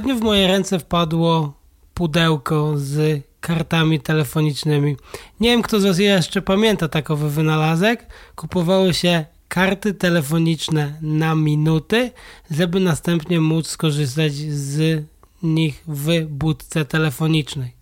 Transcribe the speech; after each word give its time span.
Ostatnio 0.00 0.16
w 0.16 0.22
moje 0.22 0.46
ręce 0.46 0.78
wpadło 0.78 1.52
pudełko 1.94 2.72
z 2.76 3.22
kartami 3.40 4.00
telefonicznymi. 4.00 4.96
Nie 5.40 5.50
wiem, 5.50 5.62
kto 5.62 5.80
z 5.80 5.84
Was 5.84 5.98
jeszcze 5.98 6.42
pamięta 6.42 6.88
takowy 6.88 7.30
wynalazek. 7.30 8.06
Kupowało 8.36 8.92
się 8.92 9.24
karty 9.48 9.94
telefoniczne 9.94 10.92
na 11.02 11.34
minuty, 11.34 12.10
żeby 12.50 12.80
następnie 12.80 13.40
móc 13.40 13.66
skorzystać 13.66 14.32
z 14.32 15.04
nich 15.42 15.82
w 15.86 16.26
budce 16.26 16.84
telefonicznej. 16.84 17.74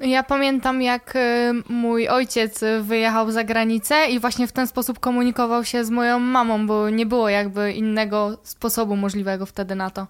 Ja 0.00 0.22
pamiętam, 0.22 0.82
jak 0.82 1.16
y, 1.16 1.52
mój 1.68 2.08
ojciec 2.08 2.64
wyjechał 2.82 3.30
za 3.30 3.44
granicę 3.44 4.06
i 4.10 4.20
właśnie 4.20 4.46
w 4.46 4.52
ten 4.52 4.66
sposób 4.66 5.00
komunikował 5.00 5.64
się 5.64 5.84
z 5.84 5.90
moją 5.90 6.18
mamą, 6.18 6.66
bo 6.66 6.90
nie 6.90 7.06
było 7.06 7.28
jakby 7.28 7.72
innego 7.72 8.38
sposobu 8.42 8.96
możliwego 8.96 9.46
wtedy 9.46 9.74
na 9.74 9.90
to. 9.90 10.06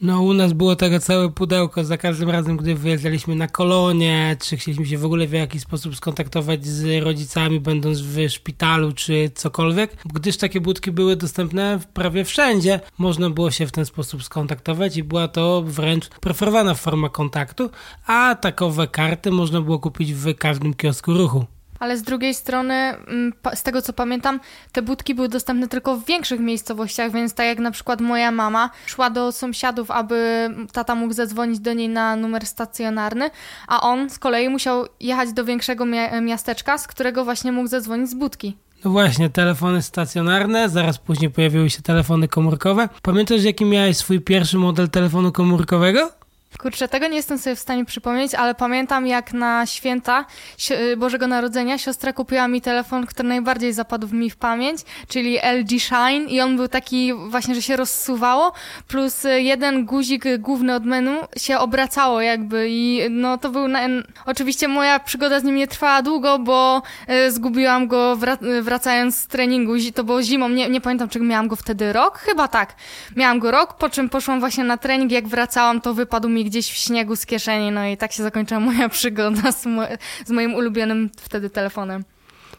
No, 0.00 0.22
u 0.22 0.34
nas 0.34 0.52
było 0.52 0.76
tego 0.76 1.00
całe 1.00 1.30
pudełko 1.30 1.84
za 1.84 1.96
każdym 1.96 2.30
razem, 2.30 2.56
gdy 2.56 2.74
wyjeżdżaliśmy 2.74 3.34
na 3.34 3.48
kolonie, 3.48 4.36
czy 4.40 4.56
chcieliśmy 4.56 4.86
się 4.86 4.98
w 4.98 5.04
ogóle 5.04 5.26
w 5.26 5.32
jakiś 5.32 5.62
sposób 5.62 5.96
skontaktować 5.96 6.66
z 6.66 7.02
rodzicami, 7.04 7.60
będąc 7.60 8.00
w 8.00 8.28
szpitalu, 8.28 8.92
czy 8.92 9.30
cokolwiek. 9.34 9.96
Gdyż 10.14 10.36
takie 10.36 10.60
budki 10.60 10.92
były 10.92 11.16
dostępne 11.16 11.78
prawie 11.94 12.24
wszędzie, 12.24 12.80
można 12.98 13.30
było 13.30 13.50
się 13.50 13.66
w 13.66 13.72
ten 13.72 13.86
sposób 13.86 14.22
skontaktować 14.22 14.96
i 14.96 15.04
była 15.04 15.28
to 15.28 15.62
wręcz 15.62 16.08
preferowana 16.08 16.74
forma 16.74 17.08
kontaktu, 17.08 17.70
a 18.06 18.34
takowe 18.34 18.86
karty 18.86 19.30
można 19.30 19.60
było 19.60 19.78
kupić 19.78 20.14
w 20.14 20.34
każdym 20.34 20.74
kiosku 20.74 21.14
ruchu. 21.14 21.57
Ale 21.78 21.96
z 21.96 22.02
drugiej 22.02 22.34
strony, 22.34 22.74
mm, 22.74 23.32
z 23.54 23.62
tego 23.62 23.82
co 23.82 23.92
pamiętam, 23.92 24.40
te 24.72 24.82
budki 24.82 25.14
były 25.14 25.28
dostępne 25.28 25.68
tylko 25.68 25.96
w 25.96 26.04
większych 26.04 26.40
miejscowościach, 26.40 27.12
więc 27.12 27.34
tak 27.34 27.46
jak 27.46 27.58
na 27.58 27.70
przykład 27.70 28.00
moja 28.00 28.30
mama 28.30 28.70
szła 28.86 29.10
do 29.10 29.32
sąsiadów, 29.32 29.90
aby 29.90 30.48
tata 30.72 30.94
mógł 30.94 31.12
zadzwonić 31.12 31.60
do 31.60 31.72
niej 31.72 31.88
na 31.88 32.16
numer 32.16 32.46
stacjonarny, 32.46 33.30
a 33.68 33.80
on 33.80 34.10
z 34.10 34.18
kolei 34.18 34.48
musiał 34.48 34.86
jechać 35.00 35.32
do 35.32 35.44
większego 35.44 35.84
miasteczka, 36.22 36.78
z 36.78 36.86
którego 36.86 37.24
właśnie 37.24 37.52
mógł 37.52 37.68
zadzwonić 37.68 38.10
z 38.10 38.14
budki. 38.14 38.56
No 38.84 38.90
właśnie, 38.90 39.30
telefony 39.30 39.82
stacjonarne, 39.82 40.68
zaraz 40.68 40.98
później 40.98 41.30
pojawiły 41.30 41.70
się 41.70 41.82
telefony 41.82 42.28
komórkowe. 42.28 42.88
Pamiętasz, 43.02 43.42
jaki 43.42 43.64
miałeś 43.64 43.96
swój 43.96 44.20
pierwszy 44.20 44.58
model 44.58 44.88
telefonu 44.88 45.32
komórkowego? 45.32 46.10
Kurczę, 46.58 46.88
tego 46.88 47.08
nie 47.08 47.16
jestem 47.16 47.38
sobie 47.38 47.56
w 47.56 47.58
stanie 47.58 47.84
przypomnieć, 47.84 48.34
ale 48.34 48.54
pamiętam 48.54 49.06
jak 49.06 49.32
na 49.32 49.66
święta 49.66 50.24
y, 50.70 50.96
Bożego 50.96 51.26
Narodzenia 51.26 51.78
siostra 51.78 52.12
kupiła 52.12 52.48
mi 52.48 52.60
telefon, 52.60 53.06
który 53.06 53.28
najbardziej 53.28 53.72
zapadł 53.72 54.08
mi 54.14 54.30
w 54.30 54.36
pamięć, 54.36 54.80
czyli 55.08 55.38
LG 55.38 55.80
Shine 55.80 56.28
i 56.28 56.40
on 56.40 56.56
był 56.56 56.68
taki 56.68 57.14
właśnie, 57.14 57.54
że 57.54 57.62
się 57.62 57.76
rozsuwało, 57.76 58.52
plus 58.88 59.26
jeden 59.36 59.84
guzik 59.84 60.24
główny 60.38 60.74
od 60.74 60.84
menu 60.84 61.20
się 61.36 61.58
obracało 61.58 62.20
jakby 62.20 62.66
i 62.70 63.02
no 63.10 63.38
to 63.38 63.50
był, 63.50 63.68
na... 63.68 63.80
oczywiście 64.26 64.68
moja 64.68 65.00
przygoda 65.00 65.40
z 65.40 65.44
nim 65.44 65.54
nie 65.54 65.66
trwała 65.66 66.02
długo, 66.02 66.38
bo 66.38 66.82
y, 67.26 67.32
zgubiłam 67.32 67.88
go 67.88 68.16
wra- 68.16 68.62
wracając 68.62 69.16
z 69.16 69.26
treningu, 69.26 69.72
to 69.94 70.04
było 70.04 70.22
zimą, 70.22 70.48
nie, 70.48 70.68
nie 70.68 70.80
pamiętam 70.80 71.08
czy 71.08 71.20
miałam 71.20 71.48
go 71.48 71.56
wtedy 71.56 71.92
rok, 71.92 72.18
chyba 72.18 72.48
tak, 72.48 72.74
miałam 73.16 73.38
go 73.38 73.50
rok, 73.50 73.74
po 73.74 73.90
czym 73.90 74.08
poszłam 74.08 74.40
właśnie 74.40 74.64
na 74.64 74.76
trening, 74.76 75.12
jak 75.12 75.28
wracałam 75.28 75.80
to 75.80 75.94
wypadł 75.94 76.28
mi 76.28 76.47
gdzieś 76.48 76.70
w 76.70 76.76
śniegu 76.76 77.16
z 77.16 77.26
kieszeni, 77.26 77.70
no 77.70 77.86
i 77.86 77.96
tak 77.96 78.12
się 78.12 78.22
zakończyła 78.22 78.60
moja 78.60 78.88
przygoda 78.98 79.52
z, 79.52 79.66
mo 79.66 79.82
z 80.26 80.30
moim 80.30 80.54
ulubionym 80.54 81.10
wtedy 81.20 81.50
telefonem. 81.50 82.04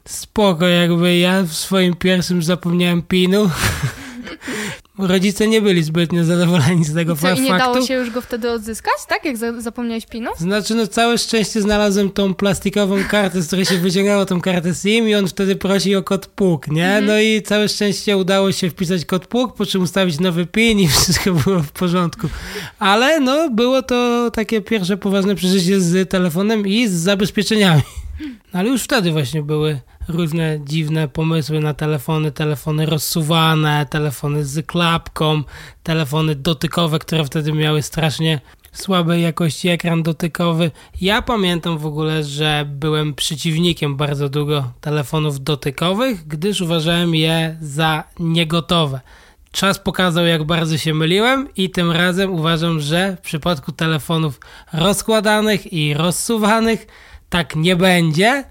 Spoko, 0.05 0.67
jakby 0.67 1.17
ja 1.17 1.43
w 1.43 1.53
swoim 1.53 1.95
pierwszym 1.95 2.43
zapomniałem 2.43 3.01
pinu. 3.01 3.49
Rodzice 4.97 5.47
nie 5.47 5.61
byli 5.61 5.83
zbytnio 5.83 6.23
zadowoleni 6.23 6.85
z 6.85 6.93
tego 6.93 7.15
Co, 7.15 7.21
faktu. 7.21 7.41
I 7.41 7.45
nie 7.45 7.57
dało 7.57 7.81
się 7.81 7.93
już 7.93 8.09
go 8.09 8.21
wtedy 8.21 8.51
odzyskać, 8.51 8.93
tak? 9.07 9.25
Jak 9.25 9.37
za 9.37 9.61
zapomniałeś 9.61 10.05
pinu? 10.05 10.31
Znaczy, 10.37 10.75
no 10.75 10.87
całe 10.87 11.17
szczęście 11.17 11.61
znalazłem 11.61 12.09
tą 12.09 12.33
plastikową 12.33 12.95
kartę, 13.09 13.41
z 13.41 13.47
której 13.47 13.65
się 13.65 13.77
wyciągało 13.77 14.25
tą 14.25 14.41
kartę 14.41 14.75
SIM 14.75 15.09
i 15.09 15.15
on 15.15 15.27
wtedy 15.27 15.55
prosi 15.55 15.95
o 15.95 16.03
kod 16.03 16.27
PUK, 16.27 16.67
nie? 16.67 16.87
Mhm. 16.87 17.05
No 17.05 17.19
i 17.19 17.41
całe 17.41 17.69
szczęście 17.69 18.17
udało 18.17 18.51
się 18.51 18.69
wpisać 18.69 19.05
kod 19.05 19.27
PUK, 19.27 19.55
po 19.55 19.65
czym 19.65 19.81
ustawić 19.81 20.19
nowy 20.19 20.45
PIN 20.45 20.79
i 20.79 20.87
wszystko 20.97 21.33
było 21.33 21.59
w 21.59 21.71
porządku. 21.71 22.27
Ale 22.79 23.19
no, 23.19 23.49
było 23.49 23.81
to 23.81 24.31
takie 24.31 24.61
pierwsze 24.61 24.97
poważne 24.97 25.35
przeżycie 25.35 25.81
z 25.81 26.09
telefonem 26.09 26.67
i 26.67 26.87
z 26.87 26.91
zabezpieczeniami. 26.91 27.81
No 28.53 28.59
ale 28.59 28.69
już 28.69 28.83
wtedy 28.83 29.11
właśnie 29.11 29.43
były 29.43 29.79
różne 30.07 30.59
dziwne 30.65 31.07
pomysły 31.07 31.59
na 31.59 31.73
telefony, 31.73 32.31
telefony 32.31 32.85
rozsuwane, 32.85 33.85
telefony 33.89 34.45
z 34.45 34.65
klapką, 34.65 35.43
telefony 35.83 36.35
dotykowe, 36.35 36.99
które 36.99 37.25
wtedy 37.25 37.53
miały 37.53 37.81
strasznie 37.81 38.41
słabej 38.71 39.21
jakości 39.21 39.69
ekran 39.69 40.03
dotykowy. 40.03 40.71
Ja 41.01 41.21
pamiętam 41.21 41.77
w 41.77 41.85
ogóle, 41.85 42.23
że 42.23 42.65
byłem 42.67 43.13
przeciwnikiem 43.13 43.95
bardzo 43.95 44.29
długo 44.29 44.71
telefonów 44.81 45.43
dotykowych, 45.43 46.27
gdyż 46.27 46.61
uważałem 46.61 47.15
je 47.15 47.57
za 47.61 48.03
niegotowe. 48.19 48.99
Czas 49.51 49.79
pokazał, 49.79 50.25
jak 50.25 50.43
bardzo 50.43 50.77
się 50.77 50.93
myliłem, 50.93 51.47
i 51.55 51.69
tym 51.69 51.91
razem 51.91 52.33
uważam, 52.33 52.79
że 52.79 53.15
w 53.15 53.21
przypadku 53.21 53.71
telefonów 53.71 54.39
rozkładanych 54.73 55.73
i 55.73 55.93
rozsuwanych 55.93 56.87
tak 57.29 57.55
nie 57.55 57.75
będzie. 57.75 58.43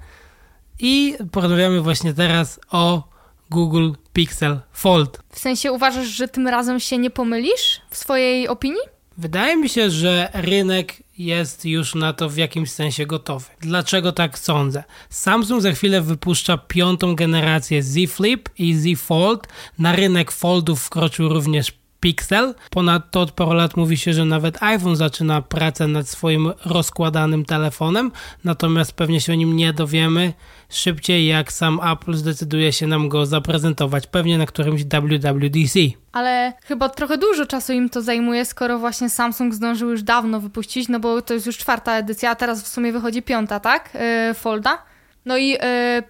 I 0.78 1.14
porozmawiamy 1.32 1.80
właśnie 1.80 2.14
teraz 2.14 2.60
o 2.70 3.08
Google 3.50 3.90
Pixel 4.12 4.60
Fold. 4.72 5.18
W 5.30 5.38
sensie 5.38 5.72
uważasz, 5.72 6.06
że 6.06 6.28
tym 6.28 6.48
razem 6.48 6.80
się 6.80 6.98
nie 6.98 7.10
pomylisz 7.10 7.80
w 7.90 7.96
swojej 7.96 8.48
opinii? 8.48 8.80
Wydaje 9.18 9.56
mi 9.56 9.68
się, 9.68 9.90
że 9.90 10.30
rynek 10.34 11.02
jest 11.18 11.64
już 11.64 11.94
na 11.94 12.12
to 12.12 12.28
w 12.28 12.36
jakimś 12.36 12.70
sensie 12.70 13.06
gotowy. 13.06 13.46
Dlaczego 13.60 14.12
tak 14.12 14.38
sądzę? 14.38 14.84
Samsung 15.10 15.62
za 15.62 15.72
chwilę 15.72 16.00
wypuszcza 16.00 16.58
piątą 16.58 17.14
generację 17.14 17.82
Z 17.82 18.10
Flip 18.10 18.48
i 18.58 18.74
Z 18.74 19.00
Fold. 19.00 19.48
Na 19.78 19.96
rynek 19.96 20.32
Foldów 20.32 20.82
wkroczył 20.82 21.28
również 21.28 21.72
Pixel. 22.00 22.54
Ponadto 22.70 23.20
od 23.20 23.32
paru 23.32 23.52
lat 23.52 23.76
mówi 23.76 23.96
się, 23.96 24.12
że 24.12 24.24
nawet 24.24 24.62
iPhone 24.62 24.96
zaczyna 24.96 25.42
pracę 25.42 25.86
nad 25.86 26.08
swoim 26.08 26.52
rozkładanym 26.64 27.44
telefonem, 27.44 28.12
natomiast 28.44 28.92
pewnie 28.92 29.20
się 29.20 29.32
o 29.32 29.36
nim 29.36 29.56
nie 29.56 29.72
dowiemy 29.72 30.32
szybciej, 30.68 31.26
jak 31.26 31.52
sam 31.52 31.80
Apple 31.92 32.14
zdecyduje 32.14 32.72
się 32.72 32.86
nam 32.86 33.08
go 33.08 33.26
zaprezentować, 33.26 34.06
pewnie 34.06 34.38
na 34.38 34.46
którymś 34.46 34.84
WWDC. 34.84 35.78
Ale 36.12 36.52
chyba 36.64 36.88
trochę 36.88 37.18
dużo 37.18 37.46
czasu 37.46 37.72
im 37.72 37.88
to 37.88 38.02
zajmuje, 38.02 38.44
skoro 38.44 38.78
właśnie 38.78 39.10
Samsung 39.10 39.54
zdążył 39.54 39.90
już 39.90 40.02
dawno 40.02 40.40
wypuścić, 40.40 40.88
no 40.88 41.00
bo 41.00 41.22
to 41.22 41.34
jest 41.34 41.46
już 41.46 41.58
czwarta 41.58 41.96
edycja, 41.96 42.30
a 42.30 42.34
teraz 42.34 42.62
w 42.62 42.68
sumie 42.68 42.92
wychodzi 42.92 43.22
piąta, 43.22 43.60
tak? 43.60 43.90
Yy, 44.28 44.34
Folda. 44.34 44.87
No 45.28 45.36
i 45.36 45.54
y, 45.54 45.58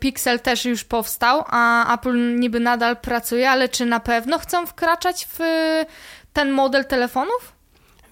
Pixel 0.01 0.41
też 0.41 0.65
już 0.65 0.85
powstał, 0.85 1.45
a 1.47 1.95
Apple 1.95 2.39
niby 2.41 2.61
nadal 2.61 2.97
pracuje, 2.97 3.51
ale 3.51 3.69
czy 3.69 3.87
na 3.87 4.01
pewno 4.01 4.39
chcą 4.39 4.67
wkraczać 4.67 5.27
w 5.27 5.41
y, 5.41 5.87
ten 6.33 6.51
model 6.51 6.85
telefonów? 6.85 7.53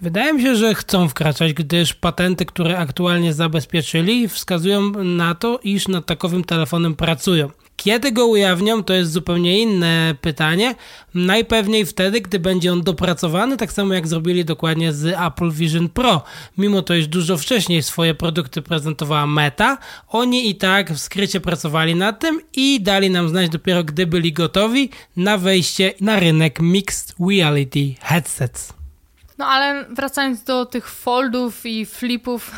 Wydaje 0.01 0.33
mi 0.33 0.43
się, 0.43 0.57
że 0.57 0.75
chcą 0.75 1.09
wkraczać, 1.09 1.53
gdyż 1.53 1.95
patenty, 1.95 2.47
które 2.47 2.79
aktualnie 2.79 3.35
zabezpieczyli, 3.35 4.29
wskazują 4.29 4.81
na 4.93 5.35
to, 5.35 5.61
iż 5.63 5.89
nad 5.89 6.07
takowym 6.07 6.45
telefonem 6.45 6.95
pracują. 6.95 7.51
Kiedy 7.77 8.13
go 8.13 8.27
ujawnią, 8.27 8.85
to 8.85 8.95
jest 8.95 9.13
zupełnie 9.13 9.61
inne 9.61 10.15
pytanie. 10.21 10.75
Najpewniej 11.15 11.87
wtedy, 11.87 12.21
gdy 12.21 12.39
będzie 12.39 12.73
on 12.73 12.83
dopracowany, 12.83 13.57
tak 13.57 13.73
samo 13.73 13.95
jak 13.95 14.09
zrobili 14.09 14.45
dokładnie 14.45 14.93
z 14.93 15.21
Apple 15.27 15.51
Vision 15.51 15.89
Pro. 15.89 16.23
Mimo 16.59 16.83
to, 16.83 16.95
iż 16.95 17.07
dużo 17.07 17.37
wcześniej 17.37 17.83
swoje 17.83 18.15
produkty 18.15 18.63
prezentowała 18.63 19.27
Meta, 19.27 19.79
oni 20.09 20.51
i 20.51 20.55
tak 20.55 20.93
w 20.93 20.99
skrycie 20.99 21.41
pracowali 21.41 21.95
nad 21.95 22.21
tym 22.21 22.41
i 22.53 22.81
dali 22.81 23.11
nam 23.11 23.29
znać 23.29 23.49
dopiero, 23.49 23.85
gdy 23.85 24.07
byli 24.07 24.33
gotowi 24.33 24.91
na 25.17 25.39
wejście 25.39 25.93
na 26.01 26.21
rynek 26.21 26.61
Mixed 26.61 27.15
Reality 27.31 27.95
Headsets. 28.01 28.73
No 29.39 29.47
ale 29.47 29.85
wracając 29.85 30.43
do 30.43 30.67
tych 30.67 30.89
foldów 30.89 31.67
i 31.67 31.87
flipów, 31.87 32.51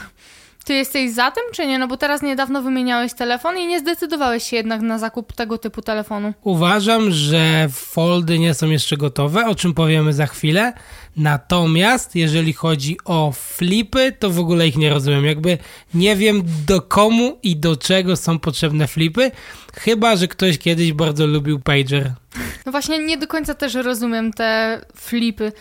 ty 0.68 0.74
jesteś 0.74 1.10
za 1.10 1.30
tym, 1.30 1.42
czy 1.52 1.66
nie? 1.66 1.78
No 1.78 1.88
bo 1.88 1.96
teraz 1.96 2.22
niedawno 2.22 2.62
wymieniałeś 2.62 3.14
telefon 3.14 3.58
i 3.58 3.66
nie 3.66 3.80
zdecydowałeś 3.80 4.42
się 4.42 4.56
jednak 4.56 4.80
na 4.80 4.98
zakup 4.98 5.32
tego 5.32 5.58
typu 5.58 5.82
telefonu. 5.82 6.34
Uważam, 6.42 7.10
że 7.10 7.68
foldy 7.72 8.38
nie 8.38 8.54
są 8.54 8.70
jeszcze 8.70 8.96
gotowe, 8.96 9.46
o 9.46 9.54
czym 9.54 9.74
powiemy 9.74 10.12
za 10.12 10.26
chwilę. 10.26 10.72
Natomiast 11.16 12.14
jeżeli 12.14 12.52
chodzi 12.52 12.96
o 13.04 13.32
flipy, 13.32 14.12
to 14.18 14.30
w 14.30 14.38
ogóle 14.38 14.68
ich 14.68 14.76
nie 14.76 14.90
rozumiem. 14.90 15.24
Jakby 15.24 15.58
nie 15.94 16.16
wiem 16.16 16.42
do 16.66 16.82
komu 16.82 17.38
i 17.42 17.56
do 17.56 17.76
czego 17.76 18.16
są 18.16 18.38
potrzebne 18.38 18.86
flipy, 18.86 19.30
chyba 19.74 20.16
że 20.16 20.28
ktoś 20.28 20.58
kiedyś 20.58 20.92
bardzo 20.92 21.26
lubił 21.26 21.60
pager. 21.60 22.12
No 22.66 22.72
właśnie 22.72 22.98
nie 22.98 23.16
do 23.16 23.26
końca 23.26 23.54
też 23.54 23.74
rozumiem 23.74 24.32
te 24.32 24.80
flipy. 24.96 25.52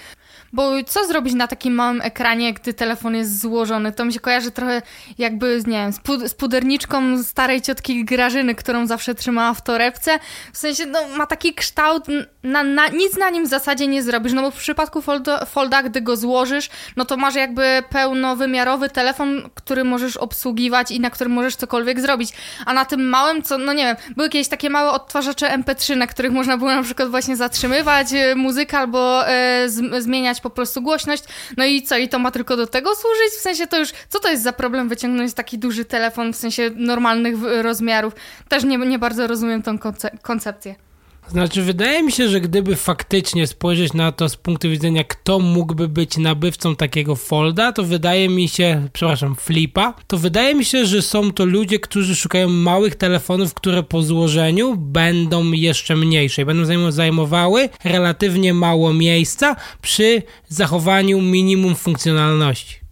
Bo 0.53 0.71
co 0.87 1.05
zrobić 1.05 1.33
na 1.33 1.47
takim 1.47 1.73
małym 1.73 2.01
ekranie, 2.01 2.53
gdy 2.53 2.73
telefon 2.73 3.15
jest 3.15 3.41
złożony? 3.41 3.91
To 3.91 4.05
mi 4.05 4.13
się 4.13 4.19
kojarzy 4.19 4.51
trochę 4.51 4.81
jakby, 5.17 5.63
nie 5.67 5.77
wiem, 5.77 5.93
z, 5.93 6.31
z 6.31 6.33
puderniczką 6.33 7.23
starej 7.23 7.61
ciotki 7.61 8.05
Grażyny, 8.05 8.55
którą 8.55 8.87
zawsze 8.87 9.15
trzymała 9.15 9.53
w 9.53 9.61
torebce. 9.61 10.19
W 10.53 10.57
sensie, 10.57 10.85
no, 10.85 10.99
ma 11.17 11.25
taki 11.25 11.53
kształt, 11.53 12.03
na, 12.43 12.63
na, 12.63 12.87
nic 12.87 13.17
na 13.17 13.29
nim 13.29 13.45
w 13.45 13.49
zasadzie 13.49 13.87
nie 13.87 14.03
zrobisz, 14.03 14.33
no 14.33 14.41
bo 14.41 14.51
w 14.51 14.55
przypadku 14.55 15.01
folda, 15.01 15.45
folda, 15.45 15.83
gdy 15.83 16.01
go 16.01 16.17
złożysz, 16.17 16.69
no 16.95 17.05
to 17.05 17.17
masz 17.17 17.35
jakby 17.35 17.83
pełnowymiarowy 17.89 18.89
telefon, 18.89 19.49
który 19.55 19.83
możesz 19.83 20.17
obsługiwać 20.17 20.91
i 20.91 20.99
na 20.99 21.09
którym 21.09 21.33
możesz 21.33 21.55
cokolwiek 21.55 21.99
zrobić. 21.99 22.33
A 22.65 22.73
na 22.73 22.85
tym 22.85 23.09
małym, 23.09 23.43
co, 23.43 23.57
no 23.57 23.73
nie 23.73 23.83
wiem, 23.83 23.95
były 24.15 24.25
jakieś 24.27 24.47
takie 24.47 24.69
małe 24.69 24.91
odtwarzacze 24.91 25.57
MP3, 25.57 25.97
na 25.97 26.07
których 26.07 26.31
można 26.31 26.57
było 26.57 26.75
na 26.75 26.83
przykład 26.83 27.09
właśnie 27.09 27.35
zatrzymywać 27.35 28.13
e, 28.13 28.35
muzykę 28.35 28.77
albo 28.77 29.27
e, 29.27 29.69
z, 29.69 30.03
po 30.41 30.49
prostu 30.49 30.81
głośność. 30.81 31.23
No 31.57 31.65
i 31.65 31.83
co, 31.83 31.97
i 31.97 32.09
to 32.09 32.19
ma 32.19 32.31
tylko 32.31 32.57
do 32.57 32.67
tego 32.67 32.95
służyć? 32.95 33.33
W 33.37 33.41
sensie 33.41 33.67
to 33.67 33.79
już, 33.79 33.89
co 34.09 34.19
to 34.19 34.29
jest 34.29 34.43
za 34.43 34.53
problem 34.53 34.89
wyciągnąć 34.89 35.33
taki 35.33 35.57
duży 35.57 35.85
telefon 35.85 36.33
w 36.33 36.35
sensie 36.35 36.71
normalnych 36.75 37.35
rozmiarów? 37.61 38.13
Też 38.49 38.63
nie, 38.63 38.77
nie 38.77 38.99
bardzo 38.99 39.27
rozumiem 39.27 39.63
tą 39.63 39.79
konce 39.79 40.17
koncepcję. 40.21 40.86
Znaczy, 41.29 41.61
wydaje 41.61 42.03
mi 42.03 42.11
się, 42.11 42.29
że 42.29 42.41
gdyby 42.41 42.75
faktycznie 42.75 43.47
spojrzeć 43.47 43.93
na 43.93 44.11
to 44.11 44.29
z 44.29 44.35
punktu 44.35 44.69
widzenia, 44.69 45.03
kto 45.03 45.39
mógłby 45.39 45.87
być 45.87 46.17
nabywcą 46.17 46.75
takiego 46.75 47.15
folda, 47.15 47.71
to 47.71 47.83
wydaje 47.83 48.29
mi 48.29 48.49
się, 48.49 48.87
przepraszam, 48.93 49.35
flipa, 49.35 49.93
to 50.07 50.17
wydaje 50.17 50.55
mi 50.55 50.65
się, 50.65 50.85
że 50.85 51.01
są 51.01 51.31
to 51.31 51.45
ludzie, 51.45 51.79
którzy 51.79 52.15
szukają 52.15 52.49
małych 52.49 52.95
telefonów, 52.95 53.53
które 53.53 53.83
po 53.83 54.01
złożeniu 54.01 54.75
będą 54.77 55.51
jeszcze 55.51 55.95
mniejsze 55.95 56.41
i 56.41 56.45
będą 56.45 56.91
zajmowały 56.91 57.69
relatywnie 57.83 58.53
mało 58.53 58.93
miejsca 58.93 59.55
przy 59.81 60.23
zachowaniu 60.47 61.21
minimum 61.21 61.75
funkcjonalności. 61.75 62.86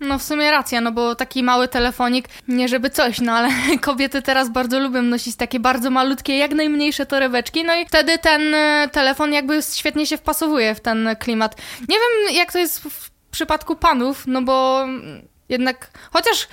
No 0.00 0.18
w 0.18 0.22
sumie 0.22 0.50
racja, 0.50 0.80
no 0.80 0.92
bo 0.92 1.14
taki 1.14 1.42
mały 1.42 1.68
telefonik, 1.68 2.28
nie 2.48 2.68
żeby 2.68 2.90
coś, 2.90 3.20
no 3.20 3.32
ale 3.32 3.48
kobiety 3.80 4.22
teraz 4.22 4.48
bardzo 4.48 4.80
lubią 4.80 5.02
nosić 5.02 5.36
takie 5.36 5.60
bardzo 5.60 5.90
malutkie, 5.90 6.38
jak 6.38 6.54
najmniejsze 6.54 7.06
torebeczki, 7.06 7.64
no 7.64 7.74
i 7.74 7.86
wtedy 7.86 8.18
ten 8.18 8.54
e, 8.54 8.88
telefon 8.92 9.32
jakby 9.32 9.60
świetnie 9.74 10.06
się 10.06 10.16
wpasowuje 10.16 10.74
w 10.74 10.80
ten 10.80 11.08
klimat. 11.18 11.56
Nie 11.80 11.96
wiem 11.96 12.34
jak 12.36 12.52
to 12.52 12.58
jest 12.58 12.80
w 12.80 13.10
przypadku 13.30 13.76
panów, 13.76 14.24
no 14.26 14.42
bo 14.42 14.86
jednak, 15.48 15.90
chociaż 16.12 16.48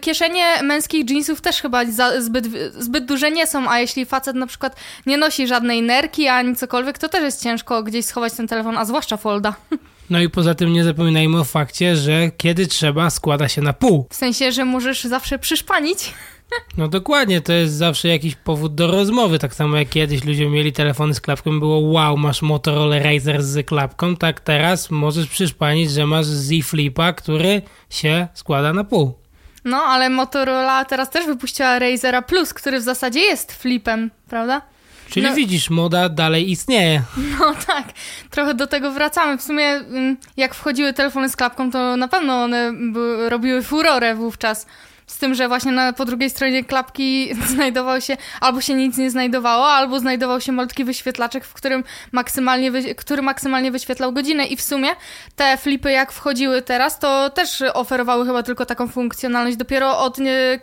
kieszenie 0.00 0.62
męskich 0.62 1.10
jeansów 1.10 1.40
też 1.40 1.62
chyba 1.62 1.84
zbyt, 2.18 2.46
zbyt 2.72 3.04
duże 3.04 3.30
nie 3.30 3.46
są, 3.46 3.70
a 3.70 3.78
jeśli 3.80 4.06
facet 4.06 4.36
na 4.36 4.46
przykład 4.46 4.76
nie 5.06 5.16
nosi 5.16 5.46
żadnej 5.46 5.82
nerki 5.82 6.28
ani 6.28 6.56
cokolwiek, 6.56 6.98
to 6.98 7.08
też 7.08 7.22
jest 7.22 7.42
ciężko 7.42 7.82
gdzieś 7.82 8.04
schować 8.04 8.32
ten 8.32 8.48
telefon, 8.48 8.78
a 8.78 8.84
zwłaszcza 8.84 9.16
folda. 9.16 9.54
No 10.10 10.20
i 10.20 10.28
poza 10.28 10.54
tym 10.54 10.72
nie 10.72 10.84
zapominajmy 10.84 11.40
o 11.40 11.44
fakcie, 11.44 11.96
że 11.96 12.30
kiedy 12.36 12.66
trzeba, 12.66 13.10
składa 13.10 13.48
się 13.48 13.62
na 13.62 13.72
pół. 13.72 14.06
W 14.10 14.14
sensie, 14.14 14.52
że 14.52 14.64
możesz 14.64 15.04
zawsze 15.04 15.38
przyszpanić. 15.38 16.14
No 16.76 16.88
dokładnie, 16.88 17.40
to 17.40 17.52
jest 17.52 17.74
zawsze 17.74 18.08
jakiś 18.08 18.34
powód 18.34 18.74
do 18.74 18.86
rozmowy. 18.86 19.38
Tak 19.38 19.54
samo 19.54 19.76
jak 19.76 19.88
kiedyś 19.88 20.24
ludzie 20.24 20.48
mieli 20.48 20.72
telefony 20.72 21.14
z 21.14 21.20
klapką, 21.20 21.60
było 21.60 21.78
wow, 21.78 22.16
masz 22.16 22.42
Motorola 22.42 22.98
Razer 22.98 23.42
z 23.42 23.66
klapką, 23.66 24.16
tak 24.16 24.40
teraz 24.40 24.90
możesz 24.90 25.26
przyszpanić, 25.26 25.90
że 25.90 26.06
masz 26.06 26.26
Z 26.26 26.66
Flipa, 26.66 27.12
który 27.12 27.62
się 27.90 28.28
składa 28.34 28.72
na 28.72 28.84
pół. 28.84 29.14
No, 29.64 29.76
ale 29.76 30.10
Motorola 30.10 30.84
teraz 30.84 31.10
też 31.10 31.26
wypuściła 31.26 31.78
Razera 31.78 32.22
Plus, 32.22 32.54
który 32.54 32.80
w 32.80 32.82
zasadzie 32.82 33.20
jest 33.20 33.52
flipem, 33.52 34.10
prawda? 34.28 34.62
Czyli 35.10 35.26
no, 35.26 35.34
widzisz, 35.34 35.70
moda 35.70 36.08
dalej 36.08 36.50
istnieje. 36.50 37.02
No 37.38 37.54
tak, 37.66 37.84
trochę 38.30 38.54
do 38.54 38.66
tego 38.66 38.92
wracamy. 38.92 39.38
W 39.38 39.42
sumie 39.42 39.66
mm, 39.66 40.16
jak 40.36 40.54
wchodziły 40.54 40.92
telefony 40.92 41.28
z 41.28 41.36
klapką, 41.36 41.70
to 41.70 41.96
na 41.96 42.08
pewno 42.08 42.42
one 42.42 42.72
robiły 43.28 43.62
furorę 43.62 44.14
wówczas. 44.14 44.66
Z 45.08 45.18
tym, 45.18 45.34
że 45.34 45.48
właśnie 45.48 45.72
na, 45.72 45.92
po 45.92 46.04
drugiej 46.04 46.30
stronie 46.30 46.64
klapki 46.64 47.30
znajdował 47.54 48.00
się, 48.00 48.16
albo 48.40 48.60
się 48.60 48.74
nic 48.74 48.96
nie 48.96 49.10
znajdowało, 49.10 49.68
albo 49.68 50.00
znajdował 50.00 50.40
się 50.40 50.52
malutki 50.52 50.84
wyświetlaczek, 50.84 51.44
w 51.44 51.52
którym 51.52 51.84
maksymalnie, 52.12 52.70
wy, 52.70 52.94
który 52.94 53.22
maksymalnie 53.22 53.70
wyświetlał 53.70 54.12
godzinę. 54.12 54.46
I 54.46 54.56
w 54.56 54.62
sumie 54.62 54.88
te 55.36 55.56
flipy, 55.56 55.90
jak 55.90 56.12
wchodziły 56.12 56.62
teraz, 56.62 56.98
to 56.98 57.30
też 57.30 57.62
oferowały 57.74 58.26
chyba 58.26 58.42
tylko 58.42 58.66
taką 58.66 58.88
funkcjonalność. 58.88 59.56
Dopiero 59.56 59.98
od 59.98 60.18
nie, 60.18 60.60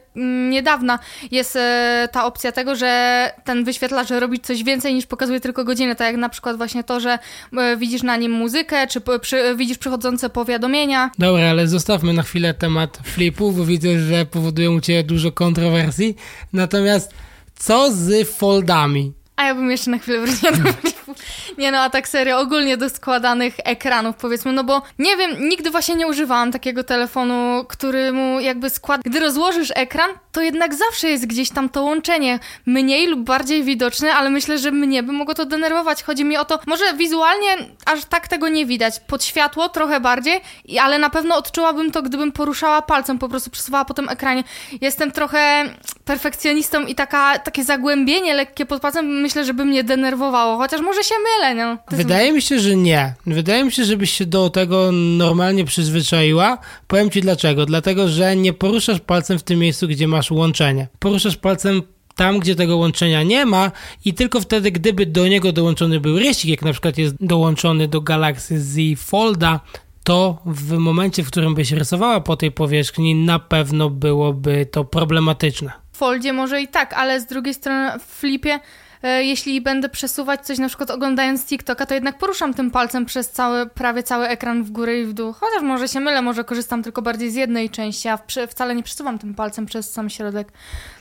niedawna 0.50 1.00
jest 1.32 1.56
e, 1.56 2.10
ta 2.12 2.26
opcja 2.26 2.52
tego, 2.52 2.76
że 2.76 3.32
ten 3.44 3.64
wyświetlacz 3.64 4.10
robi 4.10 4.40
coś 4.40 4.64
więcej 4.64 4.94
niż 4.94 5.06
pokazuje 5.06 5.40
tylko 5.40 5.64
godzinę. 5.64 5.96
Tak 5.96 6.08
jak 6.08 6.18
na 6.18 6.30
przykład 6.30 6.58
właśnie 6.58 6.84
to, 6.84 7.00
że 7.00 7.20
e, 7.58 7.78
widzisz 7.78 8.04
na 8.04 8.18
nim 8.18 8.32
muzykę, 8.32 8.88
czy 8.88 9.02
przy, 9.22 9.56
widzisz 9.56 9.78
przychodzące 9.78 10.30
powiadomienia. 10.30 11.12
Dobra, 11.20 11.50
ale 11.50 11.68
zostawmy 11.68 12.14
na 12.14 12.24
chwilę 12.24 12.54
temat 12.54 13.00
flipów, 13.04 13.58
bo 13.58 13.66
widzę, 13.66 14.00
że 14.00 14.26
powodują 14.36 14.76
u 14.76 14.82
Ciebie 14.82 15.04
dużo 15.04 15.32
kontrowersji. 15.32 16.16
Natomiast 16.54 17.14
co 17.56 17.92
z 17.92 18.30
foldami? 18.30 19.14
A 19.36 19.44
ja 19.44 19.56
bym 19.56 19.72
jeszcze 19.72 19.92
na 19.92 19.98
chwilę 19.98 20.20
wróciła 20.20 20.52
do 20.52 20.58
Nie 21.58 21.72
no, 21.72 21.80
a 21.80 21.90
tak 21.90 22.08
serio, 22.08 22.40
ogólnie 22.40 22.78
do 22.78 22.90
składanych 22.90 23.54
ekranów 23.64 24.16
powiedzmy, 24.16 24.52
no 24.52 24.64
bo 24.64 24.82
nie 25.00 25.18
wiem, 25.18 25.50
nigdy 25.50 25.72
właśnie 25.72 25.96
nie 25.96 26.08
używałam 26.08 26.52
takiego 26.52 26.84
telefonu, 26.84 27.66
który 27.70 28.14
mu 28.14 28.40
jakby 28.40 28.70
skład... 28.70 29.02
Gdy 29.02 29.20
rozłożysz 29.20 29.72
ekran, 29.76 30.10
to 30.32 30.42
jednak 30.42 30.74
zawsze 30.74 31.10
jest 31.10 31.28
gdzieś 31.28 31.50
tam 31.50 31.70
to 31.70 31.84
łączenie, 31.84 32.40
mniej 32.66 33.08
lub 33.08 33.20
bardziej 33.20 33.64
widoczne, 33.64 34.14
ale 34.14 34.30
myślę, 34.30 34.58
że 34.58 34.72
mnie 34.72 35.04
by 35.04 35.12
mogło 35.12 35.34
to 35.34 35.46
denerwować. 35.46 36.04
Chodzi 36.04 36.26
mi 36.26 36.38
o 36.38 36.46
to, 36.46 36.60
może 36.68 36.94
wizualnie 36.94 37.58
aż 37.86 38.06
tak 38.06 38.28
tego 38.28 38.50
nie 38.50 38.66
widać, 38.66 39.00
pod 39.00 39.24
światło 39.24 39.70
trochę 39.70 40.00
bardziej, 40.00 40.42
ale 40.82 41.00
na 41.00 41.10
pewno 41.10 41.36
odczułabym 41.36 41.92
to, 41.92 42.02
gdybym 42.02 42.32
poruszała 42.32 42.82
palcem, 42.82 43.20
po 43.20 43.30
prostu 43.30 43.50
przesuwała 43.50 43.86
po 43.86 43.94
tym 43.94 44.10
ekranie. 44.10 44.44
Jestem 44.82 45.12
trochę 45.12 45.64
perfekcjonistą 46.06 46.86
i 46.86 46.96
taka, 46.96 47.40
takie 47.40 47.64
zagłębienie 47.64 48.34
lekkie 48.34 48.66
pod 48.66 48.82
palcem 48.82 49.25
myślę, 49.26 49.46
że 49.46 49.54
by 49.54 49.66
mnie 49.66 49.84
denerwowało, 49.84 50.58
chociaż 50.58 50.82
może 50.82 51.04
się 51.04 51.16
mylę, 51.24 51.56
no. 51.56 51.98
Wydaje 51.98 52.32
mi 52.32 52.42
się, 52.42 52.60
że 52.60 52.76
nie. 52.76 53.14
Wydaje 53.26 53.64
mi 53.64 53.72
się, 53.72 53.86
żebyś 53.86 54.12
się 54.12 54.26
do 54.26 54.50
tego 54.50 54.92
normalnie 55.18 55.66
przyzwyczaiła. 55.66 56.58
Powiem 56.88 57.10
ci 57.10 57.22
dlaczego. 57.22 57.66
Dlatego, 57.66 58.08
że 58.08 58.36
nie 58.36 58.54
poruszasz 58.54 59.00
palcem 59.00 59.40
w 59.40 59.44
tym 59.44 59.60
miejscu, 59.60 59.88
gdzie 59.88 60.08
masz 60.08 60.32
łączenie. 60.32 60.88
Poruszasz 61.00 61.38
palcem 61.38 61.82
tam, 62.16 62.40
gdzie 62.40 62.56
tego 62.56 62.78
łączenia 62.78 63.24
nie 63.24 63.46
ma 63.46 63.72
i 64.06 64.14
tylko 64.14 64.42
wtedy, 64.42 64.72
gdyby 64.72 65.06
do 65.06 65.28
niego 65.28 65.52
dołączony 65.52 66.00
był 66.00 66.20
rysik, 66.20 66.50
jak 66.50 66.62
na 66.62 66.72
przykład 66.72 66.98
jest 66.98 67.16
dołączony 67.20 67.88
do 67.88 68.02
Galaxy 68.02 68.62
Z 68.62 69.00
Folda, 69.00 69.60
to 70.04 70.38
w 70.46 70.78
momencie, 70.78 71.24
w 71.24 71.28
którym 71.28 71.56
byś 71.56 71.72
rysowała 71.72 72.20
po 72.20 72.38
tej 72.38 72.52
powierzchni, 72.52 73.16
na 73.16 73.40
pewno 73.40 73.90
byłoby 73.90 74.66
to 74.66 74.84
problematyczne. 74.86 75.72
W 75.92 75.98
Foldzie 75.98 76.34
może 76.34 76.62
i 76.62 76.68
tak, 76.68 76.94
ale 76.94 77.22
z 77.22 77.26
drugiej 77.26 77.54
strony 77.54 78.00
w 78.00 78.04
Flipie 78.04 78.60
jeśli 79.08 79.62
będę 79.62 79.90
przesuwać 79.90 80.46
coś, 80.46 80.58
na 80.58 80.68
przykład 80.68 80.92
oglądając 80.92 81.46
TikToka, 81.46 81.86
to 81.86 81.94
jednak 81.94 82.18
poruszam 82.18 82.54
tym 82.54 82.72
palcem 82.72 83.06
przez 83.06 83.30
cały, 83.30 83.66
prawie 83.66 84.04
cały 84.04 84.28
ekran 84.28 84.64
w 84.64 84.72
górę 84.72 85.00
i 85.00 85.06
w 85.06 85.14
dół. 85.14 85.34
Chociaż 85.34 85.62
może 85.62 85.88
się 85.88 86.00
mylę, 86.00 86.22
może 86.22 86.44
korzystam 86.44 86.84
tylko 86.84 87.02
bardziej 87.02 87.32
z 87.32 87.36
jednej 87.36 87.70
części, 87.70 88.08
a 88.08 88.20
wcale 88.48 88.76
nie 88.76 88.84
przesuwam 88.84 89.20
tym 89.20 89.36
palcem 89.36 89.66
przez 89.66 89.92
sam 89.92 90.10
środek. 90.10 90.52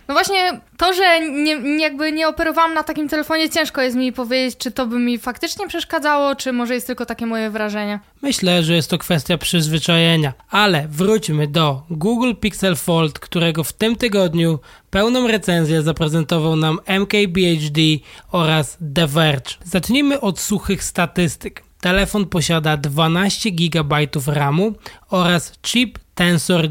No 0.09 0.15
właśnie 0.15 0.61
to, 0.77 0.93
że 0.93 1.31
nie, 1.31 1.81
jakby 1.81 2.13
nie 2.13 2.29
operowałam 2.29 2.75
na 2.75 2.83
takim 2.83 3.09
telefonie, 3.09 3.51
ciężko 3.51 3.83
jest 3.83 3.97
mi 3.97 4.13
powiedzieć, 4.13 4.57
czy 4.59 4.71
to 4.71 4.87
by 4.87 4.99
mi 4.99 5.19
faktycznie 5.19 5.69
przeszkadzało, 5.69 6.35
czy 6.37 6.53
może 6.53 6.75
jest 6.75 6.87
tylko 6.87 7.07
takie 7.07 7.27
moje 7.27 7.51
wrażenie. 7.51 8.01
Myślę, 8.23 8.63
że 8.63 8.75
jest 8.75 8.91
to 8.91 8.99
kwestia 8.99 9.39
przyzwyczajenia. 9.39 10.33
Ale 10.51 10.89
wróćmy 10.89 11.47
do 11.47 11.83
Google 11.91 12.35
Pixel 12.35 12.77
Fold, 12.77 13.19
którego 13.19 13.65
w 13.65 13.73
tym 13.73 13.97
tygodniu 13.97 14.59
pełną 14.91 15.27
recenzję 15.27 15.83
zaprezentował 15.83 16.57
nam 16.57 16.79
MKBHD 16.87 17.81
oraz 18.33 18.79
The 18.95 19.07
Verge. 19.07 19.55
Zacznijmy 19.65 20.21
od 20.21 20.41
suchych 20.41 20.85
statystyk. 20.85 21.63
Telefon 21.81 22.27
posiada 22.27 22.77
12 22.77 23.51
GB 23.51 23.97
RAMu 24.27 24.73
oraz 25.11 25.53
chip 25.63 25.99
Tensor 26.15 26.69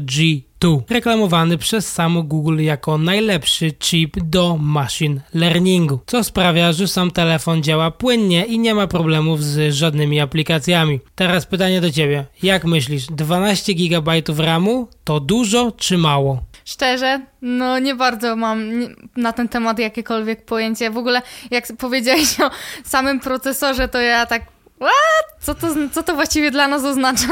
G2, 0.64 0.82
reklamowany 0.90 1.58
przez 1.58 1.92
samo 1.92 2.22
Google 2.22 2.60
jako 2.62 2.98
najlepszy 2.98 3.72
chip 3.72 4.16
do 4.16 4.56
machine 4.60 5.20
learningu, 5.34 6.00
co 6.06 6.24
sprawia, 6.24 6.72
że 6.72 6.88
sam 6.88 7.10
telefon 7.10 7.62
działa 7.62 7.90
płynnie 7.90 8.44
i 8.44 8.58
nie 8.58 8.74
ma 8.74 8.86
problemów 8.86 9.44
z 9.44 9.74
żadnymi 9.74 10.20
aplikacjami. 10.20 11.00
Teraz 11.14 11.46
pytanie 11.46 11.80
do 11.80 11.90
Ciebie, 11.90 12.24
jak 12.42 12.64
myślisz, 12.64 13.06
12 13.06 13.74
GB 13.74 14.12
RAMu 14.38 14.88
to 15.04 15.20
dużo 15.20 15.72
czy 15.76 15.98
mało? 15.98 16.42
Szczerze, 16.64 17.20
no 17.42 17.78
nie 17.78 17.94
bardzo 17.94 18.36
mam 18.36 18.70
na 19.16 19.32
ten 19.32 19.48
temat 19.48 19.78
jakiekolwiek 19.78 20.44
pojęcie. 20.44 20.90
W 20.90 20.98
ogóle, 20.98 21.22
jak 21.50 21.64
powiedziałeś 21.78 22.40
o 22.40 22.50
samym 22.84 23.20
procesorze, 23.20 23.88
to 23.88 24.00
ja 24.00 24.26
tak. 24.26 24.42
What? 24.80 25.42
Co 25.44 25.54
to, 25.54 25.74
co 25.92 26.02
to 26.02 26.14
właściwie 26.14 26.50
dla 26.50 26.68
nas 26.68 26.84
oznacza? 26.84 27.28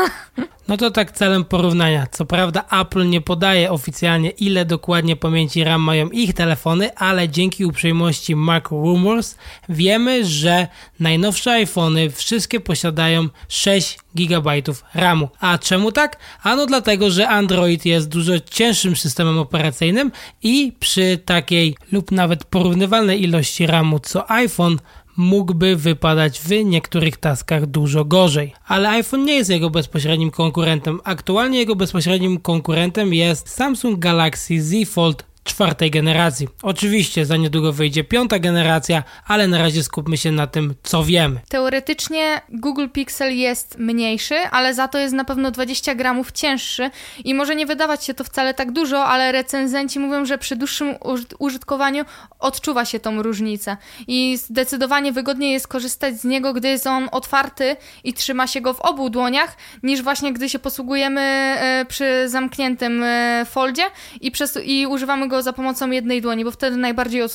No 0.68 0.76
to 0.76 0.90
tak 0.90 1.12
celem 1.12 1.44
porównania. 1.44 2.06
Co 2.12 2.24
prawda 2.24 2.64
Apple 2.80 3.08
nie 3.08 3.20
podaje 3.20 3.70
oficjalnie 3.70 4.30
ile 4.30 4.64
dokładnie 4.64 5.16
pamięci 5.16 5.64
RAM 5.64 5.80
mają 5.80 6.08
ich 6.08 6.34
telefony, 6.34 6.94
ale 6.96 7.28
dzięki 7.28 7.64
uprzejmości 7.64 8.36
Mac 8.36 8.64
Rumors 8.70 9.36
wiemy, 9.68 10.24
że 10.24 10.66
najnowsze 11.00 11.52
iPhony 11.52 12.10
wszystkie 12.10 12.60
posiadają 12.60 13.28
6 13.48 13.98
GB 14.14 14.50
RAMu. 14.94 15.28
A 15.40 15.58
czemu 15.58 15.92
tak? 15.92 16.18
Ano 16.42 16.66
dlatego, 16.66 17.10
że 17.10 17.28
Android 17.28 17.84
jest 17.84 18.08
dużo 18.08 18.40
cięższym 18.40 18.96
systemem 18.96 19.38
operacyjnym 19.38 20.12
i 20.42 20.72
przy 20.80 21.18
takiej 21.24 21.76
lub 21.92 22.10
nawet 22.10 22.44
porównywalnej 22.44 23.22
ilości 23.22 23.66
RAMu 23.66 23.98
co 23.98 24.30
iPhone 24.30 24.78
mógłby 25.16 25.76
wypadać 25.76 26.40
w 26.40 26.50
niektórych 26.64 27.16
taskach 27.16 27.66
dużo 27.66 28.04
gorzej. 28.04 28.54
Ale 28.66 28.88
iPhone 28.88 29.24
nie 29.24 29.34
jest 29.34 29.50
jego 29.50 29.70
bezpośrednim 29.70 30.30
konkurentem. 30.30 31.00
Aktualnie 31.04 31.58
jego 31.58 31.76
bezpośrednim 31.76 32.40
konkurentem 32.40 33.14
jest 33.14 33.48
Samsung 33.48 33.98
Galaxy 33.98 34.62
Z 34.62 34.88
Fold 34.88 35.31
czwartej 35.44 35.90
generacji. 35.90 36.48
Oczywiście 36.62 37.26
za 37.26 37.36
niedługo 37.36 37.72
wyjdzie 37.72 38.04
piąta 38.04 38.38
generacja, 38.38 39.02
ale 39.26 39.48
na 39.48 39.58
razie 39.58 39.82
skupmy 39.82 40.16
się 40.16 40.32
na 40.32 40.46
tym, 40.46 40.74
co 40.82 41.04
wiemy. 41.04 41.40
Teoretycznie 41.48 42.40
Google 42.48 42.88
Pixel 42.88 43.36
jest 43.36 43.78
mniejszy, 43.78 44.34
ale 44.34 44.74
za 44.74 44.88
to 44.88 44.98
jest 44.98 45.14
na 45.14 45.24
pewno 45.24 45.50
20 45.50 45.94
gramów 45.94 46.32
cięższy 46.32 46.90
i 47.24 47.34
może 47.34 47.56
nie 47.56 47.66
wydawać 47.66 48.04
się 48.04 48.14
to 48.14 48.24
wcale 48.24 48.54
tak 48.54 48.72
dużo, 48.72 49.04
ale 49.04 49.32
recenzenci 49.32 49.98
mówią, 49.98 50.24
że 50.24 50.38
przy 50.38 50.56
dłuższym 50.56 50.94
użytkowaniu 51.38 52.04
odczuwa 52.38 52.84
się 52.84 53.00
tą 53.00 53.22
różnicę 53.22 53.76
i 54.06 54.36
zdecydowanie 54.36 55.12
wygodniej 55.12 55.52
jest 55.52 55.68
korzystać 55.68 56.20
z 56.20 56.24
niego, 56.24 56.52
gdy 56.52 56.68
jest 56.68 56.86
on 56.86 57.08
otwarty 57.12 57.76
i 58.04 58.12
trzyma 58.12 58.46
się 58.46 58.60
go 58.60 58.74
w 58.74 58.80
obu 58.80 59.10
dłoniach, 59.10 59.56
niż 59.82 60.02
właśnie 60.02 60.32
gdy 60.32 60.48
się 60.48 60.58
posługujemy 60.58 61.20
e, 61.20 61.86
przy 61.88 62.28
zamkniętym 62.28 63.02
e, 63.02 63.46
foldzie 63.50 63.82
i, 64.20 64.30
przez, 64.30 64.58
i 64.64 64.86
używamy 64.86 65.28
go 65.28 65.31
za 65.40 65.52
pomocą 65.52 65.90
jednej 65.90 66.22
dłoni, 66.22 66.44
bo 66.44 66.50
wtedy 66.50 66.76
najbardziej 66.76 67.22
y, 67.22 67.28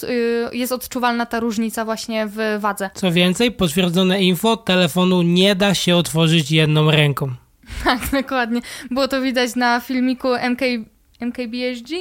jest 0.53 0.71
odczuwalna 0.71 1.25
ta 1.25 1.39
różnica 1.39 1.85
właśnie 1.85 2.27
w 2.27 2.57
wadze. 2.59 2.89
Co 2.93 3.11
więcej, 3.11 3.51
potwierdzone 3.51 4.23
info, 4.23 4.57
telefonu 4.57 5.21
nie 5.21 5.55
da 5.55 5.73
się 5.73 5.95
otworzyć 5.95 6.51
jedną 6.51 6.91
ręką. 6.91 7.31
Tak, 7.83 7.99
dokładnie. 8.11 8.61
Było 8.91 9.07
to 9.07 9.21
widać 9.21 9.55
na 9.55 9.79
filmiku 9.79 10.27
MK 10.49 10.61
MKBHD, 11.19 11.95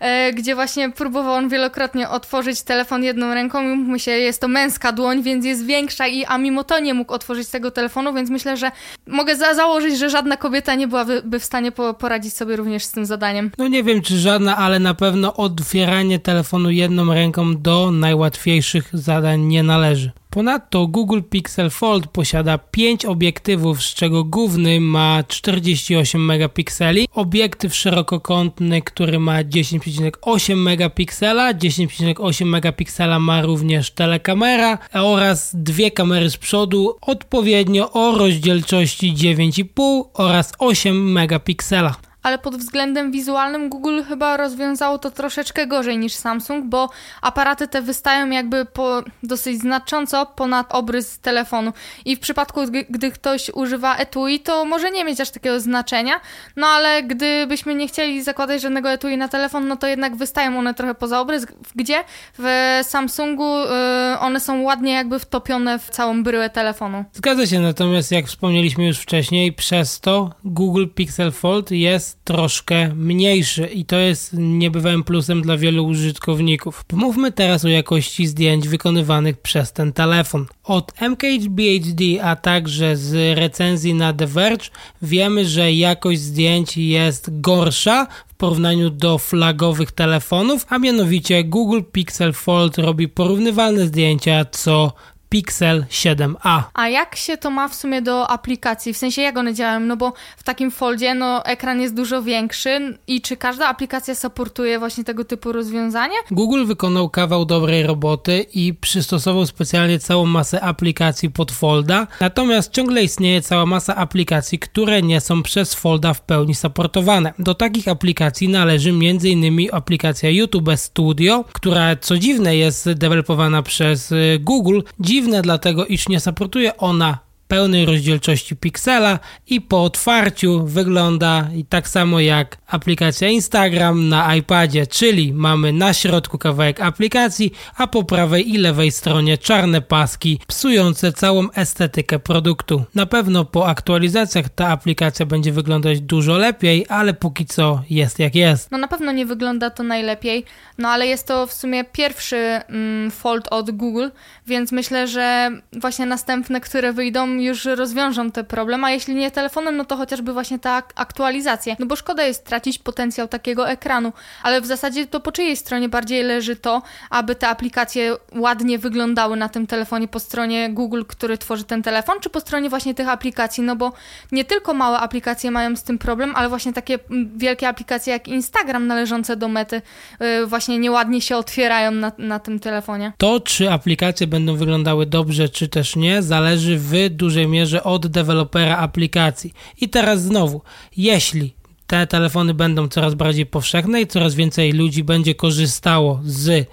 e, 0.00 0.32
gdzie 0.32 0.54
właśnie 0.54 0.90
próbował 0.90 1.34
on 1.34 1.48
wielokrotnie 1.48 2.08
otworzyć 2.08 2.62
telefon 2.62 3.04
jedną 3.04 3.34
ręką 3.34 3.62
i 3.62 3.76
mówmy 3.76 4.00
się, 4.00 4.10
jest 4.10 4.40
to 4.40 4.48
męska 4.48 4.92
dłoń, 4.92 5.22
więc 5.22 5.44
jest 5.44 5.66
większa 5.66 6.06
i 6.06 6.24
a 6.24 6.38
mimo 6.38 6.64
to 6.64 6.80
nie 6.80 6.94
mógł 6.94 7.12
otworzyć 7.12 7.48
tego 7.48 7.70
telefonu, 7.70 8.14
więc 8.14 8.30
myślę, 8.30 8.56
że 8.56 8.70
mogę 9.06 9.36
za 9.36 9.54
założyć, 9.54 9.98
że 9.98 10.10
żadna 10.10 10.36
kobieta 10.36 10.74
nie 10.74 10.88
byłaby 10.88 11.22
w 11.40 11.44
stanie 11.44 11.72
po 11.72 11.94
poradzić 11.94 12.36
sobie 12.36 12.56
również 12.56 12.84
z 12.84 12.92
tym 12.92 13.06
zadaniem. 13.06 13.50
No 13.58 13.68
nie 13.68 13.82
wiem 13.82 14.02
czy 14.02 14.18
żadna, 14.18 14.56
ale 14.56 14.78
na 14.78 14.94
pewno 14.94 15.34
otwieranie 15.34 16.18
telefonu 16.18 16.70
jedną 16.70 17.14
ręką 17.14 17.56
do 17.56 17.90
najłatwiejszych 17.90 18.88
zadań 18.92 19.40
nie 19.40 19.62
należy. 19.62 20.10
Ponadto 20.30 20.86
Google 20.86 21.22
Pixel 21.22 21.70
Fold 21.70 22.06
posiada 22.06 22.58
5 22.58 23.04
obiektywów, 23.04 23.82
z 23.82 23.94
czego 23.94 24.24
główny 24.24 24.80
ma 24.80 25.24
48 25.28 26.24
megapikseli, 26.24 27.08
obiektyw 27.12 27.74
szerokokątny, 27.74 28.82
który 28.82 29.18
ma 29.18 29.42
10,8 29.44 30.56
megapiksela, 30.56 31.54
10,8 31.54 32.46
megapiksela 32.46 33.18
ma 33.18 33.42
również 33.42 33.90
telekamera 33.90 34.78
oraz 34.92 35.50
dwie 35.54 35.90
kamery 35.90 36.30
z 36.30 36.36
przodu 36.36 36.96
odpowiednio 37.00 37.92
o 37.92 38.18
rozdzielczości 38.18 39.14
9,5 39.14 40.04
oraz 40.14 40.52
8 40.58 41.12
megapiksela 41.12 42.09
ale 42.22 42.38
pod 42.38 42.56
względem 42.56 43.12
wizualnym 43.12 43.68
Google 43.68 44.02
chyba 44.08 44.36
rozwiązało 44.36 44.98
to 44.98 45.10
troszeczkę 45.10 45.66
gorzej 45.66 45.98
niż 45.98 46.12
Samsung, 46.12 46.64
bo 46.64 46.90
aparaty 47.22 47.68
te 47.68 47.82
wystają 47.82 48.30
jakby 48.30 48.64
po, 48.64 49.02
dosyć 49.22 49.58
znacząco 49.60 50.26
ponad 50.26 50.74
obrys 50.74 51.18
telefonu. 51.18 51.72
I 52.04 52.16
w 52.16 52.20
przypadku, 52.20 52.60
gdy 52.90 53.10
ktoś 53.10 53.50
używa 53.54 53.96
etui, 53.96 54.40
to 54.40 54.64
może 54.64 54.90
nie 54.90 55.04
mieć 55.04 55.20
aż 55.20 55.30
takiego 55.30 55.60
znaczenia, 55.60 56.20
no 56.56 56.66
ale 56.66 57.02
gdybyśmy 57.02 57.74
nie 57.74 57.88
chcieli 57.88 58.22
zakładać 58.22 58.62
żadnego 58.62 58.90
etui 58.90 59.16
na 59.16 59.28
telefon, 59.28 59.68
no 59.68 59.76
to 59.76 59.86
jednak 59.86 60.16
wystają 60.16 60.58
one 60.58 60.74
trochę 60.74 60.94
poza 60.94 61.20
obrys, 61.20 61.46
gdzie 61.74 62.04
w 62.38 62.80
Samsungu 62.82 63.58
yy, 63.58 64.18
one 64.20 64.40
są 64.40 64.62
ładnie 64.62 64.92
jakby 64.92 65.18
wtopione 65.18 65.78
w 65.78 65.90
całą 65.90 66.22
bryłę 66.22 66.50
telefonu. 66.50 67.04
Zgadza 67.12 67.46
się, 67.46 67.60
natomiast 67.60 68.12
jak 68.12 68.26
wspomnieliśmy 68.26 68.86
już 68.86 68.98
wcześniej, 68.98 69.52
przez 69.52 70.00
to 70.00 70.30
Google 70.44 70.86
Pixel 70.94 71.32
Fold 71.32 71.70
jest 71.70 72.09
jest 72.10 72.24
troszkę 72.24 72.94
mniejszy 72.94 73.66
i 73.66 73.84
to 73.84 73.96
jest 73.96 74.32
niebywałym 74.32 75.04
plusem 75.04 75.42
dla 75.42 75.56
wielu 75.56 75.86
użytkowników. 75.86 76.84
Pomówmy 76.84 77.32
teraz 77.32 77.64
o 77.64 77.68
jakości 77.68 78.26
zdjęć 78.26 78.68
wykonywanych 78.68 79.38
przez 79.38 79.72
ten 79.72 79.92
telefon. 79.92 80.46
Od 80.64 80.92
MKBHD, 81.00 82.22
a 82.22 82.36
także 82.36 82.96
z 82.96 83.38
recenzji 83.38 83.94
na 83.94 84.12
The 84.12 84.26
Verge 84.26 84.70
wiemy, 85.02 85.44
że 85.44 85.72
jakość 85.72 86.20
zdjęć 86.20 86.76
jest 86.76 87.40
gorsza 87.40 88.06
w 88.26 88.34
porównaniu 88.34 88.90
do 88.90 89.18
flagowych 89.18 89.92
telefonów, 89.92 90.66
a 90.68 90.78
mianowicie 90.78 91.44
Google 91.44 91.80
Pixel 91.92 92.32
Fold 92.32 92.78
robi 92.78 93.08
porównywalne 93.08 93.86
zdjęcia 93.86 94.44
co 94.44 94.92
Pixel 95.30 95.84
7a. 95.90 96.62
A 96.74 96.88
jak 96.88 97.16
się 97.16 97.36
to 97.36 97.50
ma 97.50 97.68
w 97.68 97.74
sumie 97.74 98.02
do 98.02 98.30
aplikacji? 98.30 98.92
W 98.94 98.96
sensie 98.96 99.22
jak 99.22 99.38
one 99.38 99.54
działają? 99.54 99.80
No 99.80 99.96
bo 99.96 100.12
w 100.36 100.42
takim 100.42 100.70
foldzie 100.70 101.14
no, 101.14 101.44
ekran 101.44 101.80
jest 101.80 101.94
dużo 101.94 102.22
większy 102.22 102.98
i 103.06 103.20
czy 103.20 103.36
każda 103.36 103.68
aplikacja 103.68 104.14
supportuje 104.14 104.78
właśnie 104.78 105.04
tego 105.04 105.24
typu 105.24 105.52
rozwiązanie? 105.52 106.14
Google 106.30 106.64
wykonał 106.64 107.10
kawał 107.10 107.44
dobrej 107.44 107.82
roboty 107.82 108.46
i 108.54 108.74
przystosował 108.74 109.46
specjalnie 109.46 109.98
całą 109.98 110.26
masę 110.26 110.60
aplikacji 110.60 111.30
pod 111.30 111.52
folda, 111.52 112.06
natomiast 112.20 112.72
ciągle 112.72 113.02
istnieje 113.02 113.42
cała 113.42 113.66
masa 113.66 113.96
aplikacji, 113.96 114.58
które 114.58 115.02
nie 115.02 115.20
są 115.20 115.42
przez 115.42 115.74
folda 115.74 116.14
w 116.14 116.20
pełni 116.22 116.54
supportowane. 116.54 117.34
Do 117.38 117.54
takich 117.54 117.88
aplikacji 117.88 118.48
należy 118.48 118.90
m.in. 118.90 119.68
aplikacja 119.72 120.30
YouTube 120.30 120.70
Studio, 120.76 121.44
która 121.52 121.96
co 121.96 122.18
dziwne 122.18 122.56
jest 122.56 122.92
dewelopowana 122.92 123.62
przez 123.62 124.12
y, 124.12 124.38
Google. 124.40 124.80
Dziw 125.00 125.19
dziwne, 125.20 125.42
dlatego 125.42 125.86
iż 125.86 126.08
nie 126.08 126.20
supportuje 126.20 126.76
ona 126.76 127.18
pełnej 127.50 127.86
rozdzielczości 127.86 128.56
piksela 128.56 129.18
i 129.46 129.60
po 129.60 129.84
otwarciu 129.84 130.66
wygląda 130.66 131.48
tak 131.68 131.88
samo 131.88 132.20
jak 132.20 132.58
aplikacja 132.66 133.28
Instagram 133.28 134.08
na 134.08 134.36
iPadzie, 134.36 134.86
czyli 134.86 135.32
mamy 135.32 135.72
na 135.72 135.92
środku 135.92 136.38
kawałek 136.38 136.80
aplikacji, 136.80 137.52
a 137.76 137.86
po 137.86 138.04
prawej 138.04 138.54
i 138.54 138.58
lewej 138.58 138.90
stronie 138.90 139.38
czarne 139.38 139.80
paski 139.80 140.40
psujące 140.46 141.12
całą 141.12 141.50
estetykę 141.50 142.18
produktu. 142.18 142.84
Na 142.94 143.06
pewno 143.06 143.44
po 143.44 143.68
aktualizacjach 143.68 144.48
ta 144.48 144.68
aplikacja 144.68 145.26
będzie 145.26 145.52
wyglądać 145.52 146.00
dużo 146.00 146.36
lepiej, 146.36 146.86
ale 146.88 147.14
póki 147.14 147.46
co 147.46 147.82
jest 147.90 148.18
jak 148.18 148.34
jest. 148.34 148.70
No 148.70 148.78
na 148.78 148.88
pewno 148.88 149.12
nie 149.12 149.26
wygląda 149.26 149.70
to 149.70 149.82
najlepiej, 149.82 150.44
no 150.78 150.88
ale 150.88 151.06
jest 151.06 151.26
to 151.26 151.46
w 151.46 151.52
sumie 151.52 151.84
pierwszy 151.84 152.36
mm, 152.36 153.10
fold 153.10 153.48
od 153.50 153.70
Google, 153.70 154.08
więc 154.46 154.72
myślę, 154.72 155.08
że 155.08 155.50
właśnie 155.72 156.06
następne, 156.06 156.60
które 156.60 156.92
wyjdą 156.92 157.39
już 157.42 157.64
rozwiążą 157.64 158.30
te 158.30 158.44
problem, 158.44 158.84
a 158.84 158.90
jeśli 158.90 159.14
nie 159.14 159.30
telefonem, 159.30 159.76
no 159.76 159.84
to 159.84 159.96
chociażby 159.96 160.32
właśnie 160.32 160.58
ta 160.58 160.82
aktualizacja. 160.94 161.76
No 161.78 161.86
bo 161.86 161.96
szkoda 161.96 162.24
jest 162.24 162.44
tracić 162.44 162.78
potencjał 162.78 163.28
takiego 163.28 163.68
ekranu, 163.68 164.12
ale 164.42 164.60
w 164.60 164.66
zasadzie 164.66 165.06
to 165.06 165.20
po 165.20 165.32
czyjej 165.32 165.56
stronie 165.56 165.88
bardziej 165.88 166.22
leży 166.22 166.56
to, 166.56 166.82
aby 167.10 167.34
te 167.34 167.48
aplikacje 167.48 168.16
ładnie 168.34 168.78
wyglądały 168.78 169.36
na 169.36 169.48
tym 169.48 169.66
telefonie 169.66 170.08
po 170.08 170.20
stronie 170.20 170.70
Google, 170.72 171.02
który 171.08 171.38
tworzy 171.38 171.64
ten 171.64 171.82
telefon, 171.82 172.20
czy 172.20 172.30
po 172.30 172.40
stronie 172.40 172.68
właśnie 172.68 172.94
tych 172.94 173.08
aplikacji, 173.08 173.62
no 173.62 173.76
bo 173.76 173.92
nie 174.32 174.44
tylko 174.44 174.74
małe 174.74 174.98
aplikacje 174.98 175.50
mają 175.50 175.76
z 175.76 175.82
tym 175.82 175.98
problem, 175.98 176.32
ale 176.36 176.48
właśnie 176.48 176.72
takie 176.72 176.98
wielkie 177.36 177.68
aplikacje 177.68 178.12
jak 178.12 178.28
Instagram 178.28 178.86
należące 178.86 179.36
do 179.36 179.48
mety 179.48 179.82
yy, 180.20 180.46
właśnie 180.46 180.78
nieładnie 180.78 181.20
się 181.20 181.36
otwierają 181.36 181.90
na, 181.90 182.12
na 182.18 182.38
tym 182.38 182.60
telefonie. 182.60 183.12
To, 183.18 183.40
czy 183.40 183.70
aplikacje 183.70 184.26
będą 184.26 184.56
wyglądały 184.56 185.06
dobrze, 185.06 185.48
czy 185.48 185.68
też 185.68 185.96
nie, 185.96 186.22
zależy 186.22 186.78
w 186.78 187.10
dużej 187.30 187.48
mierze 187.48 187.84
od 187.84 188.06
dewelopera 188.06 188.76
aplikacji. 188.76 189.54
I 189.80 189.88
teraz 189.88 190.22
znowu, 190.22 190.62
jeśli 190.96 191.54
te 191.86 192.06
telefony 192.06 192.54
będą 192.54 192.88
coraz 192.88 193.14
bardziej 193.14 193.46
powszechne 193.46 194.00
i 194.00 194.06
coraz 194.06 194.34
więcej 194.34 194.72
ludzi 194.72 195.04
będzie 195.04 195.34
korzystało 195.34 196.20
z 196.24 196.68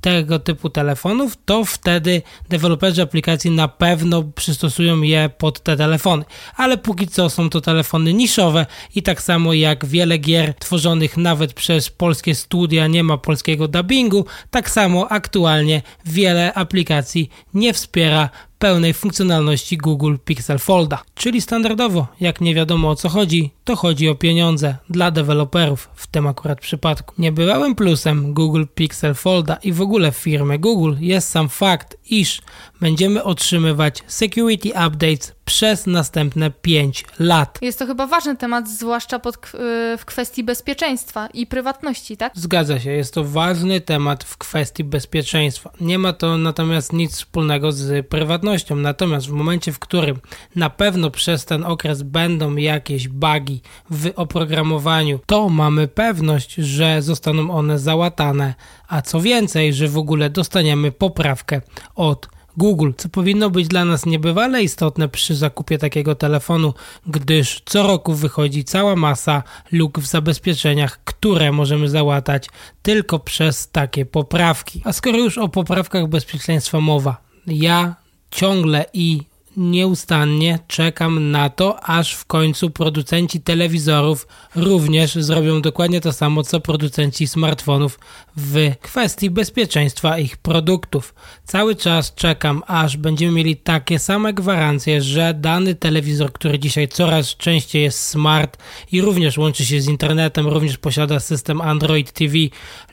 tego 0.00 0.38
typu 0.38 0.70
telefonów, 0.70 1.38
to 1.44 1.64
wtedy 1.64 2.22
deweloperzy 2.48 3.02
aplikacji 3.02 3.50
na 3.50 3.68
pewno 3.68 4.22
przystosują 4.22 5.02
je 5.02 5.30
pod 5.38 5.60
te 5.60 5.76
telefony. 5.76 6.24
Ale 6.56 6.78
póki 6.78 7.08
co 7.08 7.30
są 7.30 7.50
to 7.50 7.60
telefony 7.60 8.12
niszowe 8.12 8.66
i 8.94 9.02
tak 9.02 9.22
samo 9.22 9.54
jak 9.54 9.86
wiele 9.86 10.18
gier 10.18 10.54
tworzonych 10.54 11.16
nawet 11.16 11.52
przez 11.52 11.90
polskie 11.90 12.34
studia 12.34 12.86
nie 12.86 13.04
ma 13.04 13.18
polskiego 13.18 13.68
dubbingu, 13.68 14.26
tak 14.50 14.70
samo 14.70 15.08
aktualnie 15.08 15.82
wiele 16.04 16.54
aplikacji 16.54 17.30
nie 17.54 17.72
wspiera 17.72 18.30
pełnej 18.60 18.94
funkcjonalności 18.94 19.76
Google 19.76 20.16
Pixel 20.24 20.58
Folda. 20.58 21.02
Czyli 21.14 21.40
standardowo, 21.40 22.06
jak 22.20 22.40
nie 22.40 22.54
wiadomo 22.54 22.90
o 22.90 22.96
co 22.96 23.08
chodzi, 23.08 23.50
to 23.64 23.76
chodzi 23.76 24.08
o 24.08 24.14
pieniądze 24.14 24.76
dla 24.90 25.10
deweloperów 25.10 25.88
w 25.94 26.06
tym 26.06 26.26
akurat 26.26 26.60
przypadku. 26.60 27.14
Niebywałym 27.18 27.74
plusem 27.74 28.34
Google 28.34 28.64
Pixel 28.74 29.14
Folda 29.14 29.56
i 29.56 29.72
w 29.72 29.80
ogóle 29.80 30.12
firmy 30.12 30.58
Google 30.58 30.94
jest 30.98 31.28
sam 31.28 31.48
fakt, 31.48 31.96
iż 32.10 32.42
będziemy 32.80 33.24
otrzymywać 33.24 34.02
security 34.06 34.68
updates 34.68 35.32
przez 35.44 35.86
następne 35.86 36.50
5 36.50 37.04
lat. 37.18 37.58
Jest 37.62 37.78
to 37.78 37.86
chyba 37.86 38.06
ważny 38.06 38.36
temat, 38.36 38.68
zwłaszcza 38.68 39.18
pod, 39.18 39.36
y, 39.36 39.98
w 39.98 40.04
kwestii 40.04 40.44
bezpieczeństwa 40.44 41.28
i 41.34 41.46
prywatności, 41.46 42.16
tak? 42.16 42.32
Zgadza 42.36 42.80
się, 42.80 42.90
jest 42.90 43.14
to 43.14 43.24
ważny 43.24 43.80
temat 43.80 44.24
w 44.24 44.38
kwestii 44.38 44.84
bezpieczeństwa. 44.84 45.72
Nie 45.80 45.98
ma 45.98 46.12
to 46.12 46.38
natomiast 46.38 46.92
nic 46.92 47.16
wspólnego 47.16 47.72
z 47.72 48.06
prywatnością. 48.06 48.76
Natomiast 48.76 49.26
w 49.26 49.32
momencie, 49.32 49.72
w 49.72 49.78
którym 49.78 50.20
na 50.56 50.70
pewno 50.70 51.10
przez 51.10 51.44
ten 51.44 51.64
okres 51.64 52.02
będą 52.02 52.56
jakieś 52.56 53.08
bugi 53.08 53.60
w 53.90 54.12
oprogramowaniu, 54.16 55.20
to 55.26 55.48
mamy 55.48 55.88
pewność, 55.88 56.54
że 56.54 57.02
zostaną 57.02 57.50
one 57.50 57.78
załatane, 57.78 58.54
a 58.88 59.02
co 59.02 59.20
więcej, 59.20 59.74
że 59.74 59.88
w 59.88 59.98
ogóle 59.98 60.30
dostaniemy 60.30 60.92
poprawkę 60.92 61.60
od 61.94 62.28
Google, 62.60 62.90
co 62.96 63.08
powinno 63.08 63.50
być 63.50 63.68
dla 63.68 63.84
nas 63.84 64.06
niebywale 64.06 64.62
istotne 64.62 65.08
przy 65.08 65.34
zakupie 65.34 65.78
takiego 65.78 66.14
telefonu, 66.14 66.74
gdyż 67.06 67.62
co 67.64 67.82
roku 67.82 68.14
wychodzi 68.14 68.64
cała 68.64 68.96
masa 68.96 69.42
luk 69.72 69.98
w 69.98 70.06
zabezpieczeniach, 70.06 71.04
które 71.04 71.52
możemy 71.52 71.88
załatać 71.88 72.48
tylko 72.82 73.18
przez 73.18 73.70
takie 73.70 74.06
poprawki. 74.06 74.82
A 74.84 74.92
skoro 74.92 75.18
już 75.18 75.38
o 75.38 75.48
poprawkach 75.48 76.08
bezpieczeństwa 76.08 76.80
mowa, 76.80 77.16
ja 77.46 77.94
ciągle 78.30 78.84
i 78.92 79.29
nieustannie 79.56 80.58
czekam 80.66 81.30
na 81.30 81.50
to, 81.50 81.80
aż 81.80 82.14
w 82.14 82.24
końcu 82.24 82.70
producenci 82.70 83.40
telewizorów 83.40 84.26
również 84.54 85.14
zrobią 85.14 85.60
dokładnie 85.60 86.00
to 86.00 86.12
samo, 86.12 86.42
co 86.42 86.60
producenci 86.60 87.26
smartfonów 87.26 87.98
w 88.36 88.72
kwestii 88.80 89.30
bezpieczeństwa 89.30 90.18
ich 90.18 90.36
produktów. 90.36 91.14
Cały 91.44 91.76
czas 91.76 92.14
czekam, 92.14 92.62
aż 92.66 92.96
będziemy 92.96 93.32
mieli 93.32 93.56
takie 93.56 93.98
same 93.98 94.32
gwarancje, 94.32 95.02
że 95.02 95.34
dany 95.34 95.74
telewizor, 95.74 96.32
który 96.32 96.58
dzisiaj 96.58 96.88
coraz 96.88 97.36
częściej 97.36 97.82
jest 97.82 98.00
smart 98.00 98.58
i 98.92 99.00
również 99.00 99.38
łączy 99.38 99.66
się 99.66 99.80
z 99.80 99.88
internetem, 99.88 100.46
również 100.46 100.78
posiada 100.78 101.20
system 101.20 101.60
Android 101.60 102.12
TV 102.12 102.34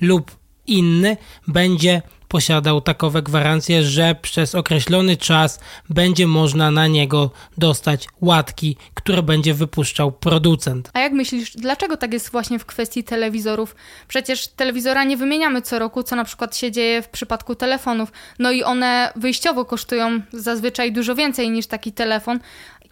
lub 0.02 0.32
inny, 0.68 1.18
będzie 1.48 2.02
posiadał 2.28 2.82
takowe 2.82 3.22
gwarancje, 3.22 3.84
że 3.84 4.16
przez 4.22 4.56
określony 4.56 5.18
czas 5.18 5.60
będzie 5.90 6.28
można 6.28 6.72
na 6.72 6.88
niego 6.88 7.32
dostać 7.58 8.08
łatki, 8.22 8.78
które 8.94 9.24
będzie 9.24 9.54
wypuszczał 9.54 10.12
producent. 10.12 10.90
A 10.94 11.00
jak 11.00 11.14
myślisz, 11.14 11.52
dlaczego 11.56 11.98
tak 11.98 12.14
jest 12.14 12.32
właśnie 12.32 12.60
w 12.60 12.66
kwestii 12.66 13.04
telewizorów? 13.04 13.76
Przecież 14.08 14.48
telewizora 14.48 15.04
nie 15.04 15.18
wymieniamy 15.18 15.62
co 15.62 15.80
roku, 15.80 16.04
co 16.04 16.16
na 16.16 16.24
przykład 16.24 16.58
się 16.58 16.72
dzieje 16.72 17.02
w 17.02 17.10
przypadku 17.10 17.56
telefonów. 17.56 18.12
No 18.40 18.52
i 18.52 18.64
one 18.64 19.14
wyjściowo 19.16 19.66
kosztują 19.66 20.22
zazwyczaj 20.34 20.92
dużo 20.92 21.16
więcej 21.16 21.50
niż 21.50 21.68
taki 21.68 21.92
telefon. 21.92 22.40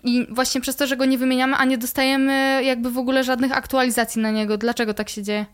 I 0.03 0.27
właśnie 0.29 0.61
przez 0.61 0.75
to, 0.75 0.87
że 0.87 0.97
go 0.97 1.05
nie 1.05 1.17
wymieniamy, 1.17 1.55
a 1.55 1.65
nie 1.65 1.77
dostajemy 1.77 2.63
jakby 2.63 2.91
w 2.91 2.97
ogóle 2.97 3.23
żadnych 3.23 3.51
aktualizacji 3.51 4.21
na 4.21 4.31
niego. 4.31 4.57
Dlaczego 4.57 4.93
tak 4.93 5.09
się 5.09 5.23
dzieje? 5.23 5.45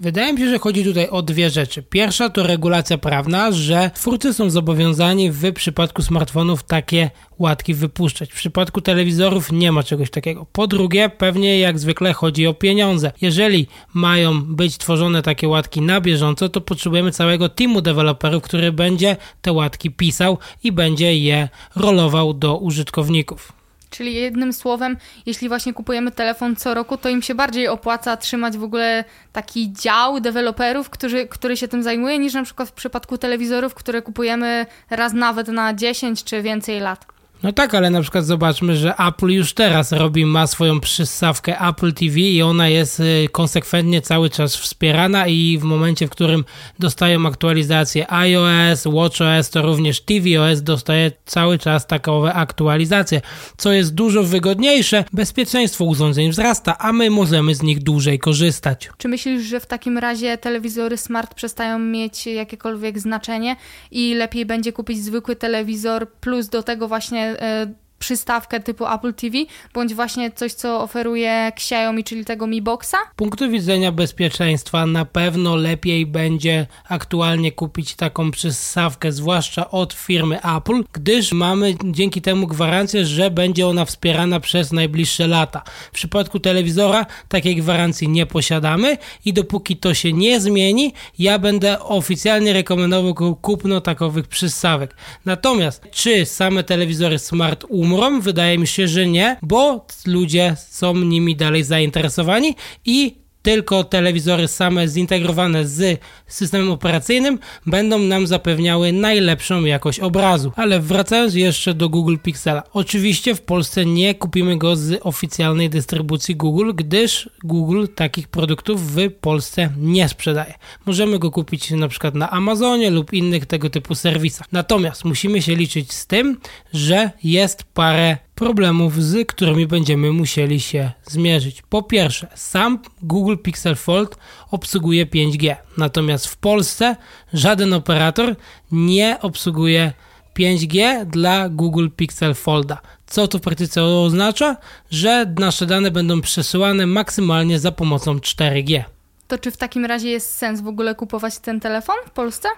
Wydaje 0.00 0.32
mi 0.32 0.38
się, 0.38 0.50
że 0.50 0.58
chodzi 0.58 0.84
tutaj 0.84 1.08
o 1.08 1.22
dwie 1.22 1.50
rzeczy. 1.50 1.82
Pierwsza 1.82 2.30
to 2.30 2.42
regulacja 2.42 2.98
prawna, 2.98 3.52
że 3.52 3.90
twórcy 3.94 4.34
są 4.34 4.50
zobowiązani 4.50 5.30
w 5.30 5.52
przypadku 5.52 6.02
smartfonów 6.02 6.62
takie 6.62 7.10
łatki 7.38 7.74
wypuszczać. 7.74 8.30
W 8.30 8.34
przypadku 8.34 8.80
telewizorów 8.80 9.52
nie 9.52 9.72
ma 9.72 9.82
czegoś 9.82 10.10
takiego. 10.10 10.46
Po 10.52 10.66
drugie, 10.66 11.08
pewnie 11.08 11.58
jak 11.58 11.78
zwykle 11.78 12.12
chodzi 12.12 12.46
o 12.46 12.54
pieniądze. 12.54 13.12
Jeżeli 13.20 13.66
mają 13.94 14.42
być 14.42 14.78
tworzone 14.78 15.22
takie 15.22 15.48
łatki 15.48 15.80
na 15.80 16.00
bieżąco, 16.00 16.48
to 16.48 16.60
potrzebujemy 16.60 17.12
całego 17.12 17.48
teamu 17.48 17.80
deweloperów, 17.80 18.42
który 18.42 18.72
będzie 18.72 19.16
te 19.42 19.52
łatki 19.52 19.90
pisał 19.90 20.38
i 20.64 20.72
będzie 20.72 21.18
je 21.18 21.48
rolował 21.76 22.34
do 22.34 22.56
użytkowników. 22.56 23.57
Czyli 23.90 24.14
jednym 24.14 24.52
słowem, 24.52 24.96
jeśli 25.26 25.48
właśnie 25.48 25.72
kupujemy 25.74 26.10
telefon 26.10 26.56
co 26.56 26.74
roku, 26.74 26.96
to 26.96 27.08
im 27.08 27.22
się 27.22 27.34
bardziej 27.34 27.68
opłaca 27.68 28.16
trzymać 28.16 28.58
w 28.58 28.62
ogóle 28.62 29.04
taki 29.32 29.72
dział 29.72 30.20
deweloperów, 30.20 30.90
którzy, 30.90 31.26
który 31.26 31.56
się 31.56 31.68
tym 31.68 31.82
zajmuje, 31.82 32.18
niż 32.18 32.34
na 32.34 32.42
przykład 32.42 32.68
w 32.68 32.72
przypadku 32.72 33.18
telewizorów, 33.18 33.74
które 33.74 34.02
kupujemy 34.02 34.66
raz 34.90 35.12
nawet 35.12 35.48
na 35.48 35.74
10 35.74 36.24
czy 36.24 36.42
więcej 36.42 36.80
lat. 36.80 37.17
No 37.42 37.52
tak, 37.52 37.74
ale 37.74 37.90
na 37.90 38.02
przykład 38.02 38.26
zobaczmy, 38.26 38.76
że 38.76 38.94
Apple 38.96 39.26
już 39.26 39.52
teraz 39.52 39.92
robi, 39.92 40.26
ma 40.26 40.46
swoją 40.46 40.80
przystawkę 40.80 41.60
Apple 41.60 41.92
TV 41.92 42.20
i 42.20 42.42
ona 42.42 42.68
jest 42.68 43.00
y, 43.00 43.28
konsekwentnie 43.32 44.02
cały 44.02 44.30
czas 44.30 44.56
wspierana 44.56 45.26
i 45.26 45.58
w 45.58 45.62
momencie, 45.62 46.06
w 46.06 46.10
którym 46.10 46.44
dostają 46.78 47.26
aktualizacje 47.26 48.12
iOS, 48.12 48.84
WatchOS, 48.84 49.50
to 49.50 49.62
również 49.62 50.00
tvOS 50.00 50.62
dostaje 50.62 51.12
cały 51.26 51.58
czas 51.58 51.86
takowe 51.86 52.34
aktualizacje, 52.34 53.20
co 53.56 53.72
jest 53.72 53.94
dużo 53.94 54.22
wygodniejsze, 54.22 55.04
bezpieczeństwo 55.12 55.84
urządzeń 55.84 56.30
wzrasta, 56.30 56.78
a 56.78 56.92
my 56.92 57.10
możemy 57.10 57.54
z 57.54 57.62
nich 57.62 57.82
dłużej 57.82 58.18
korzystać. 58.18 58.90
Czy 58.98 59.08
myślisz, 59.08 59.42
że 59.42 59.60
w 59.60 59.66
takim 59.66 59.98
razie 59.98 60.38
telewizory 60.38 60.96
smart 60.96 61.34
przestają 61.34 61.78
mieć 61.78 62.26
jakiekolwiek 62.26 62.98
znaczenie 62.98 63.56
i 63.90 64.14
lepiej 64.14 64.46
będzie 64.46 64.72
kupić 64.72 65.04
zwykły 65.04 65.36
telewizor 65.36 66.08
plus 66.12 66.48
do 66.48 66.62
tego 66.62 66.88
właśnie 66.88 67.27
e, 67.40 67.74
przystawkę 67.98 68.60
typu 68.60 68.86
Apple 68.86 69.14
TV, 69.14 69.38
bądź 69.74 69.94
właśnie 69.94 70.30
coś, 70.30 70.52
co 70.52 70.80
oferuje 70.80 71.52
Xiaomi, 71.56 72.04
czyli 72.04 72.24
tego 72.24 72.46
Mi 72.46 72.62
Boxa? 72.62 72.96
Punktu 73.16 73.50
widzenia 73.50 73.92
bezpieczeństwa 73.92 74.86
na 74.86 75.04
pewno 75.04 75.56
lepiej 75.56 76.06
będzie 76.06 76.66
aktualnie 76.88 77.52
kupić 77.52 77.94
taką 77.94 78.30
przystawkę, 78.30 79.12
zwłaszcza 79.12 79.70
od 79.70 79.92
firmy 79.92 80.38
Apple, 80.56 80.84
gdyż 80.92 81.32
mamy 81.32 81.74
dzięki 81.84 82.22
temu 82.22 82.46
gwarancję, 82.46 83.06
że 83.06 83.30
będzie 83.30 83.66
ona 83.66 83.84
wspierana 83.84 84.40
przez 84.40 84.72
najbliższe 84.72 85.26
lata. 85.26 85.62
W 85.88 85.94
przypadku 85.94 86.40
telewizora 86.40 87.06
takiej 87.28 87.56
gwarancji 87.56 88.08
nie 88.08 88.26
posiadamy 88.26 88.96
i 89.24 89.32
dopóki 89.32 89.76
to 89.76 89.94
się 89.94 90.12
nie 90.12 90.40
zmieni, 90.40 90.92
ja 91.18 91.38
będę 91.38 91.80
oficjalnie 91.80 92.52
rekomendował 92.52 93.36
kupno 93.36 93.80
takowych 93.80 94.28
przystawek. 94.28 94.94
Natomiast 95.24 95.82
czy 95.90 96.26
same 96.26 96.64
telewizory 96.64 97.18
smart 97.18 97.64
umrą, 97.68 97.87
umrą? 97.92 98.20
Wydaje 98.20 98.58
mi 98.58 98.66
się, 98.66 98.88
że 98.88 99.06
nie, 99.06 99.36
bo 99.42 99.86
ludzie 100.06 100.56
są 100.70 100.94
nimi 100.96 101.36
dalej 101.36 101.64
zainteresowani 101.64 102.54
i 102.84 103.16
tylko 103.48 103.84
telewizory 103.84 104.48
same 104.48 104.88
zintegrowane 104.88 105.66
z 105.66 106.00
systemem 106.26 106.70
operacyjnym 106.70 107.38
będą 107.66 107.98
nam 107.98 108.26
zapewniały 108.26 108.92
najlepszą 108.92 109.64
jakość 109.64 110.00
obrazu. 110.00 110.52
Ale 110.56 110.80
wracając 110.80 111.34
jeszcze 111.34 111.74
do 111.74 111.88
Google 111.88 112.16
Pixela. 112.22 112.62
Oczywiście 112.72 113.34
w 113.34 113.40
Polsce 113.40 113.86
nie 113.86 114.14
kupimy 114.14 114.58
go 114.58 114.76
z 114.76 115.00
oficjalnej 115.02 115.70
dystrybucji 115.70 116.36
Google, 116.36 116.72
gdyż 116.74 117.30
Google 117.44 117.86
takich 117.94 118.28
produktów 118.28 118.92
w 118.92 119.10
Polsce 119.20 119.70
nie 119.78 120.08
sprzedaje. 120.08 120.54
Możemy 120.86 121.18
go 121.18 121.30
kupić 121.30 121.70
na 121.70 121.88
przykład 121.88 122.14
na 122.14 122.30
Amazonie 122.30 122.90
lub 122.90 123.12
innych 123.12 123.46
tego 123.46 123.70
typu 123.70 123.94
serwisach. 123.94 124.46
Natomiast 124.52 125.04
musimy 125.04 125.42
się 125.42 125.56
liczyć 125.56 125.92
z 125.92 126.06
tym, 126.06 126.40
że 126.72 127.10
jest 127.24 127.64
parę 127.74 128.16
problemów, 128.38 129.02
z 129.02 129.28
którymi 129.28 129.66
będziemy 129.66 130.12
musieli 130.12 130.60
się 130.60 130.90
zmierzyć. 131.04 131.62
Po 131.62 131.82
pierwsze, 131.82 132.26
sam 132.34 132.78
Google 133.02 133.36
Pixel 133.36 133.76
Fold 133.76 134.16
obsługuje 134.50 135.06
5G, 135.06 135.56
natomiast 135.76 136.26
w 136.26 136.36
Polsce 136.36 136.96
żaden 137.32 137.72
operator 137.72 138.36
nie 138.72 139.18
obsługuje 139.20 139.92
5G 140.38 141.04
dla 141.04 141.48
Google 141.48 141.88
Pixel 141.96 142.34
Folda. 142.34 142.80
Co 143.06 143.28
to 143.28 143.38
w 143.38 143.40
praktyce 143.40 143.84
oznacza? 143.84 144.56
Że 144.90 145.34
nasze 145.38 145.66
dane 145.66 145.90
będą 145.90 146.20
przesyłane 146.20 146.86
maksymalnie 146.86 147.58
za 147.58 147.72
pomocą 147.72 148.16
4G. 148.16 148.82
To 149.28 149.38
czy 149.38 149.50
w 149.50 149.56
takim 149.56 149.84
razie 149.84 150.08
jest 150.08 150.34
sens 150.34 150.60
w 150.60 150.68
ogóle 150.68 150.94
kupować 150.94 151.38
ten 151.38 151.60
telefon 151.60 151.96
w 152.06 152.10
Polsce? 152.10 152.48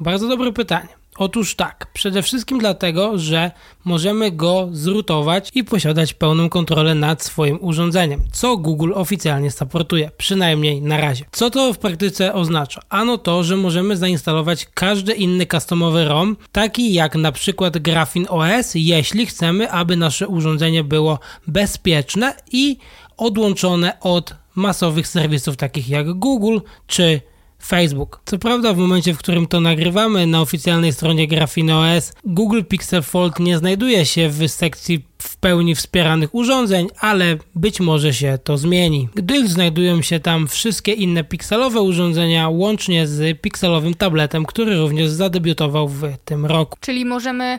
Bardzo 0.00 0.28
dobre 0.28 0.52
pytanie. 0.52 1.01
Otóż 1.16 1.54
tak, 1.54 1.86
przede 1.92 2.22
wszystkim 2.22 2.58
dlatego, 2.58 3.18
że 3.18 3.50
możemy 3.84 4.30
go 4.30 4.68
zrutować 4.72 5.50
i 5.54 5.64
posiadać 5.64 6.14
pełną 6.14 6.48
kontrolę 6.48 6.94
nad 6.94 7.22
swoim 7.22 7.58
urządzeniem, 7.60 8.20
co 8.32 8.56
Google 8.56 8.92
oficjalnie 8.94 9.50
supportuje, 9.50 10.10
przynajmniej 10.16 10.82
na 10.82 10.96
razie. 10.96 11.24
Co 11.32 11.50
to 11.50 11.72
w 11.72 11.78
praktyce 11.78 12.34
oznacza? 12.34 12.82
Ano 12.88 13.18
to, 13.18 13.44
że 13.44 13.56
możemy 13.56 13.96
zainstalować 13.96 14.66
każdy 14.74 15.12
inny 15.12 15.46
customowy 15.46 16.04
ROM, 16.04 16.36
taki 16.52 16.94
jak 16.94 17.14
na 17.14 17.32
przykład 17.32 17.78
Graphene 17.78 18.28
OS, 18.28 18.72
jeśli 18.74 19.26
chcemy, 19.26 19.70
aby 19.70 19.96
nasze 19.96 20.28
urządzenie 20.28 20.84
było 20.84 21.18
bezpieczne 21.46 22.34
i 22.52 22.76
odłączone 23.16 24.00
od 24.00 24.34
masowych 24.54 25.08
serwisów 25.08 25.56
takich 25.56 25.88
jak 25.88 26.12
Google 26.12 26.58
czy 26.86 27.20
Facebook. 27.64 28.20
Co 28.24 28.38
prawda 28.38 28.72
w 28.72 28.76
momencie, 28.76 29.14
w 29.14 29.18
którym 29.18 29.46
to 29.46 29.60
nagrywamy 29.60 30.26
na 30.26 30.40
oficjalnej 30.40 30.92
stronie 30.92 31.28
GrafinoS, 31.28 32.12
Google 32.24 32.62
Pixel 32.68 33.02
Fold 33.02 33.38
nie 33.38 33.58
znajduje 33.58 34.06
się 34.06 34.28
w 34.28 34.48
sekcji 34.48 35.04
w 35.18 35.36
pełni 35.36 35.74
wspieranych 35.74 36.34
urządzeń, 36.34 36.88
ale 36.98 37.36
być 37.54 37.80
może 37.80 38.14
się 38.14 38.38
to 38.44 38.58
zmieni, 38.58 39.08
gdyż 39.14 39.48
znajdują 39.48 40.02
się 40.02 40.20
tam 40.20 40.48
wszystkie 40.48 40.92
inne 40.92 41.24
pikselowe 41.24 41.80
urządzenia, 41.80 42.48
łącznie 42.48 43.06
z 43.06 43.40
pikselowym 43.40 43.94
tabletem, 43.94 44.44
który 44.44 44.76
również 44.76 45.10
zadebiutował 45.10 45.88
w 45.88 46.02
tym 46.24 46.46
roku. 46.46 46.78
Czyli 46.80 47.04
możemy 47.04 47.58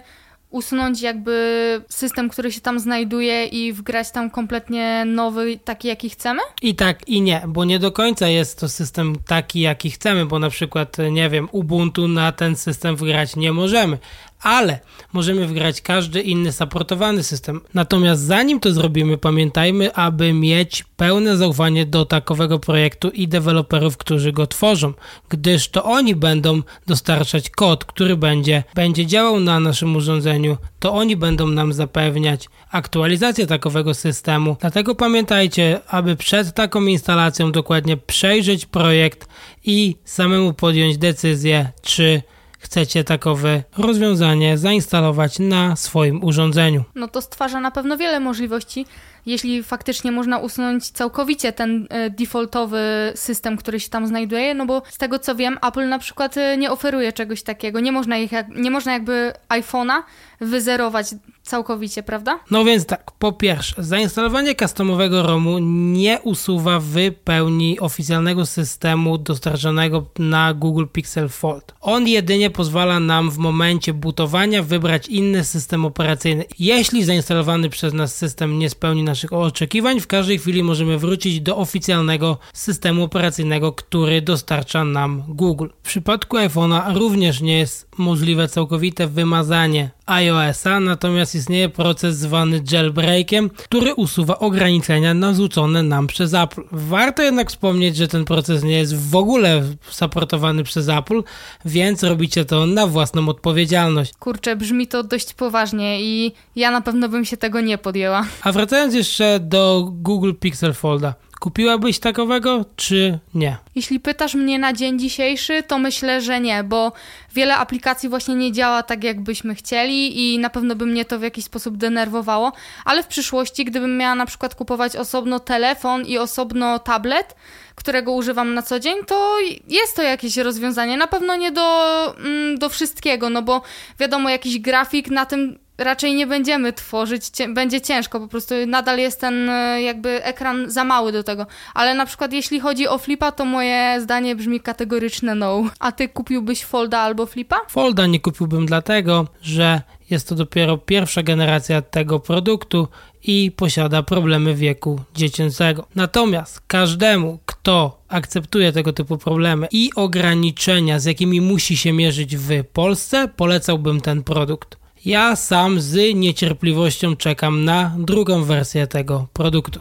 usunąć 0.54 1.02
jakby 1.02 1.82
system, 1.90 2.30
który 2.30 2.52
się 2.52 2.62
tam 2.62 2.80
znajduje 2.80 3.46
i 3.46 3.74
wgrać 3.74 4.12
tam 4.12 4.30
kompletnie 4.30 5.04
nowy, 5.06 5.60
taki 5.64 5.88
jaki 5.88 6.10
chcemy? 6.10 6.42
I 6.62 6.76
tak, 6.76 7.08
i 7.08 7.22
nie, 7.22 7.42
bo 7.48 7.66
nie 7.66 7.80
do 7.80 7.92
końca 7.92 8.28
jest 8.28 8.60
to 8.60 8.70
system 8.70 9.16
taki, 9.28 9.60
jaki 9.60 9.92
chcemy, 9.92 10.26
bo 10.26 10.40
na 10.40 10.50
przykład, 10.50 10.98
nie 11.12 11.30
wiem, 11.30 11.48
Ubuntu 11.52 12.08
na 12.08 12.32
ten 12.32 12.56
system 12.56 12.96
wgrać 12.96 13.36
nie 13.36 13.54
możemy, 13.54 13.98
ale 14.44 14.80
możemy 15.14 15.48
wgrać 15.48 15.82
każdy 15.82 16.22
inny 16.22 16.52
supportowany 16.52 17.24
system. 17.24 17.62
Natomiast 17.74 18.22
zanim 18.22 18.60
to 18.60 18.74
zrobimy, 18.74 19.18
pamiętajmy, 19.18 19.94
aby 19.94 20.34
mieć 20.34 20.84
pełne 20.98 21.38
zaufanie 21.38 21.86
do 21.86 22.06
takowego 22.06 22.60
projektu 22.60 23.10
i 23.10 23.28
deweloperów, 23.28 23.98
którzy 23.98 24.32
go 24.32 24.48
tworzą, 24.48 24.94
gdyż 25.30 25.70
to 25.70 25.84
oni 25.84 26.16
będą 26.16 26.62
dostarczać 26.88 27.50
kod, 27.50 27.86
który 27.86 28.18
będzie, 28.18 28.64
będzie 28.76 29.06
działał 29.06 29.40
na 29.40 29.60
naszym 29.60 29.96
urządzeniu, 29.96 30.58
to 30.80 30.94
oni 30.94 31.16
będą 31.18 31.48
nam 31.48 31.74
zapewniać 31.74 32.50
aktualizację 32.72 33.48
takowego 33.48 33.94
systemu. 33.94 34.58
Dlatego 34.62 34.96
pamiętajcie, 34.96 35.80
aby 35.88 36.16
przed 36.16 36.54
taką 36.54 36.82
instalacją 36.86 37.52
dokładnie 37.52 37.98
przejrzeć 37.98 38.66
projekt 38.66 39.28
i 39.66 39.96
samemu 40.06 40.54
podjąć 40.54 40.98
decyzję, 40.98 41.72
czy 41.82 42.22
chcecie 42.64 43.04
takowe 43.04 43.64
rozwiązanie 43.78 44.58
zainstalować 44.58 45.40
na 45.40 45.76
swoim 45.76 46.24
urządzeniu. 46.24 46.84
No 46.96 47.08
to 47.08 47.22
stwarza 47.22 47.60
na 47.60 47.72
pewno 47.72 47.98
wiele 47.98 48.20
możliwości, 48.20 48.86
jeśli 49.26 49.64
faktycznie 49.64 50.12
można 50.12 50.38
usunąć 50.38 50.90
całkowicie 50.90 51.54
ten 51.54 51.88
e, 51.90 52.10
defaultowy 52.10 52.82
system, 53.16 53.58
który 53.58 53.80
się 53.80 53.90
tam 53.90 54.08
znajduje, 54.08 54.54
no 54.54 54.66
bo 54.66 54.82
z 54.90 54.98
tego 54.98 55.20
co 55.20 55.36
wiem, 55.36 55.58
Apple 55.68 55.90
na 55.90 56.00
przykład 56.00 56.38
e, 56.38 56.58
nie 56.58 56.72
oferuje 56.72 57.14
czegoś 57.14 57.44
takiego. 57.44 57.80
Nie 57.80 57.92
można, 57.92 58.18
ich, 58.18 58.32
nie 58.56 58.72
można 58.72 58.94
jakby 58.94 59.34
iPhone'a 59.50 60.02
wyzerować 60.42 61.08
całkowicie, 61.44 62.04
prawda? 62.04 62.40
No 62.52 62.66
więc 62.66 62.86
tak, 62.86 63.12
po 63.12 63.32
pierwsze, 63.32 63.84
zainstalowanie 63.84 64.56
customowego 64.56 65.24
ROMu 65.24 65.60
nie 65.94 66.20
usuwa 66.24 66.80
w 66.80 66.96
pełni 67.24 67.80
oficjalnego 67.80 68.46
systemu 68.46 69.18
dostarczonego 69.18 70.06
na 70.20 70.54
Google 70.54 70.86
Pixel 70.94 71.30
Fold. 71.30 71.74
On 71.82 72.08
jedynie 72.08 72.50
pozwala 72.50 73.00
nam 73.00 73.32
w 73.32 73.38
momencie 73.38 73.94
butowania 73.94 74.64
wybrać 74.64 75.08
inny 75.08 75.44
system 75.44 75.86
operacyjny. 75.86 76.46
Jeśli 76.60 77.04
zainstalowany 77.04 77.70
przez 77.70 77.94
nas 77.94 78.16
system 78.16 78.60
nie 78.60 78.70
spełni 78.70 79.04
naszych 79.04 79.34
oczekiwań, 79.34 80.00
w 80.00 80.08
każdej 80.08 80.40
chwili 80.40 80.64
możemy 80.64 80.98
wrócić 80.98 81.42
do 81.42 81.58
oficjalnego 81.58 82.38
systemu 82.54 83.04
operacyjnego, 83.04 83.72
który 83.72 84.22
dostarcza 84.22 84.84
nam 84.84 85.24
Google. 85.28 85.68
W 85.84 85.86
przypadku 85.86 86.38
iPhone'a 86.38 86.98
również 86.98 87.42
nie 87.42 87.58
jest 87.58 87.88
możliwe 87.98 88.48
całkowite 88.48 89.08
wymazanie 89.08 89.92
iOS-a, 90.06 90.80
natomiast 90.80 91.33
istnieje 91.36 91.70
proces 91.70 92.18
zwany 92.18 92.62
jailbreakiem, 92.72 93.50
który 93.50 93.94
usuwa 93.94 94.40
ograniczenia 94.40 95.14
narzucone 95.14 95.84
nam 95.84 96.08
przez 96.08 96.34
Apple. 96.34 96.62
Warto 96.72 97.24
jednak 97.24 97.50
wspomnieć, 97.50 97.96
że 97.96 98.08
ten 98.08 98.26
proces 98.26 98.64
nie 98.64 98.78
jest 98.78 99.10
w 99.10 99.16
ogóle 99.16 99.64
supportowany 99.90 100.64
przez 100.64 100.90
Apple, 100.90 101.24
więc 101.66 102.04
robicie 102.04 102.46
to 102.46 102.66
na 102.66 102.88
własną 102.88 103.30
odpowiedzialność. 103.30 104.14
Kurczę, 104.20 104.56
brzmi 104.56 104.88
to 104.88 105.04
dość 105.04 105.34
poważnie 105.34 106.02
i 106.02 106.32
ja 106.56 106.72
na 106.72 106.82
pewno 106.82 107.10
bym 107.10 107.26
się 107.26 107.38
tego 107.38 107.62
nie 107.62 107.78
podjęła. 107.78 108.26
A 108.42 108.52
wracając 108.52 108.94
jeszcze 108.94 109.40
do 109.40 109.90
Google 109.92 110.34
Pixel 110.40 110.74
Folda. 110.74 111.14
Kupiłabyś 111.44 112.00
takowego, 112.00 112.66
czy 112.76 113.20
nie? 113.34 113.58
Jeśli 113.76 114.00
pytasz 114.00 114.36
mnie 114.36 114.60
na 114.60 114.74
dzień 114.74 115.00
dzisiejszy, 115.00 115.64
to 115.64 115.80
myślę, 115.80 116.22
że 116.22 116.40
nie, 116.40 116.64
bo 116.64 116.92
wiele 117.34 117.58
aplikacji 117.58 118.10
właśnie 118.10 118.36
nie 118.36 118.52
działa 118.52 118.84
tak, 118.84 119.04
jakbyśmy 119.04 119.56
chcieli 119.56 120.34
i 120.34 120.40
na 120.40 120.50
pewno 120.50 120.76
by 120.76 120.86
mnie 120.86 121.06
to 121.06 121.20
w 121.20 121.22
jakiś 121.22 121.46
sposób 121.46 121.78
denerwowało, 121.78 122.52
ale 122.86 123.04
w 123.04 123.08
przyszłości, 123.08 123.66
gdybym 123.66 123.98
miała 123.98 124.16
na 124.16 124.26
przykład 124.26 124.56
kupować 124.56 124.96
osobno 124.96 125.40
telefon 125.40 126.06
i 126.06 126.18
osobno 126.18 126.80
tablet, 126.80 127.36
którego 127.76 128.12
używam 128.12 128.54
na 128.54 128.62
co 128.62 128.80
dzień, 128.80 128.98
to 129.08 129.38
jest 129.68 129.96
to 129.96 130.02
jakieś 130.02 130.38
rozwiązanie. 130.38 130.98
Na 130.98 131.08
pewno 131.08 131.36
nie 131.36 131.52
do, 131.52 132.16
mm, 132.18 132.58
do 132.60 132.70
wszystkiego, 132.70 133.30
no 133.30 133.42
bo 133.42 133.62
wiadomo, 134.00 134.30
jakiś 134.30 134.60
grafik 134.60 135.10
na 135.10 135.26
tym 135.26 135.63
raczej 135.78 136.16
nie 136.16 136.28
będziemy 136.28 136.74
tworzyć, 136.74 137.24
będzie 137.54 137.82
ciężko, 137.82 138.20
po 138.20 138.28
prostu 138.28 138.56
nadal 138.68 138.98
jest 138.98 139.22
ten 139.22 139.50
e, 139.50 139.82
jakby 139.82 140.24
ekran 140.24 140.70
za 140.70 140.84
mały 140.84 141.12
do 141.12 141.24
tego. 141.24 141.46
Ale 141.74 141.94
na 141.96 142.06
przykład 142.06 142.34
jeśli 142.34 142.60
chodzi 142.60 142.88
o 142.88 142.98
flipa, 142.98 143.32
to 143.32 143.46
moje 143.46 144.02
zdanie 144.02 144.36
brzmi 144.36 144.60
kategoryczne 144.60 145.36
no. 145.36 145.64
A 145.80 145.92
ty 145.92 146.10
kupiłbyś 146.10 146.64
folda 146.64 147.00
albo 147.00 147.26
flipa? 147.26 147.58
Folda 147.70 148.08
nie 148.08 148.20
kupiłbym 148.20 148.66
dlatego, 148.66 149.28
że 149.42 149.82
jest 150.10 150.30
to 150.30 150.36
dopiero 150.36 150.78
pierwsza 150.78 151.24
generacja 151.24 151.82
tego 151.82 152.20
produktu 152.20 152.88
i 153.24 153.52
posiada 153.56 154.04
problemy 154.04 154.56
wieku 154.56 155.00
dziecięcego. 155.16 155.88
Natomiast 155.96 156.62
każdemu, 156.68 157.40
kto 157.46 158.02
akceptuje 158.08 158.72
tego 158.72 158.94
typu 158.94 159.18
problemy 159.18 159.68
i 159.72 159.90
ograniczenia, 159.96 161.00
z 161.00 161.06
jakimi 161.06 161.42
musi 161.42 161.78
się 161.78 161.94
mierzyć 161.94 162.38
w 162.38 162.64
Polsce, 162.74 163.28
polecałbym 163.28 164.02
ten 164.02 164.24
produkt. 164.24 164.83
Ja 165.06 165.36
sam 165.36 165.82
z 165.82 166.16
niecierpliwością 166.16 167.16
czekam 167.16 167.66
na 167.66 167.96
drugą 167.98 168.44
wersję 168.44 168.88
tego 168.88 169.28
produktu. 169.34 169.80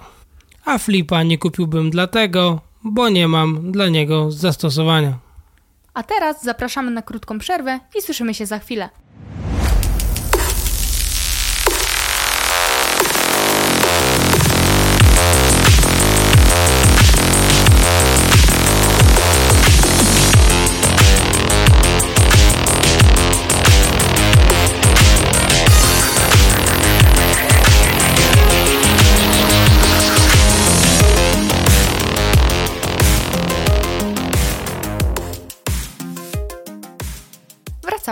A 0.64 0.78
flipa 0.78 1.22
nie 1.22 1.38
kupiłbym 1.38 1.90
dlatego, 1.90 2.60
bo 2.84 3.08
nie 3.08 3.28
mam 3.28 3.72
dla 3.72 3.88
niego 3.88 4.30
zastosowania. 4.30 5.18
A 5.94 6.02
teraz 6.02 6.44
zapraszamy 6.44 6.90
na 6.90 7.02
krótką 7.02 7.38
przerwę 7.38 7.80
i 7.98 8.02
słyszymy 8.02 8.34
się 8.34 8.46
za 8.46 8.58
chwilę. 8.58 8.88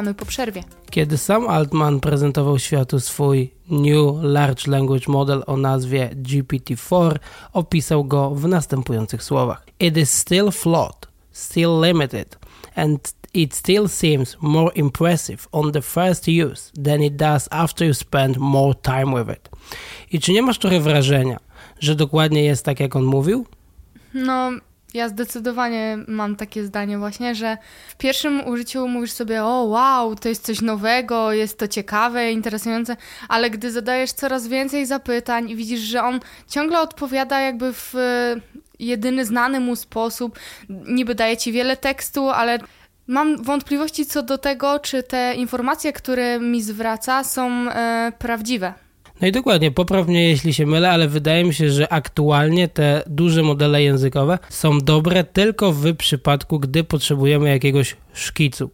Wracamy 0.00 0.14
po 0.14 0.26
przerwie. 0.26 0.62
Kiedy 0.90 1.18
sam 1.18 1.48
Altman 1.48 2.00
prezentował 2.00 2.58
światu 2.58 3.00
swój 3.00 3.50
New 3.70 4.22
Large 4.22 4.70
Language 4.70 5.04
Model 5.08 5.42
o 5.46 5.56
nazwie 5.56 6.10
GPT-4, 6.14 7.18
opisał 7.52 8.04
go 8.04 8.30
w 8.30 8.48
następujących 8.48 9.22
słowach: 9.22 9.66
It 9.80 9.96
is 9.96 10.12
still 10.12 10.50
flawed, 10.50 11.06
still 11.32 11.80
limited, 11.82 12.38
and 12.74 13.14
it 13.34 13.54
still 13.54 13.88
seems 13.88 14.36
more 14.40 14.72
impressive 14.74 15.48
on 15.52 15.72
the 15.72 15.82
first 15.82 16.26
use 16.28 16.72
than 16.84 17.02
it 17.02 17.16
does 17.16 17.48
after 17.50 17.86
you 17.86 17.94
spend 17.94 18.36
more 18.36 18.74
time 18.82 19.24
with 19.24 19.38
it. 19.38 19.48
I 20.12 20.20
czy 20.20 20.32
nie 20.32 20.42
masz 20.42 20.58
trochę 20.58 20.80
wrażenia, 20.80 21.40
że 21.80 21.94
dokładnie 21.94 22.44
jest 22.44 22.64
tak, 22.64 22.80
jak 22.80 22.96
on 22.96 23.04
mówił? 23.04 23.46
No, 24.14 24.50
ja 24.94 25.09
zdecydowanie 25.09 25.98
mam 26.09 26.37
takie 26.37 26.64
zdanie 26.64 26.98
właśnie, 26.98 27.35
że 27.35 27.59
w 27.88 27.96
pierwszym 27.96 28.46
użyciu 28.46 28.88
mówisz 28.88 29.12
sobie, 29.12 29.44
o 29.44 29.64
wow, 29.64 30.16
to 30.16 30.29
jest 30.29 30.44
coś 30.44 30.61
nowego, 30.61 31.33
jest 31.33 31.59
to 31.59 31.68
ciekawe, 31.68 32.33
interesujące, 32.33 32.96
ale 33.29 33.50
gdy 33.50 33.72
zadajesz 33.72 34.12
coraz 34.12 34.48
więcej 34.48 34.87
zapytań 34.87 35.50
i 35.50 35.57
widzisz, 35.57 35.81
że 35.81 36.03
on 36.03 36.20
ciągle 36.48 36.81
odpowiada 36.81 37.40
jakby 37.40 37.72
w 37.72 37.94
e, 37.94 38.37
jedyny 38.79 39.24
znany 39.24 39.61
mu 39.61 39.76
sposób, 39.76 40.38
niby 40.68 41.14
daje 41.14 41.37
ci 41.37 41.53
wiele 41.53 41.76
tekstu, 41.76 42.29
ale 42.29 42.59
mam 43.07 43.42
wątpliwości 43.42 44.07
co 44.07 44.22
do 44.22 44.38
tego, 44.38 44.79
czy 44.79 45.03
te 45.03 45.35
informacje, 45.35 45.92
które 45.92 46.40
mi 46.40 46.62
zwraca, 46.62 47.24
są 47.24 47.50
e, 47.50 48.12
prawdziwe. 48.18 48.74
No 49.20 49.28
i 49.28 49.33
dokładnie, 49.33 49.70
poprawnie 49.70 50.28
jeśli 50.28 50.54
się 50.54 50.66
mylę, 50.66 50.90
ale 50.90 51.09
wydaje 51.09 51.44
mi 51.44 51.54
się, 51.54 51.70
że 51.70 51.92
aktualnie 51.92 52.68
te 52.68 53.02
duże 53.06 53.42
modele 53.42 53.83
językowe 53.83 54.38
są 54.48 54.78
dobre 54.78 55.24
tylko 55.24 55.72
w 55.72 55.96
przypadku, 55.96 56.59
gdy 56.59 56.85
potrzebujemy 56.85 57.48
jakiegoś 57.48 57.96
szkicu. 58.12 58.70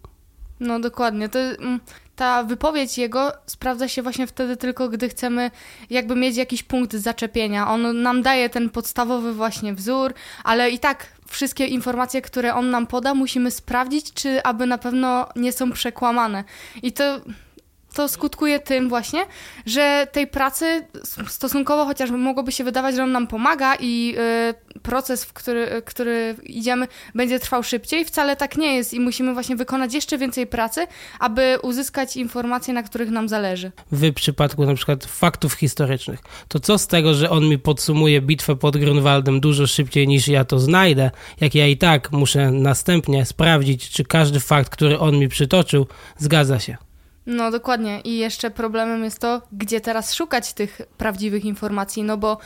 No 0.61 0.81
dokładnie. 0.81 1.29
To, 1.29 1.39
mm, 1.39 1.81
ta 2.17 2.45
wypowiedź 2.45 2.99
jego 2.99 3.33
sprawdza 3.47 3.89
się 3.89 4.03
właśnie 4.03 4.27
wtedy 4.27 4.57
tylko, 4.57 4.89
gdy 4.89 5.09
chcemy 5.09 5.51
jakby 5.91 6.17
mieć 6.17 6.37
jakiś 6.37 6.63
punkt 6.63 6.95
zaczepienia. 6.95 7.69
On 7.69 8.03
nam 8.03 8.23
daje 8.23 8.49
ten 8.49 8.71
podstawowy 8.71 9.35
właśnie 9.35 9.75
wzór, 9.75 10.15
ale 10.45 10.71
i 10.71 10.79
tak 10.79 11.07
wszystkie 11.29 11.67
informacje, 11.67 12.23
które 12.23 12.55
on 12.55 12.71
nam 12.71 12.87
poda, 12.87 13.15
musimy 13.15 13.51
sprawdzić, 13.51 14.13
czy 14.13 14.43
aby 14.43 14.67
na 14.67 14.79
pewno 14.79 15.29
nie 15.37 15.53
są 15.53 15.73
przekłamane. 15.73 16.45
I 16.83 16.93
to 16.93 17.21
to 17.97 18.09
skutkuje 18.09 18.61
tym 18.61 18.89
właśnie, 18.89 19.27
że 19.67 20.07
tej 20.13 20.27
pracy 20.27 20.87
stosunkowo 21.27 21.85
chociaż 21.85 22.11
mogłoby 22.11 22.53
się 22.53 22.65
wydawać, 22.65 22.95
że 22.95 23.03
on 23.03 23.13
nam 23.13 23.27
pomaga 23.27 23.75
i 23.81 24.15
y, 24.75 24.81
proces, 24.81 25.25
w 25.25 25.33
który, 25.33 25.83
który 25.85 26.37
idziemy, 26.43 26.89
będzie 27.15 27.39
trwał 27.41 27.63
szybciej. 27.63 28.05
Wcale 28.05 28.37
tak 28.37 28.57
nie 28.57 28.77
jest 28.77 28.95
i 28.95 29.01
musimy 29.01 29.35
właśnie 29.35 29.57
wykonać 29.57 29.95
jeszcze 29.95 30.19
więcej 30.19 30.47
pracy, 30.47 30.87
aby 31.21 31.59
uzyskać 31.63 32.17
informacje, 32.17 32.75
na 32.75 32.83
których 32.83 33.11
nam 33.11 33.29
zależy. 33.29 33.73
W 33.93 34.13
przypadku 34.13 34.67
na 34.67 34.75
przykład 34.75 35.05
faktów 35.05 35.53
historycznych, 35.53 36.21
to 36.49 36.61
co 36.61 36.79
z 36.79 36.87
tego, 36.87 37.15
że 37.15 37.31
on 37.31 37.49
mi 37.49 37.59
podsumuje 37.59 38.21
bitwę 38.21 38.57
pod 38.57 38.77
Grunwaldem 38.77 39.41
dużo 39.41 39.67
szybciej 39.67 40.09
niż 40.09 40.29
ja 40.29 40.45
to 40.45 40.59
znajdę, 40.59 41.11
jak 41.41 41.55
ja 41.55 41.67
i 41.67 41.77
tak 41.77 42.13
muszę 42.13 42.51
następnie 42.51 43.27
sprawdzić, 43.27 43.91
czy 43.91 44.05
każdy 44.05 44.41
fakt, 44.41 44.73
który 44.73 44.99
on 44.99 45.19
mi 45.19 45.29
przytoczył, 45.29 45.87
zgadza 46.19 46.61
się. 46.61 46.77
No 47.27 47.51
dokładnie. 47.51 48.01
I 48.01 48.19
jeszcze 48.19 48.51
problemem 48.51 49.05
jest 49.05 49.19
to, 49.19 49.43
gdzie 49.53 49.81
teraz 49.81 50.15
szukać 50.15 50.53
tych 50.53 50.81
prawdziwych 50.99 51.45
informacji, 51.45 52.03
no 52.03 52.17
bo 52.17 52.39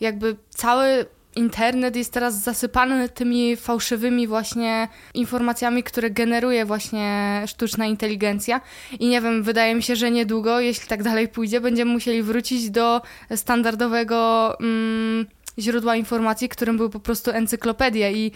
jakby 0.00 0.36
cały 0.50 1.06
internet 1.36 1.96
jest 1.96 2.12
teraz 2.12 2.34
zasypany 2.34 3.08
tymi 3.08 3.56
fałszywymi 3.56 4.26
właśnie 4.26 4.88
informacjami, 5.14 5.82
które 5.82 6.10
generuje 6.10 6.64
właśnie 6.64 7.42
sztuczna 7.46 7.86
inteligencja. 7.86 8.60
I 9.00 9.06
nie 9.08 9.20
wiem, 9.20 9.42
wydaje 9.42 9.74
mi 9.74 9.82
się, 9.82 9.96
że 9.96 10.10
niedługo, 10.10 10.60
jeśli 10.60 10.88
tak 10.88 11.02
dalej 11.02 11.28
pójdzie, 11.28 11.60
będziemy 11.60 11.92
musieli 11.92 12.22
wrócić 12.22 12.70
do 12.70 13.02
standardowego. 13.36 14.56
Mm, 14.60 15.26
źródła 15.58 15.96
informacji, 15.96 16.48
którym 16.48 16.76
były 16.76 16.90
po 16.90 17.00
prostu 17.00 17.30
encyklopedie 17.30 18.12
i 18.12 18.32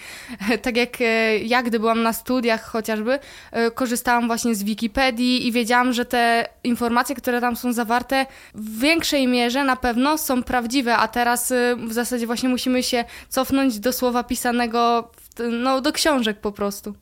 tak 0.62 0.76
jak 0.76 1.00
e, 1.00 1.38
ja, 1.38 1.62
gdy 1.62 1.78
byłam 1.78 2.02
na 2.02 2.12
studiach 2.12 2.64
chociażby, 2.64 3.18
e, 3.52 3.70
korzystałam 3.70 4.26
właśnie 4.26 4.54
z 4.54 4.62
Wikipedii 4.62 5.46
i 5.46 5.52
wiedziałam, 5.52 5.92
że 5.92 6.04
te 6.04 6.48
informacje, 6.64 7.14
które 7.14 7.40
tam 7.40 7.56
są 7.56 7.72
zawarte, 7.72 8.26
w 8.54 8.78
większej 8.80 9.26
mierze 9.26 9.64
na 9.64 9.76
pewno 9.76 10.18
są 10.18 10.42
prawdziwe, 10.42 10.96
a 10.96 11.08
teraz 11.08 11.52
e, 11.52 11.76
w 11.88 11.92
zasadzie 11.92 12.26
właśnie 12.26 12.48
musimy 12.48 12.82
się 12.82 13.04
cofnąć 13.28 13.78
do 13.78 13.92
słowa 13.92 14.24
pisanego, 14.24 15.10
no 15.50 15.80
do 15.80 15.92
książek 15.92 16.40
po 16.40 16.52
prostu. 16.52 16.94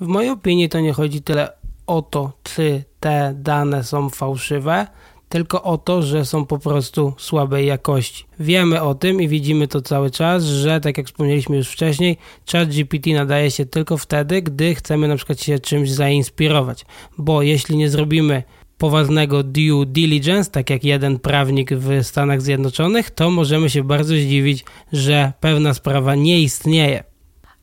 W 0.00 0.06
mojej 0.06 0.30
opinii 0.30 0.68
to 0.68 0.80
nie 0.80 0.92
chodzi 0.92 1.22
tyle 1.22 1.52
o 1.86 2.02
to, 2.02 2.32
czy 2.42 2.84
te 3.00 3.34
dane 3.36 3.84
są 3.84 4.10
fałszywe, 4.10 4.86
tylko 5.30 5.62
o 5.62 5.78
to, 5.78 6.02
że 6.02 6.24
są 6.24 6.46
po 6.46 6.58
prostu 6.58 7.14
słabej 7.18 7.66
jakości. 7.66 8.24
Wiemy 8.40 8.82
o 8.82 8.94
tym 8.94 9.20
i 9.20 9.28
widzimy 9.28 9.68
to 9.68 9.82
cały 9.82 10.10
czas, 10.10 10.44
że 10.44 10.80
tak 10.80 10.98
jak 10.98 11.06
wspomnieliśmy 11.06 11.56
już 11.56 11.68
wcześniej, 11.68 12.16
ChatGPT 12.52 13.06
nadaje 13.06 13.50
się 13.50 13.66
tylko 13.66 13.96
wtedy, 13.96 14.42
gdy 14.42 14.74
chcemy 14.74 15.08
na 15.08 15.16
przykład 15.16 15.42
się 15.42 15.58
czymś 15.58 15.90
zainspirować, 15.90 16.84
bo 17.18 17.42
jeśli 17.42 17.76
nie 17.76 17.90
zrobimy 17.90 18.42
poważnego 18.78 19.42
due 19.42 19.86
diligence, 19.86 20.50
tak 20.50 20.70
jak 20.70 20.84
jeden 20.84 21.18
prawnik 21.18 21.72
w 21.72 22.04
Stanach 22.04 22.42
Zjednoczonych, 22.42 23.10
to 23.10 23.30
możemy 23.30 23.70
się 23.70 23.84
bardzo 23.84 24.14
zdziwić, 24.14 24.64
że 24.92 25.32
pewna 25.40 25.74
sprawa 25.74 26.14
nie 26.14 26.40
istnieje. 26.40 27.09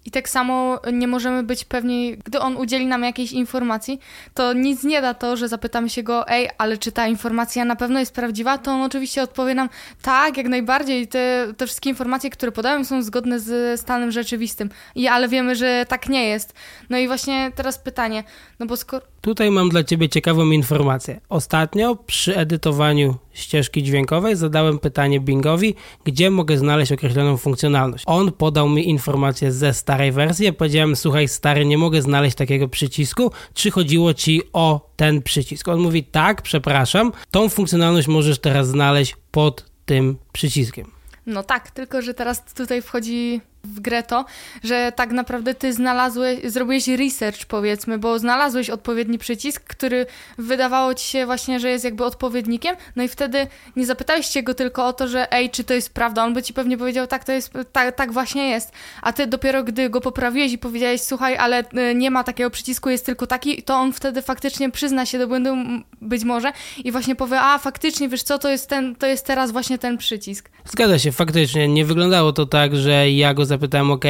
I 0.07 0.11
tak 0.11 0.29
samo 0.29 0.79
nie 0.93 1.07
możemy 1.07 1.43
być 1.43 1.65
pewni, 1.65 2.17
gdy 2.25 2.39
on 2.39 2.57
udzieli 2.57 2.85
nam 2.85 3.03
jakiejś 3.03 3.31
informacji, 3.31 3.99
to 4.33 4.53
nic 4.53 4.83
nie 4.83 5.01
da 5.01 5.13
to, 5.13 5.37
że 5.37 5.47
zapytamy 5.47 5.89
się 5.89 6.03
go, 6.03 6.27
ej, 6.27 6.49
ale 6.57 6.77
czy 6.77 6.91
ta 6.91 7.07
informacja 7.07 7.65
na 7.65 7.75
pewno 7.75 7.99
jest 7.99 8.13
prawdziwa? 8.13 8.57
To 8.57 8.71
on 8.71 8.81
oczywiście 8.81 9.23
odpowie 9.23 9.55
nam, 9.55 9.69
tak, 10.01 10.37
jak 10.37 10.47
najbardziej, 10.47 11.07
te, 11.07 11.53
te 11.57 11.65
wszystkie 11.65 11.89
informacje, 11.89 12.29
które 12.29 12.51
podałem 12.51 12.85
są 12.85 13.01
zgodne 13.01 13.39
z 13.39 13.79
stanem 13.81 14.11
rzeczywistym. 14.11 14.69
I 14.95 15.07
ale 15.07 15.27
wiemy, 15.27 15.55
że 15.55 15.85
tak 15.87 16.09
nie 16.09 16.29
jest. 16.29 16.53
No 16.89 16.97
i 16.97 17.07
właśnie 17.07 17.51
teraz 17.55 17.77
pytanie, 17.77 18.23
no 18.59 18.65
bo 18.65 18.77
skoro... 18.77 19.05
Tutaj 19.21 19.51
mam 19.51 19.69
dla 19.69 19.83
Ciebie 19.83 20.09
ciekawą 20.09 20.51
informację. 20.51 21.21
Ostatnio 21.29 21.95
przy 21.95 22.37
edytowaniu 22.37 23.15
ścieżki 23.37 23.83
dźwiękowej 23.83 24.35
zadałem 24.35 24.79
pytanie 24.79 25.19
Bingowi, 25.19 25.75
gdzie 26.03 26.29
mogę 26.29 26.57
znaleźć 26.57 26.91
określoną 26.91 27.37
funkcjonalność. 27.37 28.03
On 28.07 28.31
podał 28.31 28.69
mi 28.69 28.89
informację 28.89 29.51
ze 29.51 29.73
starej 29.73 30.11
wersji, 30.11 30.53
powiedziałem, 30.53 30.95
słuchaj 30.95 31.27
stary, 31.27 31.65
nie 31.65 31.77
mogę 31.77 32.01
znaleźć 32.01 32.35
takiego 32.35 32.67
przycisku, 32.67 33.31
czy 33.53 33.71
chodziło 33.71 34.13
Ci 34.13 34.41
o 34.53 34.89
ten 34.95 35.21
przycisk? 35.21 35.67
On 35.67 35.79
mówi, 35.79 36.03
tak, 36.03 36.41
przepraszam, 36.41 37.11
tą 37.31 37.49
funkcjonalność 37.49 38.07
możesz 38.07 38.39
teraz 38.39 38.67
znaleźć 38.67 39.15
pod 39.31 39.65
tym 39.85 40.17
przyciskiem. 40.33 40.91
No 41.25 41.43
tak, 41.43 41.71
tylko 41.71 42.01
że 42.01 42.13
teraz 42.13 42.53
tutaj 42.53 42.81
wchodzi 42.81 43.41
w 43.75 43.79
grę 43.79 44.03
to, 44.03 44.25
że 44.63 44.91
tak 44.95 45.11
naprawdę 45.11 45.53
ty 45.53 45.73
znalazłeś, 45.73 46.39
zrobiłeś 46.43 46.87
research 46.87 47.45
powiedzmy, 47.45 47.97
bo 47.97 48.19
znalazłeś 48.19 48.69
odpowiedni 48.69 49.17
przycisk, 49.17 49.63
który 49.63 50.05
wydawało 50.37 50.93
ci 50.93 51.07
się 51.07 51.25
właśnie, 51.25 51.59
że 51.59 51.69
jest 51.69 51.85
jakby 51.85 52.05
odpowiednikiem, 52.05 52.75
no 52.95 53.03
i 53.03 53.07
wtedy 53.07 53.47
nie 53.75 53.85
zapytałeś 53.85 54.27
się 54.27 54.43
go 54.43 54.53
tylko 54.53 54.87
o 54.87 54.93
to, 54.93 55.07
że 55.07 55.31
ej, 55.33 55.49
czy 55.49 55.63
to 55.63 55.73
jest 55.73 55.93
prawda, 55.93 56.23
on 56.25 56.33
by 56.33 56.43
ci 56.43 56.53
pewnie 56.53 56.77
powiedział, 56.77 57.07
tak, 57.07 57.23
to 57.23 57.31
jest, 57.31 57.53
tak, 57.71 57.95
tak 57.95 58.13
właśnie 58.13 58.49
jest, 58.49 58.71
a 59.01 59.13
ty 59.13 59.27
dopiero 59.27 59.63
gdy 59.63 59.89
go 59.89 60.01
poprawiłeś 60.01 60.51
i 60.51 60.57
powiedziałeś, 60.57 61.01
słuchaj, 61.01 61.37
ale 61.37 61.63
y, 61.91 61.95
nie 61.95 62.11
ma 62.11 62.23
takiego 62.23 62.49
przycisku, 62.49 62.89
jest 62.89 63.05
tylko 63.05 63.27
taki, 63.27 63.63
to 63.63 63.75
on 63.75 63.93
wtedy 63.93 64.21
faktycznie 64.21 64.71
przyzna 64.71 65.05
się 65.05 65.17
do 65.17 65.27
błędu 65.27 65.55
być 66.01 66.23
może 66.23 66.51
i 66.83 66.91
właśnie 66.91 67.15
powie, 67.15 67.41
a 67.41 67.57
faktycznie, 67.57 68.09
wiesz 68.09 68.23
co, 68.23 68.39
to 68.39 68.49
jest 68.49 68.69
ten, 68.69 68.95
to 68.95 69.07
jest 69.07 69.25
teraz 69.25 69.51
właśnie 69.51 69.77
ten 69.77 69.97
przycisk. 69.97 70.49
Zgadza 70.65 70.99
się, 70.99 71.11
faktycznie, 71.11 71.67
nie 71.67 71.85
wyglądało 71.85 72.33
to 72.33 72.45
tak, 72.45 72.75
że 72.75 73.11
ja 73.11 73.33
go 73.33 73.45
zapytałem, 73.45 73.56
ok, 73.91 74.05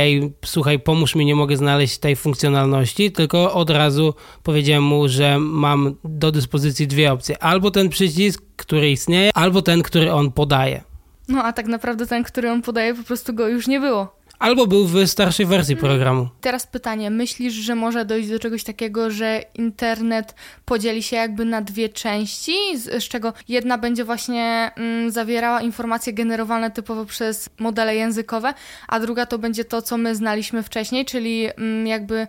słuchaj, 0.45 0.79
pomóż 0.79 1.15
mi, 1.15 1.25
nie 1.25 1.35
mogę 1.35 1.57
znaleźć 1.57 1.97
tej 1.97 2.15
funkcjonalności, 2.15 3.11
tylko 3.11 3.53
od 3.53 3.69
razu 3.69 4.13
powiedziałem 4.43 4.83
mu, 4.83 5.07
że 5.07 5.39
mam 5.39 5.95
do 6.03 6.31
dyspozycji 6.31 6.87
dwie 6.87 7.11
opcje. 7.11 7.43
Albo 7.43 7.71
ten 7.71 7.89
przycisk, 7.89 8.43
który 8.55 8.91
istnieje, 8.91 9.31
albo 9.33 9.61
ten, 9.61 9.83
który 9.83 10.13
on 10.13 10.31
podaje. 10.31 10.83
No 11.27 11.43
a 11.43 11.53
tak 11.53 11.67
naprawdę 11.67 12.07
ten, 12.07 12.23
który 12.23 12.51
on 12.51 12.61
podaje, 12.61 12.95
po 12.95 13.03
prostu 13.03 13.33
go 13.33 13.47
już 13.47 13.67
nie 13.67 13.79
było 13.79 14.16
albo 14.39 14.67
był 14.67 14.87
w 14.87 15.07
starszej 15.07 15.45
wersji 15.45 15.73
mm. 15.73 15.85
programu. 15.85 16.29
Teraz 16.41 16.67
pytanie, 16.67 17.09
myślisz, 17.09 17.53
że 17.53 17.75
może 17.75 18.05
dojść 18.05 18.29
do 18.29 18.39
czegoś 18.39 18.63
takiego, 18.63 19.11
że 19.11 19.43
internet 19.55 20.35
podzieli 20.65 21.03
się 21.03 21.15
jakby 21.15 21.45
na 21.45 21.61
dwie 21.61 21.89
części, 21.89 22.53
z, 22.75 23.03
z 23.03 23.07
czego 23.07 23.33
jedna 23.47 23.77
będzie 23.77 24.03
właśnie 24.03 24.71
mm, 24.75 25.11
zawierała 25.11 25.61
informacje 25.61 26.13
generowane 26.13 26.71
typowo 26.71 27.05
przez 27.05 27.49
modele 27.59 27.95
językowe, 27.95 28.53
a 28.87 28.99
druga 28.99 29.25
to 29.25 29.37
będzie 29.37 29.65
to, 29.65 29.81
co 29.81 29.97
my 29.97 30.15
znaliśmy 30.15 30.63
wcześniej, 30.63 31.05
czyli 31.05 31.47
mm, 31.57 31.87
jakby 31.87 32.27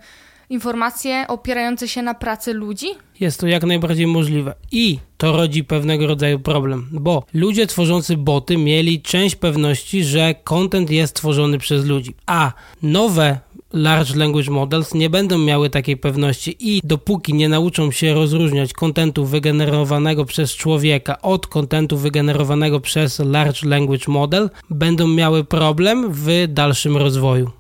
informacje 0.51 1.25
opierające 1.29 1.89
się 1.89 2.03
na 2.03 2.15
pracy 2.15 2.53
ludzi? 2.53 2.87
Jest 3.21 3.41
to 3.41 3.47
jak 3.47 3.65
najbardziej 3.65 4.07
możliwe. 4.07 4.55
I 4.73 4.99
to 5.17 5.33
rodzi 5.33 5.65
pewnego 5.65 6.07
rodzaju 6.07 6.41
problem, 6.41 6.89
bo 6.93 7.25
ludzie 7.35 7.67
tworzący 7.67 8.17
boty 8.17 8.57
mieli 8.57 9.03
część 9.03 9.37
pewności, 9.37 10.05
że 10.05 10.35
content 10.45 10.91
jest 10.91 11.15
tworzony 11.15 11.59
przez 11.59 11.87
ludzi, 11.87 12.15
a 12.27 12.53
nowe 12.83 13.39
Large 13.73 14.17
Language 14.17 14.51
Models 14.51 14.95
nie 14.95 15.11
będą 15.11 15.39
miały 15.39 15.71
takiej 15.71 15.97
pewności 15.97 16.57
i 16.61 16.81
dopóki 16.85 17.35
nie 17.35 17.49
nauczą 17.49 17.91
się 17.91 18.15
rozróżniać 18.15 18.73
kontentu 18.73 19.25
wygenerowanego 19.25 20.25
przez 20.25 20.57
człowieka 20.57 21.23
od 21.23 21.47
kontentu 21.47 21.97
wygenerowanego 21.97 22.81
przez 22.81 23.19
Large 23.19 23.69
Language 23.69 24.05
Model, 24.09 24.51
będą 24.71 25.09
miały 25.09 25.45
problem 25.45 26.13
w 26.13 26.47
dalszym 26.49 26.97
rozwoju. 26.97 27.51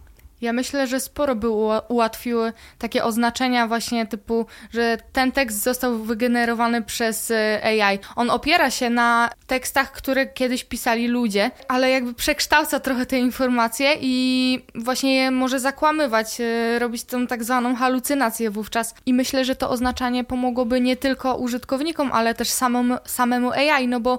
Ja 0.41 0.53
myślę, 0.53 0.87
że 0.87 1.01
sporo 1.01 1.35
by 1.35 1.49
ułatwiły 1.89 2.53
takie 2.79 3.05
oznaczenia 3.05 3.67
właśnie 3.67 4.07
typu, 4.07 4.47
że 4.73 4.99
ten 5.13 5.33
tekst 5.33 5.63
został 5.63 5.99
wygenerowany 5.99 6.83
przez 6.83 7.31
e, 7.31 7.61
AI. 7.65 7.99
On 8.17 8.31
opiera 8.31 8.71
się 8.71 8.91
na 8.91 9.31
tekstach, 9.47 9.93
które 9.93 10.27
kiedyś 10.27 10.65
pisali 10.65 11.09
ludzie, 11.09 11.51
ale 11.69 11.91
jakby 11.91 12.15
przekształca 12.15 12.81
trochę 12.81 13.07
te 13.07 13.19
informacje 13.19 13.95
i 14.01 14.63
właśnie 14.75 15.17
je 15.17 15.31
może 15.31 15.61
zakłamywać, 15.61 16.41
e, 16.41 16.79
robić 16.79 17.05
tą 17.05 17.27
tak 17.27 17.45
zwaną 17.45 17.77
halucynację 17.77 18.51
wówczas. 18.51 18.95
I 19.07 19.15
myślę, 19.15 19.45
że 19.45 19.57
to 19.57 19.71
oznaczanie 19.71 20.25
pomogłoby 20.25 20.81
nie 20.81 20.97
tylko 20.97 21.37
użytkownikom, 21.37 22.13
ale 22.13 22.35
też 22.35 22.49
samemu, 22.49 22.97
samemu 23.05 23.53
AI, 23.53 23.89
no 23.89 24.01
bo 24.01 24.19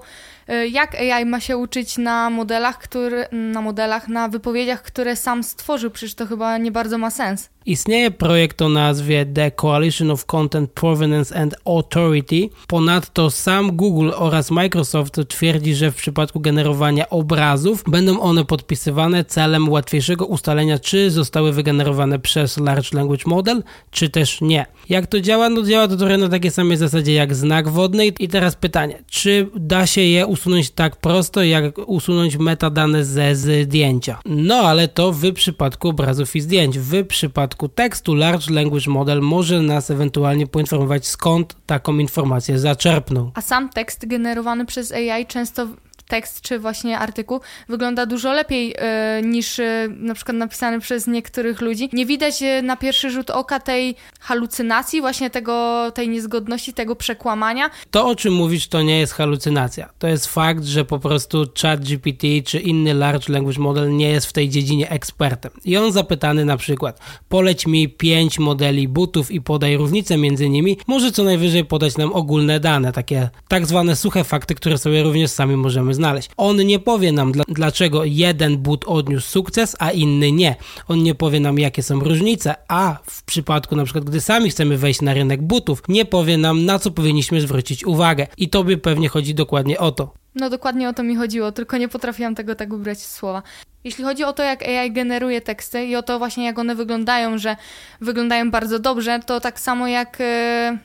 jak 0.71 0.95
AI 0.95 1.25
ma 1.25 1.39
się 1.39 1.57
uczyć 1.57 1.97
na 1.97 2.29
modelach, 2.29 2.77
który, 2.77 3.25
na 3.31 3.61
modelach, 3.61 4.07
na 4.07 4.27
wypowiedziach, 4.27 4.81
które 4.81 5.15
sam 5.15 5.43
stworzył? 5.43 5.91
Przecież 5.91 6.15
to 6.15 6.25
chyba 6.25 6.57
nie 6.57 6.71
bardzo 6.71 6.97
ma 6.97 7.11
sens. 7.11 7.49
Istnieje 7.65 8.11
projekt 8.11 8.61
o 8.61 8.69
nazwie 8.69 9.25
The 9.25 9.51
Coalition 9.51 10.11
of 10.11 10.25
Content 10.25 10.71
Provenance 10.71 11.35
and 11.35 11.55
Authority. 11.65 12.49
Ponadto 12.67 13.29
sam 13.31 13.75
Google 13.75 14.11
oraz 14.15 14.51
Microsoft 14.51 15.19
twierdzi, 15.27 15.75
że 15.75 15.91
w 15.91 15.95
przypadku 15.95 16.39
generowania 16.39 17.09
obrazów 17.09 17.83
będą 17.87 18.19
one 18.19 18.45
podpisywane 18.45 19.25
celem 19.25 19.69
łatwiejszego 19.69 20.25
ustalenia, 20.25 20.79
czy 20.79 21.11
zostały 21.11 21.51
wygenerowane 21.51 22.19
przez 22.19 22.57
Large 22.57 22.89
Language 22.97 23.23
Model, 23.25 23.63
czy 23.91 24.09
też 24.09 24.41
nie. 24.41 24.65
Jak 24.89 25.07
to 25.07 25.21
działa? 25.21 25.49
No 25.49 25.63
działa 25.63 25.87
to 25.87 25.97
trochę 25.97 26.17
na 26.17 26.29
takiej 26.29 26.51
samej 26.51 26.77
zasadzie 26.77 27.13
jak 27.13 27.35
znak 27.35 27.69
wodny. 27.69 28.05
I 28.05 28.27
teraz 28.27 28.55
pytanie, 28.55 29.03
czy 29.07 29.49
da 29.55 29.85
się 29.87 30.01
je 30.01 30.25
usunąć 30.25 30.69
tak 30.69 30.95
prosto, 30.95 31.43
jak 31.43 31.77
usunąć 31.85 32.37
metadane 32.37 33.05
ze 33.05 33.35
zdjęcia? 33.35 34.19
No 34.25 34.55
ale 34.55 34.87
to 34.87 35.11
w 35.11 35.33
przypadku 35.33 35.89
obrazów 35.89 36.35
i 36.35 36.41
zdjęć. 36.41 36.79
W 36.79 37.05
przypadku 37.05 37.69
tekstu 37.69 38.15
Large 38.15 38.53
Language 38.53 38.89
Model 38.91 39.21
może 39.21 39.61
nas 39.61 39.91
ewentualnie 39.91 40.47
poinformować 40.47 41.07
skąd 41.07 41.55
taką 41.65 41.97
informację 41.97 42.59
zaczerpnął. 42.59 43.31
A 43.33 43.41
sam 43.41 43.69
tekst 43.69 44.07
generowany 44.07 44.65
przez 44.65 44.91
AI 44.91 45.25
często 45.25 45.67
tekst 46.09 46.41
czy 46.41 46.59
właśnie 46.59 46.99
artykuł 46.99 47.39
wygląda 47.69 48.05
dużo 48.05 48.33
lepiej 48.33 48.75
y, 49.19 49.23
niż 49.23 49.59
y, 49.59 49.89
na 49.97 50.13
przykład 50.13 50.37
napisany 50.37 50.79
przez 50.79 51.07
niektórych 51.07 51.61
ludzi. 51.61 51.89
Nie 51.93 52.05
widać 52.05 52.41
y, 52.41 52.61
na 52.61 52.77
pierwszy 52.77 53.09
rzut 53.09 53.29
oka 53.29 53.59
tej 53.59 53.95
halucynacji, 54.19 55.01
właśnie 55.01 55.29
tego, 55.29 55.85
tej 55.93 56.09
niezgodności, 56.09 56.73
tego 56.73 56.95
przekłamania. 56.95 57.69
To, 57.91 58.07
o 58.07 58.15
czym 58.15 58.33
mówisz, 58.33 58.67
to 58.67 58.81
nie 58.81 58.99
jest 58.99 59.13
halucynacja. 59.13 59.89
To 59.99 60.07
jest 60.07 60.27
fakt, 60.27 60.63
że 60.63 60.85
po 60.85 60.99
prostu 60.99 61.45
ChatGPT 61.61 62.27
czy 62.45 62.59
inny 62.59 62.93
Large 62.93 63.33
Language 63.33 63.59
Model 63.59 63.95
nie 63.95 64.09
jest 64.09 64.27
w 64.27 64.33
tej 64.33 64.49
dziedzinie 64.49 64.89
ekspertem. 64.89 65.51
I 65.65 65.77
on 65.77 65.91
zapytany 65.91 66.45
na 66.45 66.57
przykład, 66.57 66.99
poleć 67.29 67.67
mi 67.67 67.89
pięć 67.89 68.39
modeli 68.39 68.87
butów 68.87 69.31
i 69.31 69.41
podaj 69.41 69.77
różnicę 69.77 70.17
między 70.17 70.49
nimi, 70.49 70.77
może 70.87 71.11
co 71.11 71.23
najwyżej 71.23 71.65
podać 71.65 71.97
nam 71.97 72.13
ogólne 72.13 72.59
dane, 72.59 72.91
takie 72.91 73.29
tak 73.47 73.65
zwane 73.65 73.95
suche 73.95 74.23
fakty, 74.23 74.55
które 74.55 74.77
sobie 74.77 75.03
również 75.03 75.31
sami 75.31 75.55
możemy 75.55 75.98
znaleźć. 75.99 76.29
On 76.37 76.57
nie 76.57 76.79
powie 76.79 77.11
nam, 77.11 77.31
dlaczego 77.47 78.03
jeden 78.03 78.57
but 78.57 78.85
odniósł 78.87 79.27
sukces, 79.27 79.75
a 79.79 79.91
inny 79.91 80.31
nie. 80.31 80.55
On 80.87 81.03
nie 81.03 81.15
powie 81.15 81.39
nam, 81.39 81.59
jakie 81.59 81.83
są 81.83 81.99
różnice, 81.99 82.55
a 82.67 82.97
w 83.05 83.23
przypadku 83.23 83.75
na 83.75 83.83
przykład, 83.83 84.05
gdy 84.05 84.21
sami 84.21 84.49
chcemy 84.49 84.77
wejść 84.77 85.01
na 85.01 85.13
rynek 85.13 85.41
butów, 85.41 85.83
nie 85.87 86.05
powie 86.05 86.37
nam, 86.37 86.65
na 86.65 86.79
co 86.79 86.91
powinniśmy 86.91 87.41
zwrócić 87.41 87.85
uwagę. 87.85 88.27
I 88.37 88.49
tobie 88.49 88.77
pewnie 88.77 89.09
chodzi 89.09 89.35
dokładnie 89.35 89.79
o 89.79 89.91
to. 89.91 90.13
No 90.35 90.49
dokładnie 90.49 90.89
o 90.89 90.93
to 90.93 91.03
mi 91.03 91.15
chodziło, 91.15 91.51
tylko 91.51 91.77
nie 91.77 91.87
potrafiłam 91.87 92.35
tego 92.35 92.55
tak 92.55 92.73
ubrać 92.73 92.97
w 92.97 93.05
słowa. 93.05 93.43
Jeśli 93.83 94.03
chodzi 94.03 94.23
o 94.23 94.33
to, 94.33 94.43
jak 94.43 94.63
AI 94.63 94.91
generuje 94.91 95.41
teksty 95.41 95.85
i 95.85 95.95
o 95.95 96.03
to 96.03 96.19
właśnie, 96.19 96.45
jak 96.45 96.59
one 96.59 96.75
wyglądają, 96.75 97.37
że 97.37 97.55
wyglądają 98.01 98.51
bardzo 98.51 98.79
dobrze, 98.79 99.19
to 99.25 99.39
tak 99.39 99.59
samo 99.59 99.87
jak 99.87 100.17
e, 100.21 100.77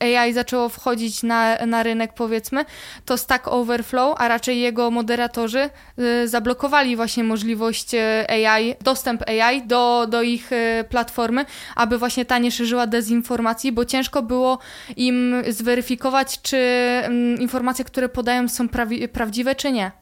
AI 0.00 0.32
zaczęło 0.32 0.68
wchodzić 0.68 1.22
na, 1.22 1.66
na 1.66 1.82
rynek, 1.82 2.12
powiedzmy, 2.14 2.64
to 3.04 3.16
Stack 3.18 3.48
Overflow, 3.48 4.14
a 4.18 4.28
raczej 4.28 4.60
jego 4.60 4.90
moderatorzy 4.90 5.70
e, 5.98 6.28
zablokowali 6.28 6.96
właśnie 6.96 7.24
możliwość 7.24 7.94
e, 7.94 8.46
AI, 8.48 8.74
dostęp 8.80 9.22
AI 9.28 9.62
do, 9.66 10.06
do 10.08 10.22
ich 10.22 10.50
platformy, 10.88 11.44
aby 11.76 11.98
właśnie 11.98 12.24
ta 12.24 12.38
nie 12.38 12.50
szerzyła 12.50 12.86
dezinformacji, 12.86 13.72
bo 13.72 13.84
ciężko 13.84 14.22
było 14.22 14.58
im 14.96 15.34
zweryfikować, 15.48 16.42
czy 16.42 16.56
mm, 16.56 17.40
informacje, 17.40 17.84
które 17.84 18.08
podają 18.08 18.48
są 18.48 18.66
prawi- 18.66 19.08
prawdziwe, 19.08 19.54
czy 19.54 19.72
nie. 19.72 20.00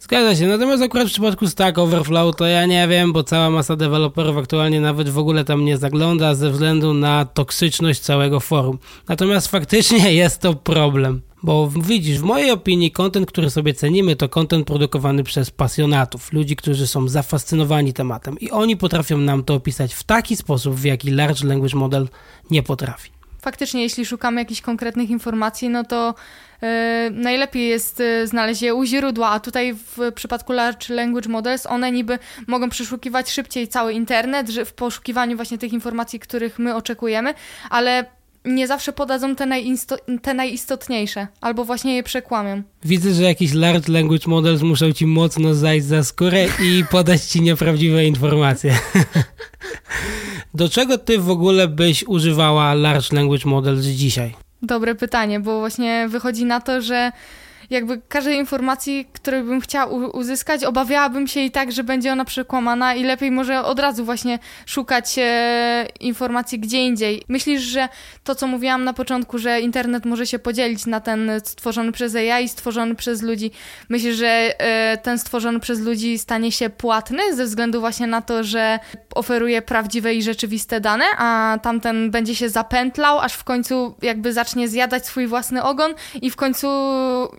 Zgadza 0.00 0.36
się, 0.36 0.46
natomiast 0.46 0.82
akurat 0.82 1.08
w 1.08 1.10
przypadku 1.10 1.46
Stack 1.46 1.78
Overflow 1.78 2.36
to 2.36 2.46
ja 2.46 2.66
nie 2.66 2.88
wiem, 2.88 3.12
bo 3.12 3.22
cała 3.22 3.50
masa 3.50 3.76
deweloperów 3.76 4.36
aktualnie 4.36 4.80
nawet 4.80 5.08
w 5.08 5.18
ogóle 5.18 5.44
tam 5.44 5.64
nie 5.64 5.78
zagląda 5.78 6.34
ze 6.34 6.50
względu 6.50 6.94
na 6.94 7.24
toksyczność 7.24 8.00
całego 8.00 8.40
forum. 8.40 8.78
Natomiast 9.08 9.48
faktycznie 9.48 10.14
jest 10.22 10.40
to 10.40 10.54
problem. 10.54 11.20
Bo 11.42 11.70
widzisz, 11.82 12.18
w 12.18 12.22
mojej 12.22 12.50
opinii 12.50 12.90
kontent, 12.90 13.26
który 13.26 13.50
sobie 13.50 13.74
cenimy, 13.74 14.16
to 14.16 14.28
kontent 14.28 14.66
produkowany 14.66 15.24
przez 15.24 15.50
pasjonatów, 15.50 16.32
ludzi, 16.32 16.56
którzy 16.56 16.86
są 16.86 17.08
zafascynowani 17.08 17.92
tematem 17.92 18.38
i 18.40 18.50
oni 18.50 18.76
potrafią 18.76 19.18
nam 19.18 19.44
to 19.44 19.54
opisać 19.54 19.94
w 19.94 20.04
taki 20.04 20.36
sposób, 20.36 20.74
w 20.74 20.84
jaki 20.84 21.10
Large 21.10 21.46
Language 21.46 21.76
Model 21.76 22.08
nie 22.50 22.62
potrafi. 22.62 23.17
Faktycznie, 23.42 23.82
jeśli 23.82 24.06
szukamy 24.06 24.40
jakichś 24.40 24.60
konkretnych 24.60 25.10
informacji, 25.10 25.68
no 25.68 25.84
to 25.84 26.14
E, 26.62 27.10
najlepiej 27.12 27.68
jest 27.68 28.00
e, 28.00 28.26
znaleźć 28.26 28.62
je 28.62 28.74
u 28.74 28.84
źródła, 28.84 29.28
a 29.28 29.40
tutaj 29.40 29.74
w 29.74 30.12
przypadku 30.14 30.52
Large 30.52 30.94
Language 30.94 31.28
Models 31.28 31.66
one 31.66 31.92
niby 31.92 32.18
mogą 32.46 32.68
przeszukiwać 32.68 33.30
szybciej 33.30 33.68
cały 33.68 33.92
internet 33.92 34.50
w 34.50 34.72
poszukiwaniu 34.72 35.36
właśnie 35.36 35.58
tych 35.58 35.72
informacji, 35.72 36.20
których 36.20 36.58
my 36.58 36.74
oczekujemy, 36.74 37.34
ale 37.70 38.17
nie 38.44 38.66
zawsze 38.66 38.92
podadzą 38.92 39.36
te, 39.36 39.46
te, 40.22 40.34
najistotniejsze, 40.34 41.26
albo 41.40 41.64
właśnie 41.64 41.96
je 41.96 42.02
przekłamią. 42.02 42.62
Widzę, 42.84 43.14
że 43.14 43.22
jakiś 43.22 43.52
large 43.52 43.92
language 43.92 44.26
models 44.26 44.62
muszą 44.62 44.92
ci 44.92 45.06
mocno 45.06 45.54
zajść 45.54 45.86
za 45.86 46.04
skórę 46.04 46.46
i 46.62 46.84
podać 46.90 47.22
ci 47.22 47.42
nieprawdziwe 47.42 48.04
informacje. 48.04 48.78
Do 50.54 50.68
czego 50.68 50.98
ty 50.98 51.18
w 51.18 51.30
ogóle 51.30 51.68
byś 51.68 52.04
używała 52.04 52.74
large 52.74 53.16
language 53.16 53.44
models 53.44 53.86
dzisiaj? 53.86 54.34
Dobre 54.62 54.94
pytanie, 54.94 55.40
bo 55.40 55.58
właśnie 55.58 56.08
wychodzi 56.08 56.44
na 56.44 56.60
to, 56.60 56.82
że 56.82 57.12
jakby 57.70 58.00
każdej 58.08 58.38
informacji, 58.38 59.06
której 59.12 59.42
bym 59.42 59.60
chciała 59.60 59.86
uzyskać, 60.08 60.64
obawiałabym 60.64 61.26
się 61.26 61.40
i 61.40 61.50
tak, 61.50 61.72
że 61.72 61.84
będzie 61.84 62.12
ona 62.12 62.24
przekłamana 62.24 62.94
i 62.94 63.04
lepiej 63.04 63.30
może 63.30 63.64
od 63.64 63.80
razu 63.80 64.04
właśnie 64.04 64.38
szukać 64.66 65.14
e, 65.18 65.86
informacji 66.00 66.58
gdzie 66.58 66.86
indziej. 66.86 67.22
Myślisz, 67.28 67.62
że 67.62 67.88
to, 68.24 68.34
co 68.34 68.46
mówiłam 68.46 68.84
na 68.84 68.92
początku, 68.92 69.38
że 69.38 69.60
internet 69.60 70.04
może 70.04 70.26
się 70.26 70.38
podzielić 70.38 70.86
na 70.86 71.00
ten 71.00 71.30
stworzony 71.44 71.92
przez 71.92 72.14
AI 72.14 72.44
i 72.44 72.48
stworzony 72.48 72.94
przez 72.94 73.22
ludzi. 73.22 73.50
Myślisz, 73.88 74.16
że 74.16 74.60
e, 74.60 74.98
ten 75.02 75.18
stworzony 75.18 75.60
przez 75.60 75.80
ludzi 75.80 76.18
stanie 76.18 76.52
się 76.52 76.70
płatny 76.70 77.36
ze 77.36 77.44
względu 77.44 77.80
właśnie 77.80 78.06
na 78.06 78.22
to, 78.22 78.44
że 78.44 78.78
oferuje 79.14 79.62
prawdziwe 79.62 80.14
i 80.14 80.22
rzeczywiste 80.22 80.80
dane, 80.80 81.04
a 81.18 81.58
tamten 81.62 82.10
będzie 82.10 82.34
się 82.34 82.48
zapętlał, 82.48 83.18
aż 83.18 83.32
w 83.32 83.44
końcu 83.44 83.94
jakby 84.02 84.32
zacznie 84.32 84.68
zjadać 84.68 85.06
swój 85.06 85.26
własny 85.26 85.62
ogon 85.62 85.94
i 86.22 86.30
w 86.30 86.36
końcu 86.36 86.68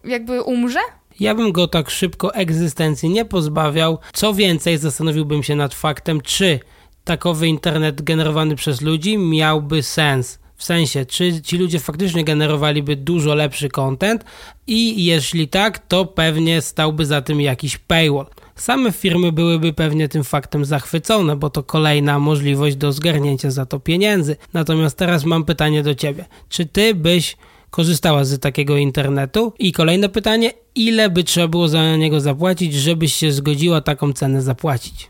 jak 0.04 0.19
jakby 0.20 0.42
umrze? 0.42 0.80
Ja 1.20 1.36
bym 1.36 1.52
go 1.52 1.68
tak 1.68 1.90
szybko 1.90 2.34
egzystencji 2.34 3.10
nie 3.10 3.26
pozbawiał. 3.26 3.98
Co 4.14 4.34
więcej, 4.34 4.78
zastanowiłbym 4.78 5.44
się 5.44 5.56
nad 5.56 5.74
faktem, 5.74 6.22
czy 6.22 6.60
takowy 7.04 7.48
internet 7.48 8.02
generowany 8.02 8.56
przez 8.56 8.82
ludzi 8.82 9.18
miałby 9.18 9.84
sens. 9.84 10.40
W 10.56 10.64
sensie, 10.64 11.06
czy 11.06 11.42
ci 11.42 11.58
ludzie 11.58 11.80
faktycznie 11.80 12.24
generowaliby 12.24 12.96
dużo 12.96 13.36
lepszy 13.36 13.70
content 13.70 14.24
i 14.68 15.06
jeśli 15.06 15.48
tak, 15.48 15.88
to 15.88 16.06
pewnie 16.06 16.62
stałby 16.62 17.06
za 17.06 17.22
tym 17.22 17.42
jakiś 17.42 17.78
paywall. 17.78 18.26
Same 18.56 18.92
firmy 18.92 19.32
byłyby 19.32 19.74
pewnie 19.74 20.10
tym 20.10 20.24
faktem 20.24 20.66
zachwycone, 20.66 21.36
bo 21.36 21.50
to 21.50 21.64
kolejna 21.64 22.20
możliwość 22.20 22.76
do 22.76 22.92
zgarnięcia 22.92 23.52
za 23.52 23.66
to 23.66 23.80
pieniędzy. 23.80 24.36
Natomiast 24.54 24.98
teraz 24.98 25.26
mam 25.26 25.46
pytanie 25.46 25.84
do 25.84 25.96
ciebie. 25.96 26.26
Czy 26.50 26.66
ty 26.66 26.96
byś 26.96 27.38
korzystała 27.70 28.26
z 28.26 28.40
takiego 28.40 28.78
internetu? 28.78 29.54
I 29.60 29.72
kolejne 29.72 30.10
pytanie, 30.10 30.52
ile 30.76 31.10
by 31.10 31.24
trzeba 31.24 31.48
było 31.48 31.68
za 31.68 31.96
niego 31.96 32.22
zapłacić, 32.22 32.74
żebyś 32.74 33.14
się 33.14 33.32
zgodziła 33.32 33.82
taką 33.82 34.14
cenę 34.14 34.42
zapłacić? 34.42 35.10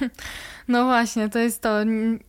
No 0.68 0.84
właśnie, 0.84 1.28
to 1.28 1.38
jest 1.38 1.62
to. 1.62 1.68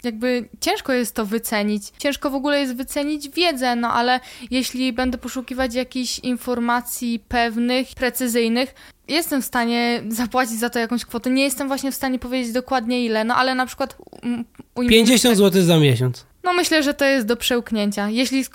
Jakby 0.03 0.49
ciężko 0.61 0.93
jest 0.93 1.15
to 1.15 1.25
wycenić. 1.25 1.83
Ciężko 1.99 2.29
w 2.29 2.35
ogóle 2.35 2.59
jest 2.59 2.75
wycenić 2.75 3.29
wiedzę, 3.29 3.75
no 3.75 3.93
ale 3.93 4.19
jeśli 4.51 4.93
będę 4.93 5.17
poszukiwać 5.17 5.73
jakichś 5.73 6.19
informacji 6.19 7.19
pewnych, 7.27 7.87
precyzyjnych, 7.95 8.75
jestem 9.07 9.41
w 9.41 9.45
stanie 9.45 10.03
zapłacić 10.09 10.59
za 10.59 10.69
to 10.69 10.79
jakąś 10.79 11.05
kwotę. 11.05 11.29
Nie 11.29 11.43
jestem 11.43 11.67
właśnie 11.67 11.91
w 11.91 11.95
stanie 11.95 12.19
powiedzieć 12.19 12.53
dokładnie 12.53 13.05
ile, 13.05 13.23
no 13.23 13.35
ale 13.35 13.55
na 13.55 13.65
przykład. 13.65 13.97
50 14.89 15.37
zł 15.37 15.63
za 15.63 15.79
miesiąc. 15.79 16.25
No 16.47 16.53
myślę, 16.53 16.83
że 16.83 16.93
to 16.93 17.05
jest 17.05 17.27
do 17.27 17.37
przełknięcia. 17.37 18.09
Jeśli, 18.09 18.45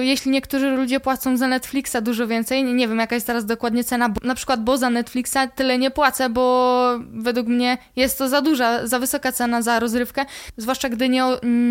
jeśli 0.00 0.30
niektórzy 0.30 0.70
ludzie 0.70 1.00
płacą 1.00 1.36
za 1.36 1.48
Netflixa 1.48 1.96
dużo 2.02 2.26
więcej, 2.26 2.64
nie 2.64 2.88
wiem 2.88 2.98
jaka 2.98 3.14
jest 3.14 3.26
teraz 3.26 3.46
dokładnie 3.46 3.84
cena, 3.84 4.08
bo, 4.08 4.20
na 4.26 4.34
przykład 4.34 4.64
bo 4.64 4.76
za 4.76 4.90
Netflixa 4.90 5.36
tyle 5.56 5.78
nie 5.78 5.90
płacę, 5.90 6.30
bo 6.30 6.98
według 7.12 7.46
mnie 7.46 7.78
jest 7.96 8.18
to 8.18 8.28
za 8.28 8.40
duża, 8.40 8.86
za 8.86 8.98
wysoka 8.98 9.32
cena 9.32 9.62
za 9.62 9.80
rozrywkę, 9.80 10.24
zwłaszcza 10.56 10.88
gdy 10.88 11.08
nie, 11.08 11.24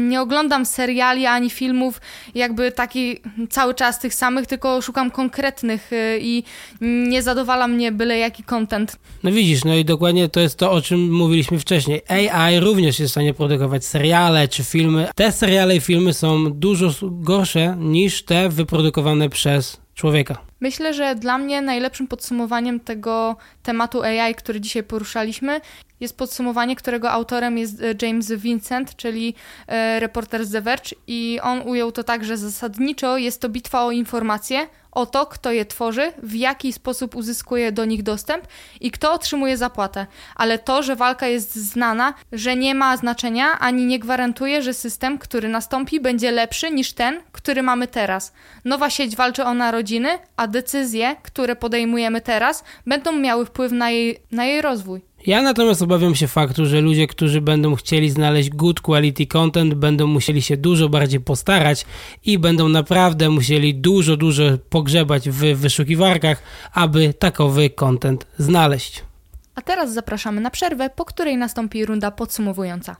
nie 0.09 0.21
oglądam 0.21 0.65
seriali 0.65 1.25
ani 1.25 1.49
filmów 1.49 2.01
jakby 2.35 2.71
taki 2.71 3.17
cały 3.49 3.73
czas 3.73 3.99
tych 3.99 4.13
samych, 4.13 4.47
tylko 4.47 4.81
szukam 4.81 5.11
konkretnych 5.11 5.93
y, 5.93 6.19
i 6.21 6.43
nie 6.81 7.23
zadowala 7.23 7.67
mnie 7.67 7.91
byle 7.91 8.17
jaki 8.17 8.43
content. 8.43 8.95
No 9.23 9.31
widzisz, 9.31 9.63
no 9.63 9.75
i 9.75 9.85
dokładnie 9.85 10.29
to 10.29 10.39
jest 10.39 10.57
to, 10.57 10.71
o 10.71 10.81
czym 10.81 11.13
mówiliśmy 11.13 11.59
wcześniej. 11.59 12.01
AI 12.07 12.59
również 12.59 12.99
jest 12.99 13.11
w 13.11 13.13
stanie 13.13 13.33
produkować 13.33 13.85
seriale 13.85 14.47
czy 14.47 14.63
filmy. 14.63 15.07
Te 15.15 15.31
seriale 15.31 15.70
dalej 15.71 15.81
filmy 15.81 16.13
są 16.13 16.51
dużo 16.51 16.89
gorsze 17.11 17.75
niż 17.79 18.23
te 18.23 18.49
wyprodukowane 18.49 19.29
przez 19.29 19.81
człowieka. 19.95 20.37
Myślę, 20.59 20.93
że 20.93 21.15
dla 21.15 21.37
mnie 21.37 21.61
najlepszym 21.61 22.07
podsumowaniem 22.07 22.79
tego 22.79 23.35
tematu 23.63 24.01
AI, 24.03 24.35
który 24.35 24.61
dzisiaj 24.61 24.83
poruszaliśmy, 24.83 25.61
jest 25.99 26.17
podsumowanie, 26.17 26.75
którego 26.75 27.11
autorem 27.11 27.57
jest 27.57 27.81
e, 27.81 28.07
James 28.07 28.31
Vincent, 28.31 28.95
czyli 28.95 29.33
e, 29.67 29.99
reporter 29.99 30.45
z 30.45 30.51
The 30.51 30.61
Verge 30.61 30.91
i 31.07 31.39
on 31.43 31.61
ujął 31.65 31.91
to 31.91 32.03
tak, 32.03 32.25
że 32.25 32.37
zasadniczo 32.37 33.17
jest 33.17 33.41
to 33.41 33.49
bitwa 33.49 33.85
o 33.85 33.91
informacje, 33.91 34.67
o 34.91 35.05
to, 35.05 35.25
kto 35.25 35.51
je 35.51 35.65
tworzy, 35.65 36.13
w 36.23 36.35
jaki 36.35 36.73
sposób 36.73 37.15
uzyskuje 37.15 37.71
do 37.71 37.85
nich 37.85 38.03
dostęp 38.03 38.47
i 38.79 38.91
kto 38.91 39.13
otrzymuje 39.13 39.57
zapłatę. 39.57 40.07
Ale 40.35 40.59
to, 40.59 40.83
że 40.83 40.95
walka 40.95 41.27
jest 41.27 41.55
znana, 41.55 42.13
że 42.31 42.55
nie 42.55 42.75
ma 42.75 42.97
znaczenia, 42.97 43.59
ani 43.59 43.85
nie 43.85 43.99
gwarantuje, 43.99 44.61
że 44.61 44.73
system, 44.73 45.17
który 45.17 45.49
nastąpi, 45.49 45.99
będzie 45.99 46.31
lepszy 46.31 46.71
niż 46.71 46.93
ten, 46.93 47.21
który 47.31 47.63
mamy 47.63 47.87
teraz. 47.87 48.33
Nowa 48.65 48.89
sieć 48.89 49.15
walczy 49.15 49.43
o 49.43 49.53
narodziny, 49.53 50.09
a 50.37 50.47
decyzje, 50.47 51.15
które 51.23 51.55
podejmujemy 51.55 52.21
teraz, 52.21 52.63
będą 52.87 53.11
miały 53.11 53.45
wpływ 53.45 53.71
na 53.71 53.89
jej, 53.89 54.17
na 54.31 54.45
jej 54.45 54.61
rozwój. 54.61 55.10
Ja 55.27 55.41
natomiast 55.41 55.81
obawiam 55.81 56.15
się 56.15 56.27
faktu, 56.27 56.65
że 56.65 56.81
ludzie, 56.81 57.07
którzy 57.07 57.41
będą 57.41 57.75
chcieli 57.75 58.09
znaleźć 58.09 58.49
good 58.49 58.81
quality 58.81 59.27
content, 59.27 59.73
będą 59.73 60.07
musieli 60.07 60.41
się 60.41 60.57
dużo 60.57 60.89
bardziej 60.89 61.19
postarać 61.19 61.85
i 62.25 62.39
będą 62.39 62.69
naprawdę 62.69 63.29
musieli 63.29 63.75
dużo, 63.75 64.17
dużo 64.17 64.43
pogrzebać 64.69 65.29
w 65.29 65.55
wyszukiwarkach, 65.55 66.43
aby 66.73 67.13
takowy 67.13 67.69
content 67.69 68.27
znaleźć. 68.37 69.03
A 69.55 69.61
teraz 69.61 69.93
zapraszamy 69.93 70.41
na 70.41 70.49
przerwę, 70.49 70.89
po 70.89 71.05
której 71.05 71.37
nastąpi 71.37 71.85
runda 71.85 72.11
podsumowująca. 72.11 72.95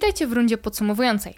Witajcie 0.00 0.26
w 0.26 0.32
rundzie 0.32 0.58
podsumowującej. 0.58 1.34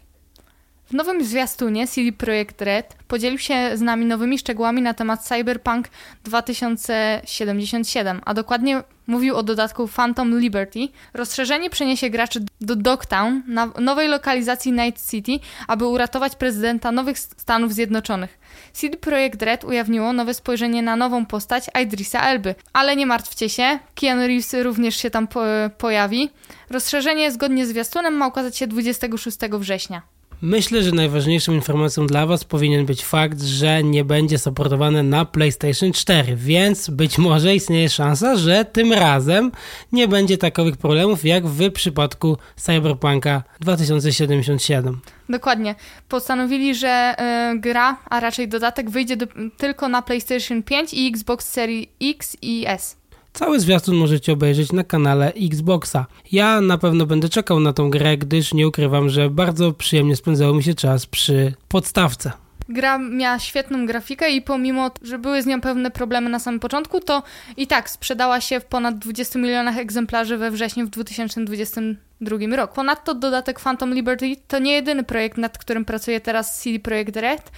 W 0.93 0.95
nowym 0.95 1.25
zwiastunie 1.25 1.87
CD 1.87 2.13
Projekt 2.13 2.63
Red 2.63 2.97
podzielił 3.09 3.39
się 3.39 3.71
z 3.75 3.81
nami 3.81 4.07
nowymi 4.07 4.39
szczegółami 4.39 4.83
na 4.83 4.95
temat 4.95 5.25
Cyberpunk 5.25 5.89
2077, 6.25 8.21
a 8.25 8.35
dokładnie 8.35 8.83
mówił 9.07 9.37
o 9.37 9.43
dodatku 9.43 9.89
Phantom 9.89 10.39
Liberty. 10.39 10.89
Rozszerzenie 11.15 11.71
przeniesie 11.71 12.11
graczy 12.11 12.41
do 12.61 12.77
Dogtown, 12.77 13.43
na 13.47 13.71
nowej 13.81 14.09
lokalizacji 14.09 14.73
Night 14.73 15.11
City, 15.11 15.33
aby 15.69 15.87
uratować 15.87 16.37
prezydenta 16.37 16.93
nowych 16.93 17.19
Stanów 17.19 17.73
Zjednoczonych. 17.73 18.39
CD 18.73 18.97
Projekt 18.97 19.43
Red 19.43 19.65
ujawniło 19.65 20.13
nowe 20.13 20.35
spojrzenie 20.35 20.83
na 20.83 20.97
nową 20.97 21.27
postać 21.27 21.67
Idrisa 21.83 22.21
Elby. 22.21 22.55
Ale 22.73 22.97
nie 22.97 23.07
martwcie 23.07 23.49
się, 23.49 23.79
Keanu 23.95 24.27
Reeves 24.27 24.55
również 24.63 24.97
się 24.97 25.11
tam 25.11 25.29
po 25.29 25.41
pojawi. 25.79 26.31
Rozszerzenie 26.71 27.33
zgodnie 27.33 27.67
z 27.67 27.69
zwiastunem 27.69 28.15
ma 28.15 28.27
ukazać 28.27 28.57
się 28.57 28.67
26 28.67 29.39
września. 29.59 30.03
Myślę, 30.45 30.83
że 30.83 30.93
najważniejszą 30.93 31.53
informacją 31.53 32.07
dla 32.07 32.27
Was 32.27 32.45
powinien 32.45 32.87
być 32.87 33.05
fakt, 33.05 33.43
że 33.43 33.83
nie 33.83 34.05
będzie 34.05 34.39
supportowane 34.39 35.03
na 35.03 35.25
PlayStation 35.25 35.93
4, 35.93 36.37
więc 36.37 36.91
być 36.91 37.19
może 37.19 37.55
istnieje 37.55 37.89
szansa, 37.89 38.37
że 38.37 38.65
tym 38.65 38.93
razem 38.93 39.53
nie 39.93 40.09
będzie 40.09 40.39
takowych 40.39 40.77
problemów 40.77 41.25
jak 41.25 41.47
w 41.47 41.71
przypadku 41.73 42.39
Cyberpunka 42.57 43.43
2077. 43.61 45.01
Dokładnie. 45.29 45.75
Postanowili, 46.09 46.75
że 46.75 47.15
y, 47.55 47.59
gra, 47.59 47.97
a 48.11 48.21
raczej 48.21 48.49
dodatek 48.49 48.91
wyjdzie 48.91 49.17
do, 49.17 49.27
tylko 49.57 49.89
na 49.89 50.03
PlayStation 50.03 50.63
5 50.63 50.95
i 50.95 51.09
Xbox 51.09 51.49
Series 51.49 51.87
X 52.01 52.37
i 52.43 52.65
S. 52.67 53.02
Cały 53.33 53.61
zwiastun 53.61 53.97
możecie 53.97 54.33
obejrzeć 54.33 54.73
na 54.73 54.85
kanale 54.85 55.33
Xboxa. 55.33 56.07
Ja 56.33 56.61
na 56.61 56.79
pewno 56.79 57.07
będę 57.07 57.29
czekał 57.29 57.61
na 57.61 57.73
tą 57.73 57.91
grę, 57.91 58.17
gdyż 58.17 58.55
nie 58.55 58.69
ukrywam, 58.69 59.09
że 59.09 59.31
bardzo 59.31 59.73
przyjemnie 59.73 60.17
spędzało 60.17 60.55
mi 60.55 60.63
się 60.63 60.75
czas 60.75 61.07
przy 61.07 61.55
podstawce. 61.69 62.33
Gra 62.69 62.99
miała 62.99 63.39
świetną 63.39 63.87
grafikę 63.87 64.31
i 64.31 64.43
pomimo, 64.43 64.91
że 65.03 65.19
były 65.19 65.43
z 65.43 65.47
nią 65.47 65.61
pewne 65.61 65.91
problemy 65.91 66.31
na 66.31 66.39
samym 66.39 66.61
początku, 66.61 67.01
to 67.01 67.23
i 67.57 67.67
tak 67.67 67.91
sprzedała 67.91 68.41
się 68.41 68.61
w 68.61 68.65
ponad 68.65 68.99
20 68.99 69.39
milionach 69.39 69.79
egzemplarzy 69.79 70.37
we 70.37 70.51
wrześniu 70.51 70.87
w 70.87 70.91
2022 70.91 72.57
roku. 72.57 72.75
Ponadto 72.75 73.15
dodatek 73.15 73.61
Phantom 73.61 73.95
Liberty 73.95 74.37
to 74.49 74.59
nie 74.59 74.73
jedyny 74.73 75.05
projekt, 75.05 75.39
nad 75.39 75.59
którym 75.59 75.85
pracuje 75.85 76.21
teraz 76.21 76.63
CD 76.63 76.79
Projekt 76.79 77.17
Red. 77.17 77.51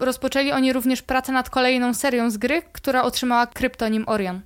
Rozpoczęli 0.00 0.52
oni 0.52 0.72
również 0.72 1.02
pracę 1.02 1.32
nad 1.32 1.50
kolejną 1.50 1.94
serią 1.94 2.30
z 2.30 2.36
gry, 2.36 2.62
która 2.72 3.02
otrzymała 3.02 3.46
kryptonim 3.46 4.04
Orion 4.06 4.40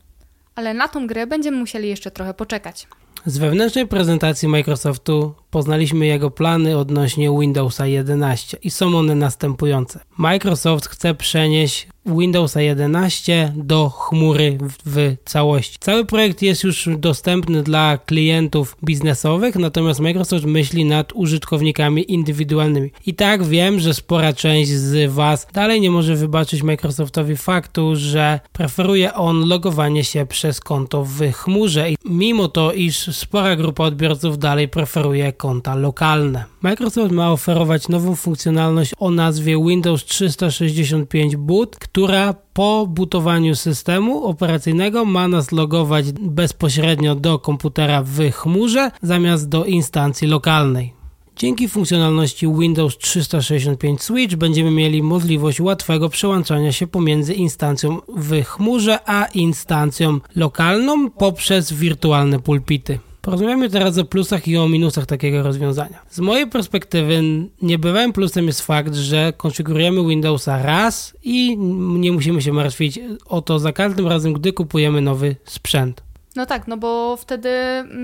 ale 0.55 0.75
na 0.75 0.89
tą 0.89 1.07
grę 1.07 1.27
będziemy 1.27 1.57
musieli 1.57 1.89
jeszcze 1.89 2.11
trochę 2.11 2.35
poczekać. 2.35 2.87
Z 3.27 3.39
wewnętrznej 3.39 3.87
prezentacji 3.87 4.49
Microsoftu 4.49 5.35
poznaliśmy 5.51 6.07
jego 6.07 6.31
plany 6.31 6.79
odnośnie 6.79 7.31
Windowsa 7.41 7.87
11 7.87 8.59
i 8.63 8.71
są 8.71 8.99
one 8.99 9.15
następujące. 9.15 10.01
Microsoft 10.19 10.87
chce 10.87 11.15
przenieść 11.15 11.89
Windowsa 12.07 12.61
11 12.61 13.53
do 13.57 13.91
chmury 13.91 14.59
w, 14.61 14.77
w, 14.87 15.17
całości. 15.25 15.77
Cały 15.81 16.05
projekt 16.05 16.43
jest 16.43 16.65
już 16.65 16.89
dostępny 16.99 17.63
dla 17.63 17.99
klientów 17.99 18.77
biznesowych, 18.85 19.57
natomiast 19.57 20.01
Microsoft 20.01 20.45
myśli 20.45 20.85
nad 20.85 21.13
użytkownikami 21.13 22.13
indywidualnymi. 22.13 22.91
I 23.07 23.15
tak 23.15 23.45
wiem, 23.45 23.81
że 23.81 23.95
spora 23.95 24.33
część 24.33 24.71
z 24.71 25.13
Was 25.13 25.47
dalej 25.53 25.81
nie 25.81 25.91
może 25.91 26.17
wybaczyć 26.17 26.63
Microsoftowi 26.63 27.37
faktu, 27.37 27.97
że 27.97 28.41
preferuje 28.53 29.15
on 29.15 29.49
logowanie 29.49 30.05
się 30.05 30.27
przez 30.27 30.61
konto 30.61 31.05
w 31.05 31.33
chmurze, 31.33 31.91
i 31.91 31.97
mimo 32.05 32.49
to, 32.49 32.73
iż 32.73 33.17
spora 33.17 33.57
grupa 33.57 33.85
odbiorców 33.85 34.39
dalej 34.39 34.69
preferuje 34.69 35.33
konta 35.33 35.75
lokalne. 35.75 36.45
Microsoft 36.63 37.13
ma 37.13 37.33
oferować 37.33 37.89
nową 37.89 38.17
funkcjonalność 38.17 38.93
o 38.99 39.11
nazwie 39.11 39.65
Windows 39.67 40.05
365 40.05 41.37
Boot, 41.37 41.77
która 41.93 42.35
po 42.53 42.87
butowaniu 42.87 43.57
systemu 43.57 44.25
operacyjnego 44.27 45.05
ma 45.05 45.29
nas 45.29 45.53
logować 45.53 46.13
bezpośrednio 46.13 47.15
do 47.15 47.39
komputera 47.39 48.03
w 48.03 48.31
chmurze 48.31 48.91
zamiast 49.03 49.49
do 49.49 49.65
instancji 49.65 50.29
lokalnej. 50.29 50.93
Dzięki 51.37 51.69
funkcjonalności 51.69 52.47
Windows 52.59 52.99
365 52.99 54.03
Switch 54.03 54.37
będziemy 54.37 54.71
mieli 54.71 55.03
możliwość 55.03 55.61
łatwego 55.61 56.09
przełączania 56.09 56.73
się 56.73 56.87
pomiędzy 56.87 57.35
instancją 57.35 58.01
w 58.17 58.43
chmurze 58.45 58.99
a 59.07 59.25
instancją 59.25 60.19
lokalną 60.37 61.11
poprzez 61.11 61.73
wirtualne 61.73 62.39
pulpity. 62.41 62.99
Porozmawiamy 63.23 63.71
teraz 63.71 63.99
o 63.99 64.05
plusach 64.05 64.49
i 64.49 64.57
o 64.57 64.69
minusach 64.69 65.07
takiego 65.07 65.43
rozwiązania. 65.43 66.03
Z 66.11 66.21
mojej 66.21 66.47
perspektywy 66.47 67.23
niebywałym 67.63 68.13
plusem 68.13 68.47
jest 68.47 68.63
fakt, 68.63 68.95
że 68.95 69.33
konfigurujemy 69.37 70.09
Windowsa 70.09 70.63
raz 70.63 71.17
i 71.23 71.59
nie 71.99 72.13
musimy 72.13 72.43
się 72.43 72.53
martwić 72.53 73.01
o 73.27 73.43
to 73.43 73.59
za 73.59 73.73
każdym 73.73 74.09
razem, 74.09 74.33
gdy 74.33 74.53
kupujemy 74.53 75.01
nowy 75.01 75.37
sprzęt. 75.45 76.03
No 76.37 76.47
tak, 76.47 76.69
no 76.69 76.77
bo 76.77 77.17
wtedy 77.17 77.51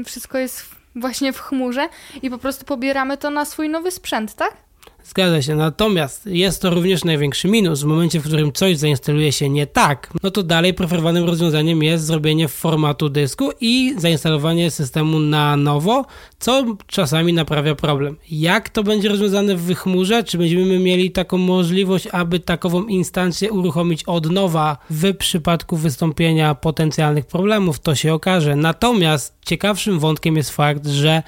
wszystko 0.04 0.38
jest 0.38 0.64
właśnie 0.96 1.32
w 1.32 1.40
chmurze 1.40 1.88
i 2.22 2.30
po 2.30 2.38
prostu 2.38 2.64
pobieramy 2.64 3.16
to 3.16 3.30
na 3.30 3.44
swój 3.44 3.68
nowy 3.68 3.90
sprzęt, 3.90 4.34
tak? 4.34 4.67
Zgadza 5.04 5.42
się, 5.42 5.54
natomiast 5.54 6.26
jest 6.26 6.62
to 6.62 6.70
również 6.70 7.04
największy 7.04 7.48
minus. 7.48 7.82
W 7.82 7.84
momencie, 7.84 8.20
w 8.20 8.24
którym 8.24 8.52
coś 8.52 8.76
zainstaluje 8.76 9.32
się 9.32 9.48
nie 9.48 9.66
tak, 9.66 10.12
no 10.22 10.30
to 10.30 10.42
dalej 10.42 10.74
preferowanym 10.74 11.24
rozwiązaniem 11.24 11.82
jest 11.82 12.04
zrobienie 12.04 12.48
formatu 12.48 13.08
dysku 13.08 13.50
i 13.60 13.94
zainstalowanie 13.96 14.70
systemu 14.70 15.18
na 15.18 15.56
nowo, 15.56 16.06
co 16.38 16.64
czasami 16.86 17.32
naprawia 17.32 17.74
problem. 17.74 18.16
Jak 18.30 18.68
to 18.68 18.82
będzie 18.82 19.08
rozwiązane 19.08 19.56
w 19.56 19.74
chmurze? 19.74 20.24
Czy 20.24 20.38
będziemy 20.38 20.78
mieli 20.78 21.10
taką 21.10 21.38
możliwość, 21.38 22.06
aby 22.12 22.40
takową 22.40 22.86
instancję 22.86 23.52
uruchomić 23.52 24.04
od 24.04 24.30
nowa 24.30 24.76
w 24.90 25.16
przypadku 25.16 25.76
wystąpienia 25.76 26.54
potencjalnych 26.54 27.26
problemów? 27.26 27.80
To 27.80 27.94
się 27.94 28.14
okaże. 28.14 28.56
Natomiast 28.56 29.38
ciekawszym 29.46 29.98
wątkiem 29.98 30.36
jest 30.36 30.50
fakt, 30.50 30.86
że 30.86 31.22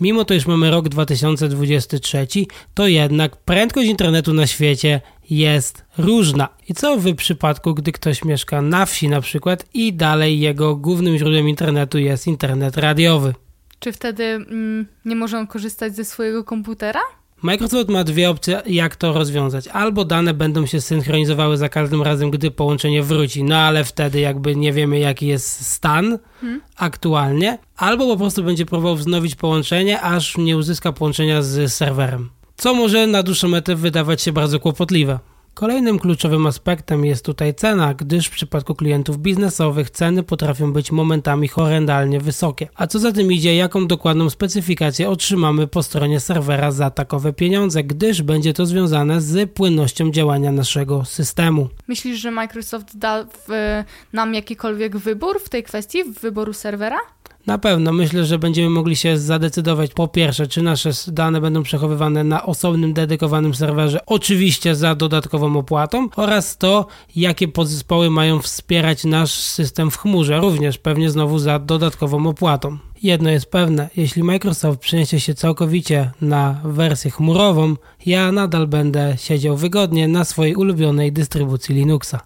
mimo 0.00 0.24
to, 0.24 0.34
iż 0.34 0.46
mamy 0.46 0.70
rok 0.70 0.88
2023, 0.88 2.26
to 2.74 2.86
jednak 2.86 3.36
prędkość 3.36 3.88
internetu 3.88 4.32
na 4.32 4.46
świecie 4.46 5.00
jest 5.30 5.84
różna. 5.98 6.48
I 6.68 6.74
co 6.74 6.96
w 6.98 7.14
przypadku, 7.14 7.74
gdy 7.74 7.92
ktoś 7.92 8.24
mieszka 8.24 8.62
na 8.62 8.86
wsi 8.86 9.08
na 9.08 9.20
przykład 9.20 9.66
i 9.74 9.92
dalej 9.92 10.40
jego 10.40 10.76
głównym 10.76 11.18
źródłem 11.18 11.48
internetu 11.48 11.98
jest 11.98 12.26
internet 12.26 12.76
radiowy? 12.76 13.34
Czy 13.78 13.92
wtedy 13.92 14.24
mm, 14.24 14.86
nie 15.04 15.16
może 15.16 15.38
on 15.38 15.46
korzystać 15.46 15.96
ze 15.96 16.04
swojego 16.04 16.44
komputera? 16.44 17.00
Microsoft 17.42 17.88
ma 17.88 18.04
dwie 18.04 18.30
opcje, 18.30 18.62
jak 18.66 18.96
to 18.96 19.12
rozwiązać. 19.12 19.68
Albo 19.68 20.04
dane 20.04 20.34
będą 20.34 20.66
się 20.66 20.80
synchronizowały 20.80 21.56
za 21.56 21.68
każdym 21.68 22.02
razem, 22.02 22.30
gdy 22.30 22.50
połączenie 22.50 23.02
wróci, 23.02 23.44
no 23.44 23.56
ale 23.56 23.84
wtedy 23.84 24.20
jakby 24.20 24.56
nie 24.56 24.72
wiemy, 24.72 24.98
jaki 24.98 25.26
jest 25.26 25.66
stan 25.66 26.18
hmm. 26.40 26.60
aktualnie, 26.76 27.58
albo 27.76 28.06
po 28.06 28.16
prostu 28.16 28.42
będzie 28.42 28.66
próbował 28.66 28.96
wznowić 28.96 29.34
połączenie, 29.34 30.00
aż 30.00 30.36
nie 30.36 30.56
uzyska 30.56 30.92
połączenia 30.92 31.42
z 31.42 31.72
serwerem. 31.72 32.30
Co 32.56 32.74
może 32.74 33.06
na 33.06 33.22
dłuższą 33.22 33.48
metę 33.48 33.76
wydawać 33.76 34.22
się 34.22 34.32
bardzo 34.32 34.60
kłopotliwe. 34.60 35.18
Kolejnym 35.56 35.98
kluczowym 35.98 36.46
aspektem 36.46 37.04
jest 37.04 37.24
tutaj 37.24 37.54
cena, 37.54 37.94
gdyż 37.94 38.26
w 38.26 38.30
przypadku 38.30 38.74
klientów 38.74 39.18
biznesowych 39.18 39.90
ceny 39.90 40.22
potrafią 40.22 40.72
być 40.72 40.92
momentami 40.92 41.48
horrendalnie 41.48 42.20
wysokie. 42.20 42.68
A 42.74 42.86
co 42.86 42.98
za 42.98 43.12
tym 43.12 43.32
idzie, 43.32 43.56
jaką 43.56 43.86
dokładną 43.86 44.30
specyfikację 44.30 45.10
otrzymamy 45.10 45.66
po 45.66 45.82
stronie 45.82 46.20
serwera 46.20 46.70
za 46.70 46.90
takowe 46.90 47.32
pieniądze, 47.32 47.84
gdyż 47.84 48.22
będzie 48.22 48.52
to 48.52 48.66
związane 48.66 49.20
z 49.20 49.52
płynnością 49.52 50.10
działania 50.10 50.52
naszego 50.52 51.04
systemu. 51.04 51.68
Myślisz, 51.88 52.20
że 52.20 52.30
Microsoft 52.30 52.98
da 52.98 53.24
w, 53.24 53.48
nam 54.12 54.34
jakikolwiek 54.34 54.96
wybór 54.96 55.40
w 55.44 55.48
tej 55.48 55.62
kwestii, 55.62 56.04
w 56.04 56.20
wyboru 56.20 56.52
serwera? 56.52 56.98
Na 57.46 57.58
pewno 57.58 57.92
myślę, 57.92 58.24
że 58.24 58.38
będziemy 58.38 58.70
mogli 58.70 58.96
się 58.96 59.18
zadecydować 59.18 59.90
po 59.90 60.08
pierwsze, 60.08 60.46
czy 60.46 60.62
nasze 60.62 60.90
dane 61.08 61.40
będą 61.40 61.62
przechowywane 61.62 62.24
na 62.24 62.46
osobnym, 62.46 62.92
dedykowanym 62.92 63.54
serwerze, 63.54 64.06
oczywiście 64.06 64.74
za 64.74 64.94
dodatkową 64.94 65.45
opłatą, 65.54 66.08
oraz 66.16 66.58
to, 66.58 66.86
jakie 67.16 67.48
podzespoły 67.48 68.10
mają 68.10 68.40
wspierać 68.40 69.04
nasz 69.04 69.32
system 69.34 69.90
w 69.90 69.96
chmurze, 69.96 70.40
również 70.40 70.78
pewnie 70.78 71.10
znowu 71.10 71.38
za 71.38 71.58
dodatkową 71.58 72.26
opłatą. 72.26 72.78
Jedno 73.02 73.30
jest 73.30 73.46
pewne, 73.46 73.88
jeśli 73.96 74.22
Microsoft 74.22 74.80
przeniesie 74.80 75.20
się 75.20 75.34
całkowicie 75.34 76.10
na 76.20 76.60
wersję 76.64 77.10
chmurową, 77.10 77.76
ja 78.06 78.32
nadal 78.32 78.66
będę 78.66 79.14
siedział 79.18 79.56
wygodnie 79.56 80.08
na 80.08 80.24
swojej 80.24 80.54
ulubionej 80.54 81.12
dystrybucji 81.12 81.74
Linuxa. 81.74 82.20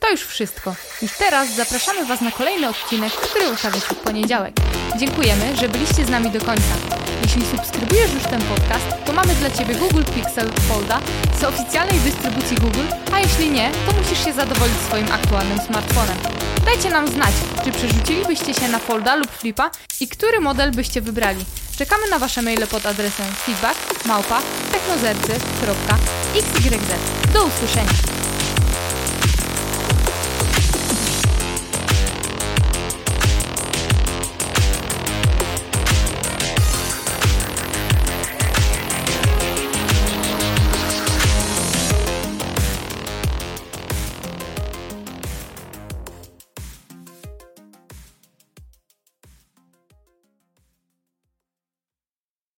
To 0.00 0.10
już 0.10 0.20
wszystko. 0.20 0.74
Już 1.02 1.12
teraz 1.18 1.56
zapraszamy 1.56 2.06
Was 2.06 2.20
na 2.20 2.30
kolejny 2.30 2.68
odcinek, 2.68 3.12
który 3.12 3.52
ukazał 3.52 3.80
się 3.80 3.94
w 3.94 3.98
poniedziałek. 3.98 4.54
Dziękujemy, 4.98 5.56
że 5.56 5.68
byliście 5.68 6.04
z 6.04 6.08
nami 6.08 6.30
do 6.30 6.40
końca. 6.40 6.74
Jeśli 7.22 7.42
subskrybujesz 7.46 8.12
już 8.14 8.22
ten 8.22 8.42
podcast, 8.42 8.86
to 9.06 9.12
mamy 9.12 9.34
dla 9.34 9.50
Ciebie 9.50 9.74
Google 9.74 10.02
Pixel 10.14 10.50
Folda 10.68 11.00
z 11.40 11.44
oficjalnej 11.44 12.00
dystrybucji 12.00 12.56
Google, 12.56 12.86
a 13.12 13.20
jeśli 13.20 13.50
nie, 13.50 13.70
to 13.86 13.92
musisz 13.92 14.24
się 14.24 14.32
zadowolić 14.32 14.76
swoim 14.86 15.12
aktualnym 15.12 15.58
smartfonem. 15.58 16.16
Dajcie 16.64 16.90
nam 16.90 17.08
znać, 17.08 17.32
czy 17.64 17.72
przerzucilibyście 17.72 18.54
się 18.54 18.68
na 18.68 18.78
Folda 18.78 19.16
lub 19.16 19.30
Flipa 19.30 19.70
i 20.00 20.08
który 20.08 20.40
model 20.40 20.70
byście 20.70 21.00
wybrali. 21.00 21.44
Czekamy 21.78 22.08
na 22.10 22.18
Wasze 22.18 22.42
maile 22.42 22.66
pod 22.66 22.86
adresem 22.86 23.26
feedback 23.26 24.06
małpa 24.06 24.40
technozercy.xyz. 24.72 27.32
Do 27.32 27.44
usłyszenia! 27.44 28.31